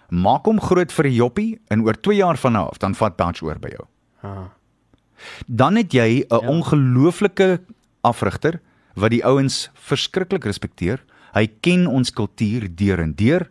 Maak 0.09 0.47
hom 0.47 0.59
groot 0.63 0.91
vir 0.91 1.05
'n 1.07 1.13
joppie 1.13 1.59
en 1.69 1.83
oor 1.83 1.93
2 1.93 2.17
jaar 2.17 2.37
van 2.37 2.53
nou 2.53 2.67
af 2.69 2.79
dan 2.79 2.95
vat 2.95 3.17
Boucher 3.17 3.47
oor 3.47 3.59
by 3.59 3.69
jou. 3.69 3.85
Ah. 4.23 4.49
Dan 5.47 5.75
het 5.75 5.91
jy 5.93 6.23
'n 6.23 6.25
ja. 6.29 6.47
ongelooflike 6.47 7.61
afrigter 8.01 8.59
wat 8.95 9.11
die 9.11 9.25
ouens 9.25 9.69
verskriklik 9.73 10.45
respekteer. 10.45 11.03
Hy 11.33 11.47
ken 11.61 11.87
ons 11.87 12.11
kultuur 12.11 12.67
deur 12.75 12.99
en 12.99 13.13
deur. 13.13 13.49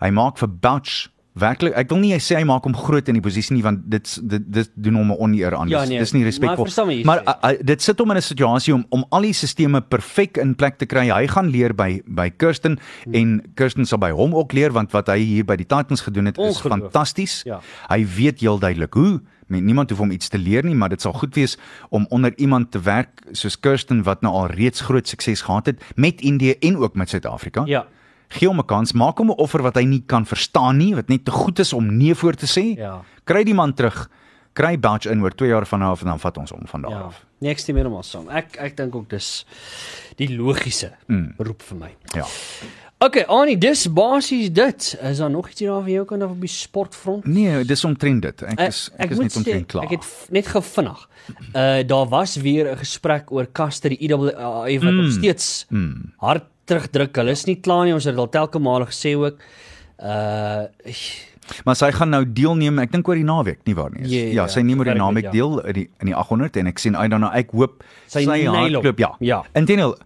Hy 0.00 0.10
maak 0.10 0.38
vir 0.38 0.48
Bouch 0.48 1.11
werklik 1.34 1.72
ek 1.74 1.88
wil 1.88 1.98
nie 1.98 2.12
sê 2.20 2.36
hy 2.36 2.44
maak 2.44 2.64
hom 2.64 2.74
groot 2.76 3.08
in 3.08 3.14
die 3.14 3.22
posisie 3.24 3.54
nie 3.56 3.62
want 3.62 3.80
dit 3.90 4.18
dit 4.28 4.42
dit 4.52 4.70
doen 4.74 4.94
hom 4.94 5.10
'n 5.12 5.16
oneer 5.18 5.54
aan. 5.56 5.68
Ja, 5.68 5.84
nee, 5.84 5.98
dis 5.98 6.12
nie 6.12 6.22
maar 6.22 6.28
ek 6.32 6.38
respekvol. 6.40 6.64
wat 6.64 6.90
jy 6.92 7.04
Maar 7.04 7.22
uh, 7.26 7.50
uh, 7.52 7.58
dit 7.64 7.82
sit 7.82 7.98
hom 7.98 8.10
in 8.10 8.16
'n 8.16 8.22
situasie 8.22 8.74
om 8.74 8.84
om 8.90 9.04
al 9.10 9.20
die 9.22 9.32
sisteme 9.32 9.80
perfek 9.80 10.36
in 10.36 10.54
plek 10.54 10.78
te 10.78 10.86
kry. 10.86 11.08
Hy 11.10 11.26
gaan 11.26 11.48
leer 11.48 11.74
by 11.74 12.02
by 12.06 12.30
Kirsten 12.36 12.78
Hmm. 13.04 13.14
en 13.14 13.42
Kirsten 13.54 13.86
sal 13.86 13.98
by 13.98 14.10
hom 14.10 14.34
ook 14.34 14.52
leer 14.52 14.72
want 14.72 14.92
wat 14.92 15.06
hy 15.08 15.18
hier 15.18 15.44
by 15.44 15.56
die 15.56 15.66
Titans 15.66 16.00
gedoen 16.00 16.26
het 16.26 16.38
is 16.38 16.60
fantasties. 16.60 17.42
Ja. 17.44 17.60
Hy 17.88 18.06
weet 18.16 18.40
heel 18.40 18.58
duidelik 18.58 18.94
hoe. 18.94 19.20
Men- 19.46 19.64
Niemand 19.64 19.90
hoef 19.90 19.98
hom 19.98 20.10
iets 20.10 20.28
te 20.28 20.38
leer 20.38 20.64
nie, 20.64 20.74
maar 20.74 20.88
dit 20.88 21.00
sal 21.00 21.12
goed 21.12 21.34
wees 21.34 21.58
om 21.90 22.06
onder 22.10 22.32
iemand 22.38 22.70
te 22.70 22.80
werk 22.80 23.08
soos 23.32 23.60
Kirsten 23.60 24.02
wat 24.02 24.22
nou 24.22 24.34
al 24.34 24.46
reeds 24.46 24.80
groot 24.80 25.08
sukses 25.08 25.40
gehad 25.42 25.66
het 25.66 25.82
met 25.96 26.20
Indië 26.20 26.54
en 26.60 26.76
ook 26.76 26.94
met 26.94 27.08
Suid-Afrika. 27.08 27.62
Ja. 27.66 27.86
Gee 28.32 28.48
hom 28.48 28.58
'n 28.58 28.66
kans, 28.66 28.92
maak 28.92 29.18
hom 29.18 29.30
'n 29.30 29.38
offer 29.38 29.62
wat 29.62 29.76
hy 29.76 29.84
nie 29.84 30.02
kan 30.06 30.26
verstaan 30.26 30.76
nie, 30.78 30.94
wat 30.94 31.08
net 31.08 31.24
te 31.24 31.30
goed 31.30 31.58
is 31.58 31.72
om 31.72 31.96
nee 31.96 32.14
voor 32.14 32.34
te 32.34 32.46
sê. 32.46 32.76
Ja. 32.78 33.02
Kry 33.24 33.44
die 33.44 33.54
man 33.54 33.74
terug. 33.74 34.08
Kry 34.52 34.78
Batch 34.78 35.06
in 35.06 35.22
oor 35.22 35.30
2 35.30 35.48
jaar 35.48 35.66
van 35.66 35.82
af 35.82 36.00
en 36.00 36.06
dan 36.06 36.20
vat 36.20 36.38
ons 36.38 36.50
hom 36.50 36.66
van 36.66 36.82
daar 36.82 36.90
Ja. 36.90 37.00
af. 37.00 37.24
Nee, 37.40 37.50
ek 37.50 37.58
stem 37.58 37.76
heeltemal 37.76 38.02
saam. 38.02 38.28
Ek 38.28 38.56
ek 38.56 38.76
dink 38.76 38.94
ook 38.94 39.08
dis 39.10 39.46
die 40.16 40.28
logiese 40.36 40.92
mm. 41.06 41.34
roep 41.38 41.62
vir 41.62 41.78
my. 41.78 41.90
Ja. 42.14 42.26
Okay, 43.02 43.24
Annie, 43.26 43.56
dis 43.58 43.88
basies 43.90 44.52
dit. 44.54 44.98
Is 45.02 45.18
daar 45.18 45.30
nog 45.30 45.48
iets 45.50 45.58
hier 45.58 45.72
daar 45.72 45.82
van 45.82 45.90
jou 45.90 46.04
kant 46.06 46.22
af 46.22 46.30
op 46.30 46.40
die 46.40 46.48
sportfront? 46.48 47.24
Nee, 47.26 47.64
dis 47.64 47.82
omtrent 47.84 48.22
dit. 48.22 48.44
Ek 48.52 48.60
is 48.68 48.84
ek, 48.94 49.10
is 49.10 49.16
moet 49.18 49.26
net 49.26 49.36
omtrent 49.40 49.66
klaar. 49.66 49.88
Ek 49.88 49.96
het 49.96 50.06
net 50.30 50.46
gevinnig. 50.52 51.08
Uh 51.50 51.82
daar 51.86 52.06
was 52.12 52.36
weer 52.36 52.70
'n 52.70 52.78
gesprek 52.78 53.32
oor 53.32 53.46
Kaster 53.46 53.90
die 53.90 53.98
IAA 53.98 54.78
wat 54.78 54.94
nog 54.94 55.10
steeds 55.10 55.66
mm. 55.68 56.12
hard 56.16 56.46
terugdruk. 56.64 57.16
Hulle 57.16 57.34
is 57.36 57.46
nie 57.46 57.58
klaar 57.60 57.84
nie. 57.88 57.94
Ons 57.96 58.08
het 58.08 58.14
dit 58.16 58.22
al 58.22 58.32
telke 58.32 58.62
male 58.62 58.88
gesê 58.90 59.16
ook. 59.18 59.38
Uh 60.02 60.66
Maar 61.64 61.76
sy 61.76 61.90
gaan 61.94 62.12
nou 62.14 62.22
deelneem, 62.22 62.78
ek 62.84 62.92
dink 62.94 63.08
oor 63.10 63.18
die 63.18 63.26
naweek, 63.26 63.64
nie 63.66 63.74
waar 63.76 63.90
nie? 63.92 64.04
Ja, 64.06 64.20
ja, 64.22 64.34
ja, 64.36 64.44
sy 64.50 64.62
neem 64.66 64.80
oor 64.80 64.88
die 64.88 64.94
naweek 64.98 65.28
ja. 65.28 65.32
deel 65.34 65.58
in 65.72 65.76
die 65.80 65.84
in 66.00 66.10
die 66.12 66.14
800 66.16 66.60
en 66.62 66.70
ek 66.70 66.80
sien 66.82 66.96
uit 66.96 67.10
daarna. 67.12 67.32
Ek 67.38 67.50
hoop 67.56 67.82
Sy 68.06 68.24
sy, 68.24 68.38
hardloop 68.46 69.02
ja. 69.02 69.10
Ja. 69.20 69.40
Inteendeel, 69.58 69.96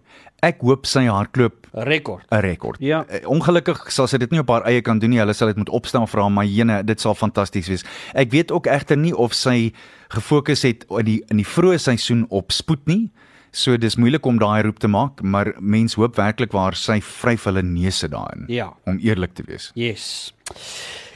ek 0.45 0.65
hoop 0.65 0.89
sy 0.89 1.05
hardloop 1.07 1.67
rekord. 1.87 2.25
'n 2.31 2.41
rekord. 2.41 2.81
Ja. 2.81 3.03
Eh, 3.09 3.21
Ongelukkig 3.29 3.85
sal 3.93 4.07
sy 4.07 4.17
dit 4.17 4.31
nie 4.31 4.41
op 4.41 4.49
haar 4.49 4.65
eie 4.65 4.81
kan 4.81 4.99
doen 4.99 5.09
nie. 5.13 5.19
Hulle 5.19 5.33
sal 5.33 5.53
dit 5.53 5.57
moet 5.57 5.69
vir 5.69 6.21
haar, 6.21 6.31
maar 6.31 6.45
jene, 6.45 6.83
dit 6.83 6.99
sal 6.99 7.15
fantasties 7.15 7.67
wees. 7.67 7.85
Ek 8.13 8.31
weet 8.31 8.51
ook 8.51 8.67
egter 8.67 8.97
nie 8.97 9.15
of 9.15 9.33
sy 9.33 9.71
gefokus 10.09 10.63
het 10.63 10.85
in 10.89 11.05
die 11.05 11.21
in 11.29 11.37
die 11.37 11.45
vroeë 11.45 11.77
seisoen 11.79 12.25
op 12.29 12.51
spoed 12.51 12.85
nie. 12.87 13.11
So 13.57 13.77
dis 13.81 13.95
moeilik 13.97 14.25
om 14.29 14.37
daai 14.41 14.61
roep 14.67 14.77
te 14.83 14.87
maak, 14.91 15.21
maar 15.25 15.53
mens 15.59 15.95
hoop 15.97 16.17
werklik 16.19 16.51
waar 16.53 16.75
sy 16.77 16.99
vryf 17.01 17.47
hulle 17.49 17.63
neuse 17.65 18.05
daarin. 18.11 18.43
Ja. 18.53 18.67
Om 18.85 18.99
eerlik 19.01 19.33
te 19.33 19.43
wees. 19.47 19.71
Yes. 19.73 20.33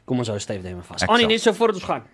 Kom 0.10 0.24
ons 0.24 0.32
hou 0.32 0.40
styf 0.42 0.64
daarmee 0.66 0.86
vas. 0.88 1.06
Annie, 1.08 1.28
net 1.30 1.44
so 1.44 1.54
voordat 1.54 1.78
ons 1.82 1.86
gaan. 1.86 2.08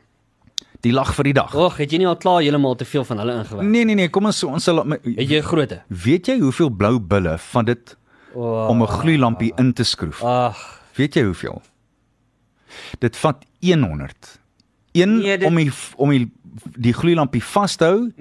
Die 0.83 0.91
lag 0.93 1.13
vir 1.15 1.29
die 1.29 1.33
dag. 1.37 1.55
Ag, 1.55 1.77
het 1.81 1.93
jy 1.95 2.01
nie 2.03 2.07
al 2.09 2.17
klaar 2.19 2.41
heeltemal 2.43 2.75
te 2.77 2.85
veel 2.85 3.05
van 3.07 3.21
hulle 3.23 3.37
ingewerk? 3.39 3.69
Nee 3.71 3.85
nee 3.87 3.95
nee, 3.97 4.09
kom 4.13 4.27
ons 4.29 4.43
ons 4.45 4.63
sal 4.67 4.83
Het 4.83 5.29
jy 5.29 5.39
'n 5.39 5.47
grootte? 5.47 5.79
Weet 5.87 6.27
jy 6.27 6.39
hoeveel 6.39 6.69
blou 6.69 6.99
bulle 6.99 7.37
van 7.37 7.65
dit 7.65 7.95
Oh, 8.35 8.67
om 8.69 8.81
'n 8.83 8.87
gloeilampie 8.87 9.53
in 9.57 9.73
te 9.73 9.83
skroef? 9.83 10.23
Ag, 10.23 10.81
Weet 10.95 11.13
jy 11.15 11.23
hoeveel? 11.23 11.61
Dit 12.99 13.15
vat 13.17 13.45
100. 13.61 14.39
Een 14.91 15.17
Nee, 15.19 15.37
dit- 15.37 15.47
om 15.47 15.55
die 15.55 15.71
om 15.95 16.09
die 16.09 16.31
die 16.77 16.93
gloeilampie 16.93 17.43
vas 17.43 17.75
te 17.75 17.85
hou, 17.85 18.11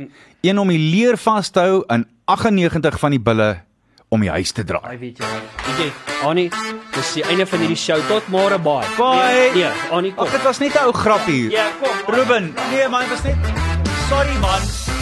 een 0.48 0.58
om 0.58 0.68
die 0.68 0.78
leer 0.78 1.16
vas 1.18 1.50
te 1.50 1.60
hou 1.60 1.84
en 1.88 2.06
98 2.24 2.98
van 2.98 3.10
die 3.10 3.20
bulle 3.20 3.60
om 4.08 4.20
die 4.20 4.30
huis 4.30 4.52
te 4.52 4.62
ai 4.62 4.66
draai. 4.66 4.98
weet 4.98 5.18
jy. 5.18 5.24
Weet 5.66 5.78
jy, 5.78 5.92
Annie, 6.26 6.50
dis 6.94 7.12
die 7.14 7.24
einde 7.24 7.46
van 7.46 7.58
hierdie 7.58 7.76
show. 7.76 7.98
Tot 8.08 8.28
môre, 8.28 8.58
bye. 8.58 8.86
Bye. 8.96 9.22
Nee, 9.22 9.50
nee, 9.54 9.72
Annie, 9.90 10.14
kom. 10.14 10.26
Ag 10.26 10.30
dit 10.32 10.42
was 10.42 10.58
net 10.58 10.74
'n 10.74 10.84
ou 10.86 10.92
grappie. 10.92 11.50
Ja, 11.50 11.66
kom. 11.82 12.14
Ruben, 12.14 12.54
nee 12.70 12.88
man, 12.88 13.00
dit 13.00 13.10
was 13.10 13.22
net 13.22 13.36
Sorry 14.08 14.36
man. 14.40 14.95